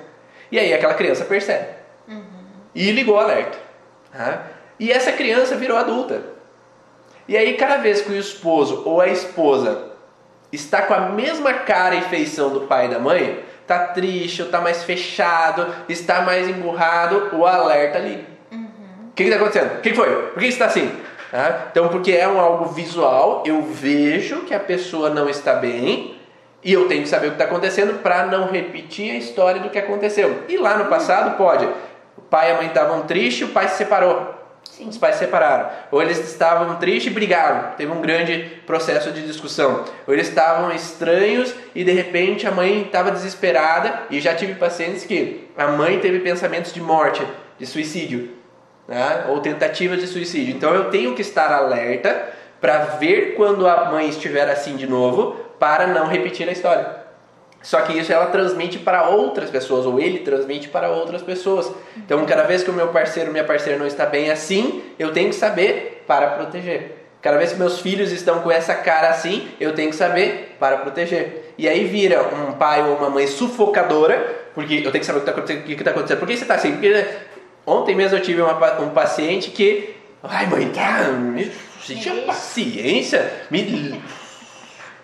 E 0.51 0.59
aí 0.59 0.71
aquela 0.71 0.93
criança 0.93 1.25
percebe. 1.25 1.78
Uhum. 2.75 2.81
E 2.81 2.91
ligou 2.91 3.15
o 3.15 3.19
alerta. 3.19 3.57
Tá? 4.11 4.43
E 4.79 4.91
essa 4.91 5.11
criança 5.11 5.55
virou 5.55 5.77
adulta. 5.77 6.21
E 7.27 7.37
aí, 7.37 7.53
cada 7.55 7.77
vez 7.77 8.01
que 8.01 8.11
o 8.11 8.17
esposo 8.17 8.83
ou 8.85 9.01
a 9.01 9.07
esposa 9.07 9.89
está 10.51 10.81
com 10.81 10.93
a 10.93 11.01
mesma 11.09 11.53
cara 11.53 11.95
e 11.95 12.01
feição 12.01 12.49
do 12.49 12.61
pai 12.61 12.87
e 12.87 12.89
da 12.89 12.97
mãe, 12.97 13.43
está 13.61 13.79
triste, 13.87 14.41
ou 14.41 14.47
está 14.47 14.59
mais 14.59 14.83
fechado, 14.83 15.67
está 15.87 16.21
mais 16.21 16.47
emburrado, 16.49 17.35
o 17.35 17.45
alerta 17.45 17.99
liga. 17.99 18.23
Uhum. 18.51 19.09
O 19.09 19.13
que 19.13 19.23
está 19.23 19.35
acontecendo? 19.35 19.77
O 19.77 19.81
que 19.81 19.93
foi? 19.93 20.09
Por 20.09 20.39
que 20.39 20.47
está 20.47 20.65
assim? 20.65 20.91
Tá? 21.29 21.67
Então, 21.69 21.87
porque 21.89 22.11
é 22.11 22.27
um 22.27 22.39
algo 22.39 22.65
visual, 22.65 23.43
eu 23.45 23.61
vejo 23.61 24.41
que 24.41 24.53
a 24.55 24.59
pessoa 24.59 25.11
não 25.11 25.29
está 25.29 25.53
bem, 25.53 26.15
e 26.63 26.73
eu 26.73 26.87
tenho 26.87 27.03
que 27.03 27.09
saber 27.09 27.27
o 27.27 27.29
que 27.31 27.35
está 27.35 27.45
acontecendo 27.45 28.01
para 28.01 28.25
não 28.25 28.47
repetir 28.47 29.11
a 29.11 29.17
história 29.17 29.61
do 29.61 29.69
que 29.69 29.77
aconteceu. 29.77 30.43
E 30.49 30.57
lá 30.57 30.77
no 30.77 30.85
passado 30.85 31.37
pode 31.37 31.67
pai 32.19 32.49
e 32.49 32.51
a 32.53 32.55
mãe 32.55 32.67
estavam 32.67 33.01
tristes, 33.03 33.47
o 33.47 33.51
pai 33.51 33.67
se 33.67 33.77
separou. 33.77 34.39
Sim. 34.63 34.87
Os 34.87 34.97
pais 34.97 35.15
se 35.15 35.25
separaram. 35.25 35.69
Ou 35.91 36.01
eles 36.01 36.19
estavam 36.19 36.75
tristes 36.77 37.11
e 37.11 37.13
brigaram. 37.13 37.71
Teve 37.75 37.91
um 37.91 38.01
grande 38.01 38.61
processo 38.65 39.11
de 39.11 39.25
discussão. 39.25 39.83
Ou 40.07 40.13
eles 40.13 40.29
estavam 40.29 40.71
estranhos 40.71 41.53
e 41.73 41.83
de 41.83 41.91
repente 41.91 42.47
a 42.47 42.51
mãe 42.51 42.83
estava 42.83 43.11
desesperada. 43.11 44.03
E 44.09 44.19
já 44.19 44.33
tive 44.33 44.55
pacientes 44.55 45.03
que 45.03 45.49
a 45.57 45.67
mãe 45.67 45.99
teve 45.99 46.19
pensamentos 46.19 46.73
de 46.73 46.81
morte, 46.81 47.25
de 47.57 47.65
suicídio, 47.65 48.31
né? 48.87 49.25
ou 49.27 49.39
tentativas 49.41 49.99
de 49.99 50.07
suicídio. 50.07 50.55
Então 50.55 50.73
eu 50.73 50.89
tenho 50.89 51.13
que 51.13 51.21
estar 51.21 51.51
alerta 51.51 52.29
para 52.61 52.79
ver 52.97 53.35
quando 53.35 53.67
a 53.67 53.85
mãe 53.85 54.09
estiver 54.09 54.49
assim 54.49 54.75
de 54.75 54.87
novo, 54.87 55.37
para 55.59 55.87
não 55.87 56.07
repetir 56.07 56.47
a 56.47 56.51
história. 56.51 56.98
Só 57.61 57.81
que 57.81 57.97
isso 57.97 58.11
ela 58.11 58.27
transmite 58.27 58.79
para 58.79 59.09
outras 59.09 59.49
pessoas, 59.49 59.85
ou 59.85 59.99
ele 59.99 60.19
transmite 60.19 60.69
para 60.69 60.89
outras 60.89 61.21
pessoas. 61.21 61.71
Então, 61.97 62.25
cada 62.25 62.43
vez 62.43 62.63
que 62.63 62.69
o 62.69 62.73
meu 62.73 62.87
parceiro, 62.87 63.31
minha 63.31 63.43
parceira 63.43 63.77
não 63.77 63.85
está 63.85 64.05
bem 64.05 64.31
assim, 64.31 64.81
eu 64.97 65.11
tenho 65.11 65.29
que 65.29 65.35
saber 65.35 66.03
para 66.07 66.27
proteger. 66.31 66.99
Cada 67.21 67.37
vez 67.37 67.51
que 67.51 67.59
meus 67.59 67.81
filhos 67.81 68.13
estão 68.13 68.39
com 68.39 68.49
essa 68.49 68.73
cara 68.73 69.09
assim, 69.09 69.49
eu 69.59 69.75
tenho 69.75 69.89
que 69.89 69.95
saber 69.95 70.55
para 70.57 70.77
proteger. 70.77 71.53
E 71.57 71.67
aí 71.67 71.83
vira 71.83 72.23
um 72.33 72.53
pai 72.53 72.81
ou 72.81 72.95
uma 72.95 73.09
mãe 73.09 73.27
sufocadora, 73.27 74.49
porque 74.55 74.75
eu 74.75 74.91
tenho 74.91 75.01
que 75.01 75.05
saber 75.05 75.19
o 75.19 75.23
que 75.23 75.29
está 75.29 75.31
acontecendo. 75.31 75.63
O 75.63 75.65
que 75.65 75.73
está 75.73 75.91
acontecendo. 75.91 76.19
Por 76.19 76.27
que 76.27 76.37
você 76.37 76.43
está 76.43 76.55
assim? 76.55 76.71
Porque 76.71 77.05
ontem 77.65 77.93
mesmo 77.93 78.17
eu 78.17 78.21
tive 78.21 78.41
uma, 78.41 78.81
um 78.81 78.89
paciente 78.91 79.51
que, 79.51 79.95
ai 80.23 80.47
mãe, 80.47 80.69
tá, 80.69 81.09
me, 81.11 81.51
você 81.81 81.95
tinha 81.95 82.15
paciência, 82.21 83.31
me, 83.51 84.01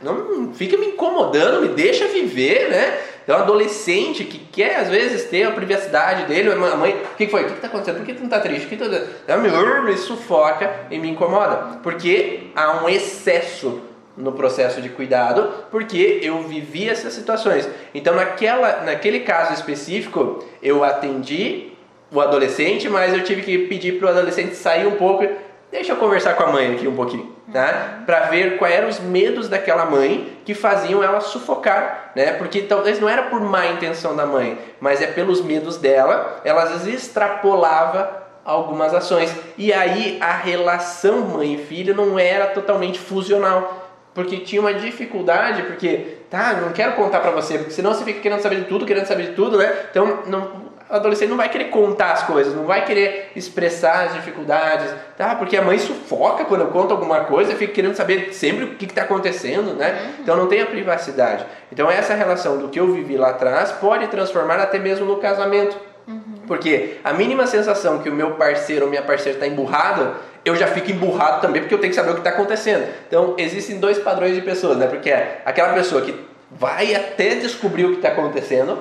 não 0.01 0.53
fica 0.53 0.77
me 0.77 0.87
incomodando, 0.87 1.61
me 1.61 1.69
deixa 1.69 2.07
viver, 2.07 2.69
né? 2.69 2.99
Então, 3.23 3.37
adolescente 3.37 4.23
que 4.23 4.37
quer, 4.37 4.75
às 4.75 4.87
vezes, 4.87 5.23
ter 5.23 5.43
a 5.43 5.51
privacidade 5.51 6.25
dele, 6.25 6.51
a 6.51 6.55
mãe, 6.75 6.91
o 6.91 7.17
que 7.17 7.27
foi? 7.27 7.41
O 7.41 7.47
que 7.47 7.53
está 7.53 7.67
acontecendo? 7.67 7.97
Por 7.97 8.05
que 8.05 8.13
tu 8.13 8.19
não 8.19 8.25
está 8.25 8.39
triste? 8.39 8.67
O 8.67 8.69
que 8.69 8.77
tu... 8.77 8.87
Tá 9.25 9.35
me, 9.37 9.49
me 9.81 9.97
sufoca 9.97 10.71
e 10.91 10.99
me 10.99 11.09
incomoda. 11.09 11.79
Porque 11.81 12.51
há 12.55 12.83
um 12.83 12.87
excesso 12.87 13.81
no 14.15 14.31
processo 14.31 14.79
de 14.79 14.89
cuidado, 14.89 15.51
porque 15.71 16.19
eu 16.21 16.43
vivi 16.43 16.87
essas 16.87 17.13
situações. 17.13 17.67
Então, 17.95 18.15
naquela, 18.15 18.83
naquele 18.83 19.21
caso 19.21 19.53
específico, 19.53 20.45
eu 20.61 20.83
atendi 20.83 21.71
o 22.11 22.21
adolescente, 22.21 22.87
mas 22.87 23.11
eu 23.11 23.23
tive 23.23 23.41
que 23.41 23.57
pedir 23.67 23.97
para 23.97 24.05
o 24.05 24.09
adolescente 24.09 24.55
sair 24.55 24.85
um 24.85 24.95
pouco 24.95 25.27
Deixa 25.75 25.91
eu 25.91 25.97
conversar 25.97 26.35
com 26.35 26.43
a 26.43 26.47
mãe 26.47 26.73
aqui 26.73 26.87
um 26.87 26.95
pouquinho, 26.95 27.35
tá? 27.51 28.03
Para 28.05 28.27
ver 28.27 28.57
quais 28.57 28.73
eram 28.73 28.87
os 28.87 28.97
medos 29.01 29.49
daquela 29.49 29.85
mãe 29.85 30.39
que 30.45 30.53
faziam 30.53 31.03
ela 31.03 31.19
sufocar, 31.19 32.13
né? 32.15 32.31
Porque 32.31 32.61
talvez 32.61 32.97
não 32.97 33.09
era 33.09 33.23
por 33.23 33.41
má 33.41 33.67
intenção 33.67 34.15
da 34.15 34.25
mãe, 34.25 34.57
mas 34.79 35.01
é 35.01 35.07
pelos 35.07 35.41
medos 35.41 35.75
dela. 35.75 36.39
Ela 36.45 36.63
às 36.63 36.69
vezes 36.69 37.03
extrapolava 37.03 38.23
algumas 38.45 38.93
ações 38.93 39.35
e 39.57 39.73
aí 39.73 40.17
a 40.21 40.31
relação 40.31 41.19
mãe 41.19 41.55
e 41.55 41.57
filho 41.57 41.93
não 41.93 42.17
era 42.17 42.47
totalmente 42.47 42.97
fusional, 42.97 43.85
porque 44.13 44.37
tinha 44.37 44.61
uma 44.61 44.73
dificuldade, 44.73 45.63
porque 45.63 46.19
tá, 46.29 46.53
não 46.53 46.71
quero 46.71 46.93
contar 46.93 47.19
para 47.19 47.31
você, 47.31 47.57
porque 47.57 47.73
senão 47.73 47.93
você 47.93 48.05
fica 48.05 48.21
querendo 48.21 48.39
saber 48.39 48.61
de 48.61 48.65
tudo, 48.65 48.85
querendo 48.85 49.07
saber 49.07 49.23
de 49.23 49.33
tudo, 49.33 49.57
né? 49.57 49.75
Então 49.91 50.23
não 50.25 50.64
adolescente 50.95 51.29
não 51.29 51.37
vai 51.37 51.49
querer 51.49 51.65
contar 51.65 52.11
as 52.11 52.23
coisas, 52.23 52.53
não 52.53 52.65
vai 52.65 52.85
querer 52.85 53.31
expressar 53.35 54.05
as 54.05 54.13
dificuldades, 54.13 54.89
tá? 55.17 55.35
Porque 55.35 55.57
a 55.57 55.61
mãe 55.61 55.77
sufoca 55.77 56.45
quando 56.45 56.61
eu 56.61 56.67
conto 56.67 56.91
alguma 56.91 57.21
coisa, 57.21 57.55
fica 57.55 57.73
querendo 57.73 57.95
saber 57.95 58.33
sempre 58.33 58.65
o 58.65 58.75
que 58.75 58.85
está 58.85 59.03
acontecendo, 59.03 59.73
né? 59.73 59.91
Uhum. 59.91 60.13
Então 60.21 60.37
não 60.37 60.47
tem 60.47 60.61
a 60.61 60.65
privacidade. 60.65 61.45
Então 61.71 61.89
essa 61.89 62.13
relação 62.13 62.57
do 62.57 62.69
que 62.69 62.79
eu 62.79 62.91
vivi 62.91 63.17
lá 63.17 63.29
atrás 63.29 63.71
pode 63.71 64.07
transformar 64.07 64.59
até 64.59 64.79
mesmo 64.79 65.05
no 65.05 65.17
casamento. 65.17 65.77
Uhum. 66.07 66.21
Porque 66.47 66.97
a 67.03 67.13
mínima 67.13 67.47
sensação 67.47 67.99
que 67.99 68.09
o 68.09 68.13
meu 68.13 68.31
parceiro 68.31 68.85
ou 68.85 68.89
minha 68.89 69.01
parceira 69.01 69.37
está 69.37 69.47
emburrado, 69.47 70.15
eu 70.43 70.55
já 70.55 70.67
fico 70.67 70.91
emburrado 70.91 71.41
também 71.41 71.61
porque 71.61 71.73
eu 71.73 71.79
tenho 71.79 71.91
que 71.91 71.95
saber 71.95 72.11
o 72.11 72.13
que 72.13 72.19
está 72.19 72.29
acontecendo. 72.29 72.87
Então 73.07 73.33
existem 73.37 73.79
dois 73.79 73.97
padrões 73.97 74.35
de 74.35 74.41
pessoas, 74.41 74.77
né? 74.77 74.87
Porque 74.87 75.09
é 75.09 75.41
aquela 75.43 75.73
pessoa 75.73 76.01
que 76.01 76.15
vai 76.51 76.93
até 76.95 77.35
descobrir 77.35 77.85
o 77.85 77.89
que 77.91 77.95
está 77.95 78.09
acontecendo 78.09 78.77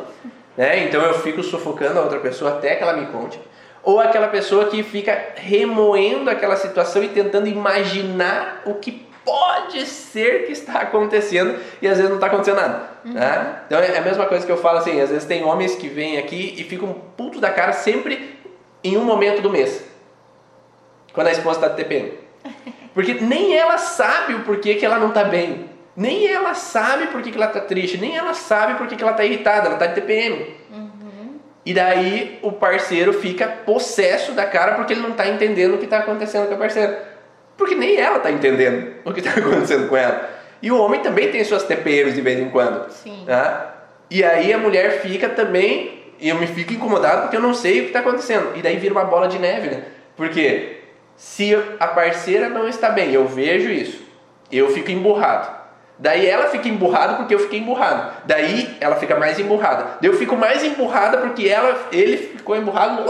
né? 0.57 0.85
Então 0.85 1.03
eu 1.03 1.15
fico 1.15 1.43
sufocando 1.43 1.99
a 1.99 2.03
outra 2.03 2.19
pessoa 2.21 2.53
até 2.53 2.77
que 2.77 2.83
ela 2.83 2.95
me 2.95 3.07
conte. 3.07 3.39
Ou 3.83 4.01
aquela 4.01 4.29
pessoa 4.29 4.67
que 4.67 4.83
fica 4.83 5.35
remoendo 5.37 6.31
aquela 6.31 6.57
situação 6.57 7.03
e 7.03 7.09
tentando 7.09 7.49
imaginar 7.49 8.63
o 8.65 8.75
que 8.75 9.07
pode 9.25 9.87
ser 9.87 10.47
que 10.47 10.53
está 10.53 10.81
acontecendo 10.81 11.59
e 11.81 11.89
às 11.89 11.97
vezes 11.97 12.09
não 12.09 12.17
está 12.17 12.29
acontecendo 12.29 12.57
nada. 12.57 12.91
Uhum. 13.05 13.13
Né? 13.13 13.59
Então 13.67 13.79
é 13.79 13.99
a 13.99 14.03
mesma 14.03 14.27
coisa 14.27 14.45
que 14.45 14.53
eu 14.53 14.57
falo 14.57 14.79
assim: 14.79 15.01
às 15.01 15.11
vezes 15.11 15.27
tem 15.27 15.45
homens 15.45 15.75
que 15.75 15.89
vêm 15.89 16.19
aqui 16.19 16.55
e 16.57 16.65
ficam 16.65 16.95
putos 17.17 17.41
da 17.41 17.51
cara 17.51 17.73
sempre 17.73 18.39
em 18.83 18.97
um 18.97 19.05
momento 19.05 19.41
do 19.41 19.51
mês, 19.51 19.85
quando 21.13 21.29
a 21.29 21.33
esposa 21.33 21.59
está 21.59 21.69
de 21.69 21.77
TPM. 21.77 22.13
Porque 22.95 23.15
nem 23.15 23.55
ela 23.57 23.79
sabe 23.79 24.35
o 24.35 24.41
porquê 24.41 24.75
que 24.75 24.85
ela 24.85 24.99
não 24.99 25.09
está 25.09 25.25
bem. 25.25 25.74
Nem 25.97 26.27
ela 26.27 26.55
sabe 26.55 27.07
por 27.09 27.23
que, 27.23 27.31
que 27.31 27.37
ela 27.37 27.47
tá 27.47 27.61
triste, 27.61 27.99
nem 27.99 28.17
ela 28.17 28.35
sabe 28.35 28.75
por 28.75 28.87
que, 28.87 28.97
que 28.97 29.03
ela 29.03 29.13
tá 29.13 29.25
irritada, 29.25 29.69
ela 29.69 29.77
tá 29.77 29.87
de 29.87 29.95
TPM. 29.95 30.55
Uhum. 30.73 31.39
E 31.65 31.73
daí 31.73 32.39
o 32.43 32.51
parceiro 32.51 33.13
fica 33.13 33.47
possesso 33.47 34.33
da 34.33 34.45
cara 34.45 34.75
porque 34.75 34.93
ele 34.93 35.03
não 35.03 35.13
tá 35.13 35.29
entendendo 35.29 35.75
o 35.75 35.79
que 35.79 35.87
tá 35.87 35.99
acontecendo 35.99 36.49
com 36.49 36.55
a 36.55 36.59
parceira. 36.59 37.15
Porque 37.57 37.75
nem 37.75 37.97
ela 37.97 38.19
tá 38.19 38.31
entendendo 38.31 38.95
o 39.05 39.13
que 39.13 39.23
tá 39.23 39.31
acontecendo 39.39 39.89
com 39.89 39.97
ela. 39.97 40.31
E 40.61 40.73
o 40.73 40.79
homem 40.79 41.01
também 41.01 41.31
tem 41.31 41.45
suas 41.45 41.63
TPMs 41.63 42.15
de 42.15 42.21
vez 42.21 42.41
em 42.41 42.51
quando. 42.51 42.91
Sim. 42.91 43.23
Tá? 43.27 43.75
E 44.11 44.25
aí 44.25 44.53
a 44.53 44.59
mulher 44.59 45.01
fica 45.01 45.29
também, 45.29 46.05
e 46.19 46.29
eu 46.29 46.37
me 46.37 46.47
fico 46.47 46.73
incomodado 46.73 47.23
porque 47.23 47.37
eu 47.37 47.41
não 47.41 47.55
sei 47.55 47.81
o 47.81 47.83
que 47.83 47.89
está 47.89 48.01
acontecendo. 48.01 48.57
E 48.57 48.63
daí 48.63 48.77
vira 48.77 48.95
uma 48.95 49.05
bola 49.05 49.29
de 49.29 49.39
neve, 49.39 49.69
né? 49.69 49.85
Porque 50.17 50.81
se 51.17 51.55
a 51.79 51.87
parceira 51.89 52.49
não 52.49 52.69
está 52.69 52.91
bem, 52.91 53.13
eu 53.13 53.27
vejo 53.27 53.71
isso, 53.71 54.03
eu 54.51 54.71
fico 54.71 54.91
emburrado. 54.91 55.64
Daí 56.05 56.27
ela 56.27 56.49
fica 56.49 56.69
emburrada 56.69 57.15
porque 57.15 57.35
eu 57.35 57.39
fiquei 57.39 57.61
emburrado. 57.61 58.13
Daí 58.27 58.77
ela 58.79 58.97
fica 58.97 59.19
mais 59.19 59.39
emburrada. 59.39 59.97
Daí 60.03 60.11
eu 60.11 60.19
fico 60.19 60.37
mais 60.37 60.63
emburrada 60.63 61.17
porque 61.17 61.49
ela, 61.49 61.89
ele 61.91 62.19
ficou 62.19 62.55
emburrado, 62.55 63.03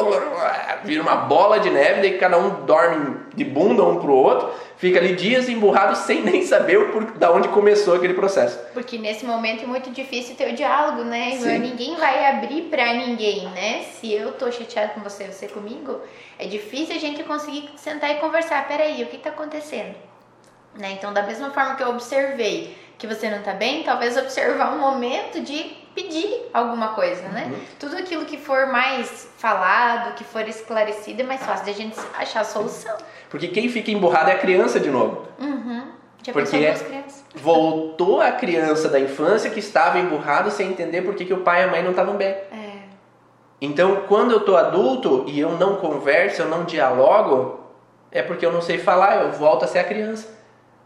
vira 0.85 1.03
uma 1.03 1.17
bola 1.17 1.59
de 1.59 1.71
neve, 1.71 2.03
daí 2.03 2.19
cada 2.19 2.39
um 2.39 2.65
dorme 2.65 3.17
de 3.35 3.45
bunda 3.45 3.83
um 3.83 3.99
pro 3.99 4.13
outro, 4.13 4.49
fica 4.77 5.01
ali 5.01 5.17
dias 5.17 5.49
emburrado 5.49 5.97
sem 5.97 6.23
nem 6.23 6.45
saber 6.45 6.79
o 6.79 6.93
por, 6.93 7.05
da 7.19 7.33
onde 7.33 7.49
começou 7.49 7.97
aquele 7.97 8.15
processo. 8.15 8.61
Porque 8.73 8.97
nesse 8.97 9.27
momento 9.27 9.65
é 9.65 9.67
muito 9.67 9.91
difícil 9.91 10.37
ter 10.37 10.53
o 10.53 10.55
diálogo, 10.55 11.03
né? 11.03 11.33
Sim. 11.33 11.59
Ninguém 11.59 11.97
vai 11.97 12.27
abrir 12.27 12.63
pra 12.71 12.95
ninguém, 12.95 13.49
né? 13.49 13.83
Se 13.95 14.13
eu 14.13 14.31
tô 14.35 14.53
chateado 14.53 14.93
com 14.93 15.01
você, 15.01 15.25
você 15.25 15.49
comigo, 15.49 15.99
é 16.39 16.47
difícil 16.47 16.95
a 16.95 17.01
gente 17.01 17.25
conseguir 17.25 17.71
sentar 17.75 18.13
e 18.13 18.21
conversar. 18.21 18.69
Peraí, 18.69 19.03
o 19.03 19.07
que 19.07 19.19
tá 19.19 19.31
acontecendo? 19.31 19.97
Né? 20.79 20.93
Então, 20.93 21.13
da 21.13 21.23
mesma 21.23 21.51
forma 21.51 21.77
que 21.77 21.83
eu 21.83 21.91
observei 21.91 22.77
que 22.99 23.07
você 23.07 23.29
não 23.29 23.39
está 23.39 23.53
bem, 23.53 23.83
talvez 23.83 24.17
observar 24.17 24.73
um 24.75 24.79
momento 24.79 25.41
de 25.41 25.85
pedir 25.95 26.49
alguma 26.53 26.89
coisa, 26.89 27.23
né? 27.29 27.51
Uhum. 27.53 27.61
Tudo 27.79 27.97
aquilo 27.97 28.25
que 28.25 28.37
for 28.37 28.67
mais 28.67 29.29
falado, 29.39 30.15
que 30.15 30.25
for 30.25 30.47
esclarecido, 30.49 31.23
é 31.23 31.25
mais 31.25 31.43
fácil 31.43 31.65
de 31.65 31.71
a 31.71 31.75
gente 31.75 31.97
achar 32.19 32.41
a 32.41 32.45
solução. 32.45 32.97
Porque 33.31 33.49
quem 33.49 33.69
fica 33.69 33.91
emburrado 33.91 34.31
é 34.31 34.35
a 34.35 34.39
criança 34.39 34.81
de 34.81 34.91
novo. 34.91 35.27
Uhum. 35.39 35.93
Já 36.23 36.33
Porque 36.33 36.75
voltou 37.35 38.21
a 38.21 38.33
criança 38.33 38.89
da 38.89 38.99
infância 38.99 39.51
que 39.51 39.61
estava 39.61 39.99
emburrado 39.99 40.51
sem 40.51 40.71
entender 40.71 41.03
por 41.03 41.15
que, 41.15 41.25
que 41.25 41.35
o 41.35 41.41
pai 41.41 41.61
e 41.61 41.65
a 41.65 41.67
mãe 41.71 41.83
não 41.83 41.91
estavam 41.91 42.17
bem. 42.17 42.29
É. 42.29 42.75
Então, 43.61 44.05
quando 44.09 44.33
eu 44.33 44.39
estou 44.39 44.57
adulto 44.57 45.25
e 45.29 45.39
eu 45.39 45.51
não 45.59 45.77
converso, 45.77 46.43
eu 46.43 46.49
não 46.49 46.65
dialogo, 46.65 47.61
é 48.11 48.23
porque 48.23 48.45
eu 48.45 48.53
não 48.53 48.63
sei 48.63 48.79
falar, 48.79 49.23
eu 49.23 49.33
volto 49.33 49.65
a 49.65 49.69
ser 49.69 49.81
a 49.81 49.85
criança. 49.85 50.29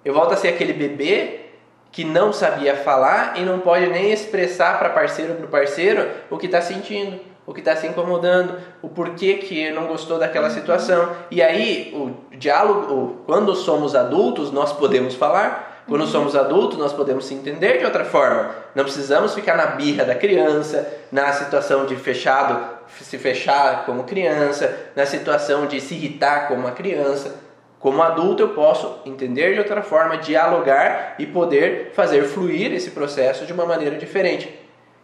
Eu 0.05 0.13
volto 0.13 0.33
a 0.33 0.37
ser 0.37 0.49
aquele 0.49 0.73
bebê 0.73 1.48
que 1.91 2.05
não 2.05 2.33
sabia 2.33 2.77
falar 2.77 3.35
e 3.37 3.45
não 3.45 3.61
pode 3.61 3.87
nem 3.87 4.13
expressar 4.13 4.79
para 4.79 4.91
parceiro 4.91 5.33
ou 5.33 5.39
para 5.39 5.47
parceiro 5.47 6.09
o 6.31 6.37
que 6.37 6.47
está 6.47 6.61
sentindo, 6.61 7.19
o 7.47 7.55
que 7.55 7.61
está 7.61 7.75
se 7.75 7.87
incomodando, 7.87 8.59
o 8.83 8.89
porquê 8.89 9.35
que 9.35 9.71
não 9.71 9.87
gostou 9.87 10.19
daquela 10.19 10.51
situação. 10.51 11.11
E 11.31 11.43
aí 11.43 11.93
o 11.95 12.37
diálogo, 12.37 13.23
quando 13.27 13.55
somos 13.55 13.95
adultos, 13.95 14.53
nós 14.53 14.73
podemos 14.73 15.15
falar. 15.15 15.67
Quando 15.89 16.03
uhum. 16.03 16.07
somos 16.07 16.37
adultos, 16.37 16.77
nós 16.77 16.93
podemos 16.93 17.25
se 17.25 17.33
entender 17.33 17.79
de 17.79 17.87
outra 17.87 18.05
forma. 18.05 18.51
Não 18.75 18.85
precisamos 18.85 19.35
ficar 19.35 19.57
na 19.57 19.69
birra 19.69 20.05
da 20.05 20.15
criança, 20.15 20.87
na 21.11 21.33
situação 21.33 21.87
de 21.87 21.97
fechado, 21.97 22.63
se 23.01 23.17
fechar 23.17 23.87
como 23.87 24.05
criança, 24.05 24.91
na 24.95 25.07
situação 25.07 25.67
de 25.67 25.81
se 25.81 25.95
irritar 25.95 26.47
como 26.47 26.61
uma 26.61 26.73
criança. 26.73 27.48
Como 27.81 28.03
adulto, 28.03 28.43
eu 28.43 28.49
posso 28.51 29.01
entender 29.07 29.55
de 29.55 29.61
outra 29.61 29.83
forma, 29.83 30.17
dialogar 30.17 31.15
e 31.19 31.27
poder 31.27 31.93
fazer 31.95 32.25
fluir 32.25 32.73
esse 32.73 32.91
processo 32.91 33.47
de 33.47 33.53
uma 33.53 33.65
maneira 33.65 33.97
diferente. 33.97 34.53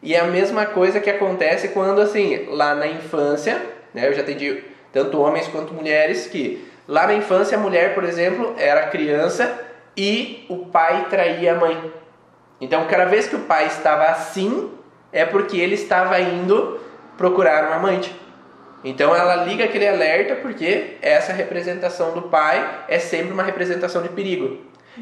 E 0.02 0.14
é 0.14 0.20
a 0.20 0.24
mesma 0.24 0.66
coisa 0.66 1.00
que 1.00 1.08
acontece 1.08 1.68
quando, 1.68 2.00
assim, 2.00 2.46
lá 2.50 2.74
na 2.74 2.86
infância, 2.86 3.62
né, 3.94 4.08
eu 4.08 4.12
já 4.12 4.22
atendi 4.22 4.64
tanto 4.92 5.20
homens 5.20 5.46
quanto 5.48 5.72
mulheres, 5.72 6.26
que 6.26 6.68
lá 6.86 7.06
na 7.06 7.14
infância 7.14 7.56
a 7.56 7.60
mulher, 7.60 7.94
por 7.94 8.04
exemplo, 8.04 8.54
era 8.58 8.88
criança 8.88 9.56
e 9.96 10.44
o 10.48 10.66
pai 10.66 11.06
traía 11.08 11.52
a 11.52 11.58
mãe. 11.58 11.92
Então, 12.60 12.86
cada 12.86 13.04
vez 13.04 13.26
que 13.26 13.36
o 13.36 13.40
pai 13.40 13.66
estava 13.66 14.04
assim, 14.04 14.70
é 15.12 15.24
porque 15.24 15.56
ele 15.56 15.74
estava 15.74 16.20
indo 16.20 16.80
procurar 17.16 17.68
uma 17.68 17.76
amante. 17.76 18.14
Então 18.84 19.16
ela 19.16 19.36
liga 19.44 19.64
aquele 19.64 19.88
alerta 19.88 20.36
porque 20.36 20.98
essa 21.00 21.32
representação 21.32 22.12
do 22.12 22.22
pai 22.22 22.84
é 22.86 22.98
sempre 22.98 23.32
uma 23.32 23.42
representação 23.42 24.02
de 24.02 24.10
perigo. 24.10 24.58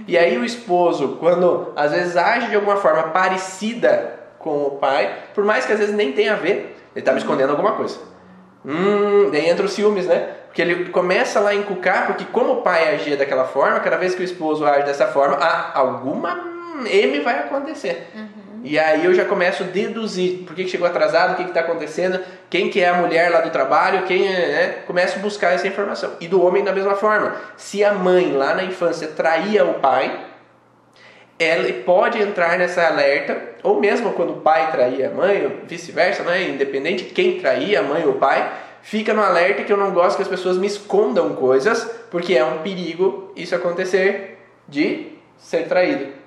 E 0.07 0.17
aí 0.17 0.39
o 0.39 0.45
esposo, 0.45 1.17
quando 1.21 1.73
às 1.77 1.91
vezes 1.93 2.17
age 2.17 2.49
de 2.49 2.55
alguma 2.55 2.77
forma 2.77 3.05
parecida 3.11 4.21
com 4.39 4.63
o 4.65 4.71
pai, 4.73 5.13
por 5.35 5.45
mais 5.45 5.67
que 5.67 5.73
às 5.73 5.79
vezes 5.79 5.95
nem 5.95 6.13
tenha 6.13 6.33
a 6.33 6.37
ver, 6.37 6.77
ele 6.95 7.01
está 7.01 7.13
me 7.13 7.19
escondendo 7.19 7.51
alguma 7.51 7.73
coisa. 7.73 7.99
Hum, 8.65 9.31
daí 9.31 9.49
entra 9.49 9.67
os 9.67 9.73
ciúmes, 9.73 10.07
né? 10.07 10.29
Porque 10.47 10.63
ele 10.63 10.91
começa 10.91 11.41
lá 11.41 11.51
a 11.51 11.55
encucar, 11.55 12.07
porque 12.07 12.25
como 12.27 12.55
o 12.55 12.63
pai 12.63 12.95
agia 12.95 13.17
daquela 13.17 13.45
forma, 13.45 13.81
cada 13.81 13.97
vez 13.97 14.15
que 14.15 14.23
o 14.23 14.25
esposo 14.25 14.65
age 14.65 14.85
dessa 14.85 15.09
forma, 15.09 15.37
ah, 15.41 15.73
alguma 15.75 16.53
M 16.87 17.21
vai 17.21 17.39
acontecer. 17.39 18.11
Uhum. 18.15 18.42
E 18.65 18.79
aí 18.79 19.05
eu 19.05 19.13
já 19.13 19.25
começo 19.25 19.65
a 19.65 19.67
deduzir 19.67 20.45
por 20.45 20.55
que 20.55 20.69
chegou 20.69 20.87
atrasado, 20.87 21.33
o 21.33 21.37
que 21.37 21.43
está 21.43 21.61
acontecendo, 21.61 22.21
quem 22.49 22.71
que 22.71 22.81
é 22.81 22.89
a 22.89 22.95
mulher 22.95 23.29
lá 23.31 23.41
do 23.41 23.51
trabalho, 23.51 24.07
quem 24.07 24.27
é, 24.27 24.47
né? 24.47 24.69
Começo 24.87 25.19
a 25.19 25.23
buscar 25.23 25.53
essa 25.53 25.67
informação. 25.67 26.13
E 26.21 26.29
do 26.29 26.41
homem 26.45 26.63
da 26.63 26.73
mesma 26.73 26.95
forma. 26.95 27.35
Se 27.57 27.83
a 27.83 27.93
mãe 27.93 28.31
lá 28.33 28.55
na 28.55 28.63
infância 28.63 29.09
traía 29.09 29.65
o 29.65 29.75
pai, 29.75 30.27
ela 31.39 31.73
pode 31.85 32.21
entrar 32.21 32.57
nessa 32.57 32.87
alerta, 32.87 33.37
ou 33.65 33.81
mesmo 33.81 34.13
quando 34.13 34.35
o 34.35 34.41
pai 34.41 34.71
traía 34.71 35.09
a 35.09 35.11
mãe, 35.11 35.45
ou 35.45 35.67
vice-versa, 35.67 36.23
né? 36.23 36.45
independente 36.45 37.05
de 37.05 37.11
quem 37.11 37.41
traía 37.41 37.81
a 37.81 37.83
mãe 37.83 38.05
ou 38.05 38.13
o 38.13 38.19
pai, 38.19 38.49
fica 38.81 39.13
no 39.13 39.23
alerta 39.23 39.65
que 39.65 39.73
eu 39.73 39.77
não 39.77 39.91
gosto 39.91 40.17
que 40.17 40.23
as 40.23 40.29
pessoas 40.29 40.57
me 40.57 40.69
escondam 40.69 41.35
coisas, 41.35 41.83
porque 42.13 42.35
é 42.35 42.45
um 42.45 42.59
perigo 42.59 43.33
isso 43.35 43.57
acontecer 43.57 44.39
de 44.69 45.09
ser 45.37 45.67
traído. 45.67 46.22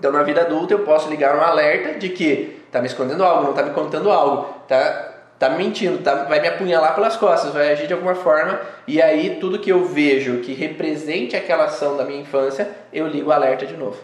Então, 0.00 0.10
na 0.10 0.22
vida 0.22 0.40
adulta, 0.40 0.72
eu 0.72 0.78
posso 0.78 1.10
ligar 1.10 1.36
um 1.36 1.42
alerta 1.42 1.98
de 1.98 2.08
que 2.08 2.62
tá 2.72 2.80
me 2.80 2.86
escondendo 2.86 3.22
algo, 3.22 3.44
não 3.44 3.52
tá 3.52 3.62
me 3.62 3.70
contando 3.70 4.10
algo, 4.10 4.48
tá 4.66 5.08
tá 5.38 5.48
mentindo, 5.48 6.02
tá, 6.02 6.24
vai 6.24 6.38
me 6.38 6.48
apunhalar 6.48 6.94
pelas 6.94 7.16
costas, 7.16 7.54
vai 7.54 7.72
agir 7.72 7.86
de 7.86 7.94
alguma 7.94 8.14
forma, 8.14 8.60
e 8.86 9.00
aí 9.00 9.38
tudo 9.40 9.58
que 9.58 9.72
eu 9.72 9.86
vejo 9.86 10.40
que 10.40 10.52
represente 10.52 11.34
aquela 11.34 11.64
ação 11.64 11.96
da 11.96 12.04
minha 12.04 12.20
infância, 12.20 12.70
eu 12.92 13.06
ligo 13.08 13.30
o 13.30 13.32
alerta 13.32 13.64
de 13.64 13.74
novo. 13.74 13.98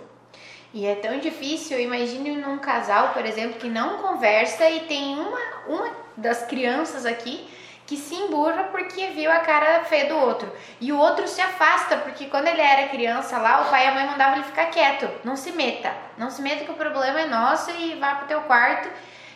E 0.73 0.87
é 0.87 0.95
tão 0.95 1.19
difícil, 1.19 1.79
imagine 1.79 2.37
num 2.37 2.57
casal, 2.57 3.11
por 3.13 3.25
exemplo, 3.27 3.59
que 3.59 3.69
não 3.69 3.99
conversa 3.99 4.69
e 4.71 4.81
tem 4.81 5.15
uma, 5.15 5.41
uma 5.69 5.91
das 6.17 6.43
crianças 6.47 7.05
aqui 7.05 7.47
que 7.87 7.97
se 7.97 8.15
emburra 8.15 8.65
porque 8.65 9.07
viu 9.09 9.31
a 9.31 9.39
cara 9.39 9.85
feia 9.85 10.07
do 10.07 10.17
outro. 10.17 10.51
E 10.81 10.93
o 10.93 10.99
outro 10.99 11.29
se 11.29 11.41
afasta, 11.41 11.97
porque 11.99 12.27
quando 12.27 12.49
ele 12.49 12.61
era 12.61 12.89
criança 12.89 13.39
lá, 13.39 13.63
o 13.63 13.71
pai 13.71 13.87
e 13.87 13.89
a 13.89 13.95
mãe 13.95 14.07
mandavam 14.07 14.35
ele 14.35 14.45
ficar 14.45 14.67
quieto. 14.67 15.09
Não 15.25 15.37
se 15.37 15.53
meta. 15.53 15.95
Não 16.19 16.31
se 16.31 16.43
meta 16.43 16.65
que 16.65 16.71
o 16.71 16.75
problema 16.75 17.21
é 17.21 17.27
nosso 17.27 17.71
e 17.71 17.95
vá 17.95 18.17
pro 18.17 18.27
teu 18.27 18.41
quarto. 18.43 18.89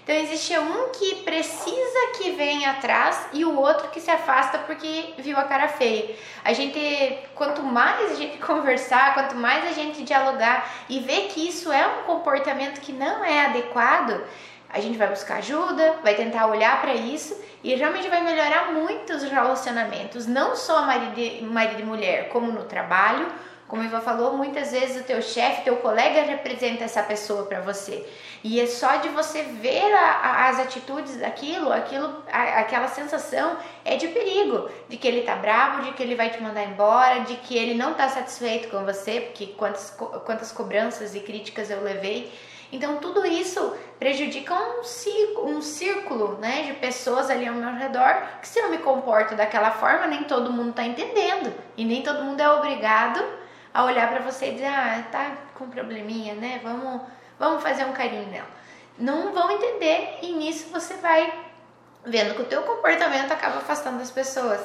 Então 0.02 0.14
existe 0.18 0.58
um 0.58 0.88
que 0.88 1.22
precisa 1.22 2.12
que 2.16 2.32
venha 2.32 2.72
atrás 2.72 3.28
e 3.32 3.44
o 3.44 3.56
outro 3.56 3.90
que 3.90 4.00
se 4.00 4.10
afasta 4.10 4.58
porque 4.58 5.14
viu 5.18 5.38
a 5.38 5.44
cara 5.44 5.68
feia. 5.68 6.16
A 6.42 6.52
gente, 6.52 7.18
quanto 7.36 7.62
mais 7.62 8.10
a 8.10 8.14
gente 8.14 8.38
conversar, 8.44 9.14
quanto 9.14 9.36
mais 9.36 9.64
a 9.66 9.72
gente 9.72 10.02
dialogar 10.02 10.68
e 10.88 10.98
ver 10.98 11.28
que 11.28 11.48
isso 11.48 11.70
é 11.70 11.86
um 11.86 12.02
comportamento 12.04 12.80
que 12.80 12.92
não 12.92 13.24
é 13.24 13.46
adequado, 13.46 14.20
a 14.72 14.80
gente 14.80 14.96
vai 14.96 15.08
buscar 15.08 15.36
ajuda, 15.36 15.96
vai 16.02 16.14
tentar 16.14 16.46
olhar 16.46 16.80
para 16.80 16.94
isso 16.94 17.36
e 17.62 17.74
realmente 17.74 18.08
vai 18.08 18.22
melhorar 18.22 18.72
muito 18.72 19.12
os 19.12 19.22
relacionamentos, 19.22 20.26
não 20.26 20.54
só 20.54 20.82
marido, 20.82 21.44
marido 21.46 21.80
e 21.80 21.84
mulher, 21.84 22.28
como 22.28 22.50
no 22.52 22.64
trabalho. 22.64 23.26
Como 23.66 23.84
Iva 23.84 24.00
falou, 24.00 24.36
muitas 24.36 24.72
vezes 24.72 25.00
o 25.00 25.04
teu 25.04 25.22
chefe, 25.22 25.62
teu 25.62 25.76
colega 25.76 26.22
representa 26.22 26.82
essa 26.82 27.04
pessoa 27.04 27.46
para 27.46 27.60
você. 27.60 28.04
E 28.42 28.60
é 28.60 28.66
só 28.66 28.96
de 28.96 29.08
você 29.10 29.42
ver 29.42 29.94
a, 29.94 30.10
a, 30.10 30.48
as 30.48 30.58
atitudes 30.58 31.18
daquilo, 31.18 31.72
aquilo, 31.72 32.20
a, 32.32 32.58
aquela 32.58 32.88
sensação 32.88 33.56
é 33.84 33.96
de 33.96 34.08
perigo, 34.08 34.68
de 34.88 34.96
que 34.96 35.06
ele 35.06 35.22
tá 35.22 35.36
bravo, 35.36 35.82
de 35.82 35.92
que 35.92 36.02
ele 36.02 36.16
vai 36.16 36.30
te 36.30 36.42
mandar 36.42 36.64
embora, 36.64 37.20
de 37.20 37.36
que 37.36 37.56
ele 37.56 37.74
não 37.74 37.94
tá 37.94 38.08
satisfeito 38.08 38.68
com 38.70 38.84
você, 38.84 39.20
porque 39.20 39.46
quantas, 39.56 39.96
quantas 40.26 40.50
cobranças 40.50 41.14
e 41.14 41.20
críticas 41.20 41.70
eu 41.70 41.80
levei 41.80 42.32
então 42.72 42.98
tudo 42.98 43.26
isso 43.26 43.74
prejudica 44.00 44.54
um 44.54 44.80
um 45.44 45.60
círculo 45.60 46.38
né, 46.38 46.62
de 46.62 46.72
pessoas 46.72 47.28
ali 47.28 47.46
ao 47.46 47.54
meu 47.54 47.74
redor 47.74 48.22
que 48.40 48.48
se 48.48 48.58
eu 48.58 48.70
me 48.70 48.78
comporto 48.78 49.34
daquela 49.34 49.70
forma, 49.72 50.06
nem 50.06 50.24
todo 50.24 50.50
mundo 50.50 50.70
está 50.70 50.84
entendendo. 50.84 51.52
E 51.76 51.84
nem 51.84 52.02
todo 52.02 52.24
mundo 52.24 52.40
é 52.40 52.50
obrigado 52.50 53.22
a 53.72 53.84
olhar 53.84 54.08
para 54.08 54.20
você 54.20 54.46
e 54.46 54.52
dizer, 54.52 54.66
ah, 54.66 55.04
tá 55.12 55.36
com 55.54 55.68
probleminha, 55.68 56.34
né? 56.34 56.60
Vamos, 56.62 57.02
vamos 57.38 57.62
fazer 57.62 57.84
um 57.84 57.92
carinho 57.92 58.26
nela. 58.30 58.48
Não 58.98 59.32
vão 59.32 59.50
entender 59.50 60.18
e 60.22 60.32
nisso 60.32 60.70
você 60.72 60.94
vai 60.94 61.32
vendo 62.04 62.34
que 62.34 62.42
o 62.42 62.46
teu 62.46 62.62
comportamento 62.62 63.30
acaba 63.30 63.58
afastando 63.58 64.00
as 64.00 64.10
pessoas. 64.10 64.60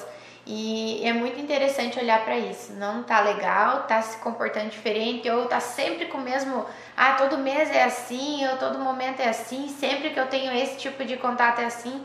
E 0.46 1.02
é 1.04 1.12
muito 1.12 1.40
interessante 1.40 1.98
olhar 2.00 2.24
para 2.24 2.38
isso. 2.38 2.74
Não 2.74 3.02
tá 3.02 3.20
legal, 3.20 3.84
tá 3.84 4.02
se 4.02 4.18
comportando 4.18 4.70
diferente 4.70 5.30
ou 5.30 5.48
tá 5.48 5.60
sempre 5.60 6.06
com 6.06 6.20
o 6.20 6.22
mesmo, 6.22 6.66
ah, 6.96 7.14
todo 7.14 7.38
mês 7.38 7.70
é 7.72 7.84
assim, 7.84 8.48
ou 8.48 8.58
todo 8.58 8.78
momento 8.78 9.22
é 9.22 9.30
assim, 9.30 9.68
sempre 9.68 10.12
que 10.12 10.20
eu 10.20 10.28
tenho 10.28 10.52
esse 10.56 10.78
tipo 10.78 11.04
de 11.04 11.18
contato 11.18 11.62
é 11.62 11.66
assim. 11.66 12.04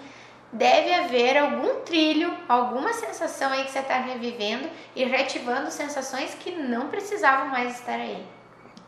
Deve 0.53 0.93
haver 0.93 1.37
algum 1.37 1.81
trilho, 1.83 2.35
alguma 2.49 2.93
sensação 2.95 3.53
aí 3.53 3.65
que 3.65 3.71
você 3.71 3.81
está 3.81 3.99
revivendo 3.99 4.69
e 4.97 5.05
reativando 5.05 5.71
sensações 5.71 6.35
que 6.35 6.51
não 6.51 6.89
precisavam 6.89 7.49
mais 7.49 7.79
estar 7.79 8.01
aí. 8.01 8.25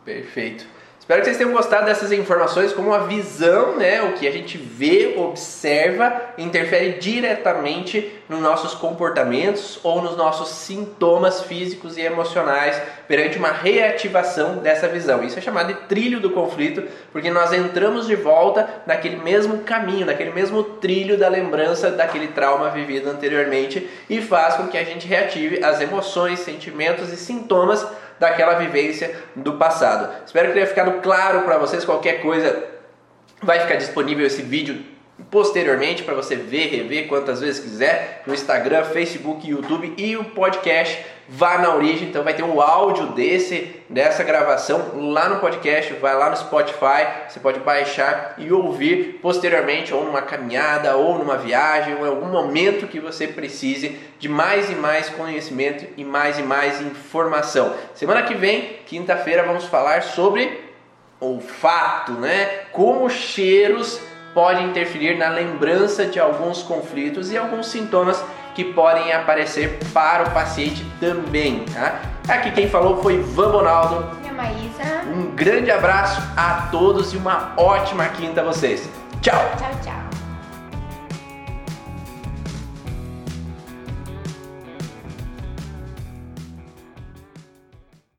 Perfeito. 0.04 0.66
Espero 1.02 1.20
que 1.20 1.24
vocês 1.24 1.36
tenham 1.36 1.52
gostado 1.52 1.86
dessas 1.86 2.12
informações, 2.12 2.72
como 2.72 2.94
a 2.94 3.00
visão, 3.00 3.76
né, 3.76 4.00
o 4.02 4.12
que 4.12 4.24
a 4.24 4.30
gente 4.30 4.56
vê, 4.56 5.16
observa, 5.18 6.14
interfere 6.38 7.00
diretamente 7.00 8.22
nos 8.28 8.38
nossos 8.38 8.72
comportamentos 8.72 9.80
ou 9.82 10.00
nos 10.00 10.16
nossos 10.16 10.50
sintomas 10.50 11.42
físicos 11.42 11.96
e 11.96 12.02
emocionais 12.02 12.80
perante 13.08 13.36
uma 13.36 13.50
reativação 13.50 14.58
dessa 14.58 14.86
visão. 14.86 15.24
Isso 15.24 15.36
é 15.36 15.42
chamado 15.42 15.74
de 15.74 15.80
trilho 15.88 16.20
do 16.20 16.30
conflito, 16.30 16.84
porque 17.10 17.32
nós 17.32 17.52
entramos 17.52 18.06
de 18.06 18.14
volta 18.14 18.68
naquele 18.86 19.16
mesmo 19.16 19.58
caminho, 19.64 20.06
naquele 20.06 20.30
mesmo 20.30 20.62
trilho 20.62 21.18
da 21.18 21.28
lembrança 21.28 21.90
daquele 21.90 22.28
trauma 22.28 22.70
vivido 22.70 23.10
anteriormente 23.10 23.90
e 24.08 24.22
faz 24.22 24.54
com 24.54 24.68
que 24.68 24.78
a 24.78 24.84
gente 24.84 25.08
reative 25.08 25.64
as 25.64 25.80
emoções, 25.80 26.38
sentimentos 26.38 27.12
e 27.12 27.16
sintomas 27.16 27.84
daquela 28.22 28.54
vivência 28.54 29.14
do 29.34 29.54
passado. 29.54 30.08
Espero 30.24 30.48
que 30.48 30.54
tenha 30.54 30.66
ficado 30.66 31.02
claro 31.02 31.42
para 31.42 31.58
vocês. 31.58 31.84
Qualquer 31.84 32.22
coisa 32.22 32.64
vai 33.42 33.58
ficar 33.58 33.74
disponível 33.74 34.24
esse 34.24 34.42
vídeo 34.42 34.91
posteriormente 35.30 36.02
para 36.02 36.14
você 36.14 36.36
ver, 36.36 36.68
rever 36.68 37.08
quantas 37.08 37.40
vezes 37.40 37.60
quiser 37.60 38.22
no 38.26 38.34
Instagram, 38.34 38.84
Facebook, 38.84 39.48
YouTube 39.48 39.94
e 39.96 40.16
o 40.16 40.24
podcast 40.24 41.04
Vá 41.28 41.58
na 41.58 41.74
Origem. 41.74 42.08
Então 42.08 42.22
vai 42.22 42.34
ter 42.34 42.42
um 42.42 42.60
áudio 42.60 43.06
desse 43.08 43.82
dessa 43.88 44.22
gravação 44.22 45.12
lá 45.12 45.28
no 45.28 45.38
podcast, 45.38 45.92
vai 45.94 46.16
lá 46.16 46.30
no 46.30 46.36
Spotify, 46.36 47.06
você 47.28 47.38
pode 47.40 47.60
baixar 47.60 48.34
e 48.38 48.50
ouvir 48.50 49.18
posteriormente 49.20 49.92
ou 49.92 50.04
numa 50.04 50.22
caminhada 50.22 50.96
ou 50.96 51.18
numa 51.18 51.36
viagem 51.36 51.94
ou 51.94 52.06
em 52.06 52.08
algum 52.08 52.28
momento 52.28 52.86
que 52.86 52.98
você 52.98 53.28
precise 53.28 53.98
de 54.18 54.28
mais 54.28 54.70
e 54.70 54.74
mais 54.74 55.10
conhecimento 55.10 55.86
e 55.96 56.04
mais 56.04 56.38
e 56.38 56.42
mais 56.42 56.80
informação. 56.80 57.74
Semana 57.94 58.22
que 58.22 58.34
vem, 58.34 58.78
quinta-feira, 58.86 59.42
vamos 59.42 59.66
falar 59.66 60.02
sobre 60.02 60.60
olfato, 61.20 62.12
né? 62.12 62.62
Como 62.72 63.08
cheiros 63.08 64.00
pode 64.34 64.62
interferir 64.62 65.16
na 65.18 65.28
lembrança 65.28 66.06
de 66.06 66.18
alguns 66.18 66.62
conflitos 66.62 67.30
e 67.30 67.36
alguns 67.36 67.66
sintomas 67.66 68.22
que 68.54 68.64
podem 68.64 69.12
aparecer 69.12 69.78
para 69.92 70.24
o 70.24 70.30
paciente 70.30 70.86
também. 71.00 71.64
Tá? 71.72 72.00
Aqui 72.28 72.50
quem 72.50 72.68
falou 72.68 73.02
foi 73.02 73.18
Van 73.18 73.50
Bonaldo. 73.50 74.16
E 74.22 74.28
a 74.28 74.32
Maísa. 74.32 75.02
Um 75.14 75.34
grande 75.34 75.70
abraço 75.70 76.22
a 76.36 76.68
todos 76.70 77.12
e 77.12 77.16
uma 77.16 77.52
ótima 77.56 78.06
quinta 78.08 78.40
a 78.40 78.44
vocês. 78.44 78.88
Tchau. 79.20 79.40
Tchau, 79.58 79.70
tchau. 79.82 80.01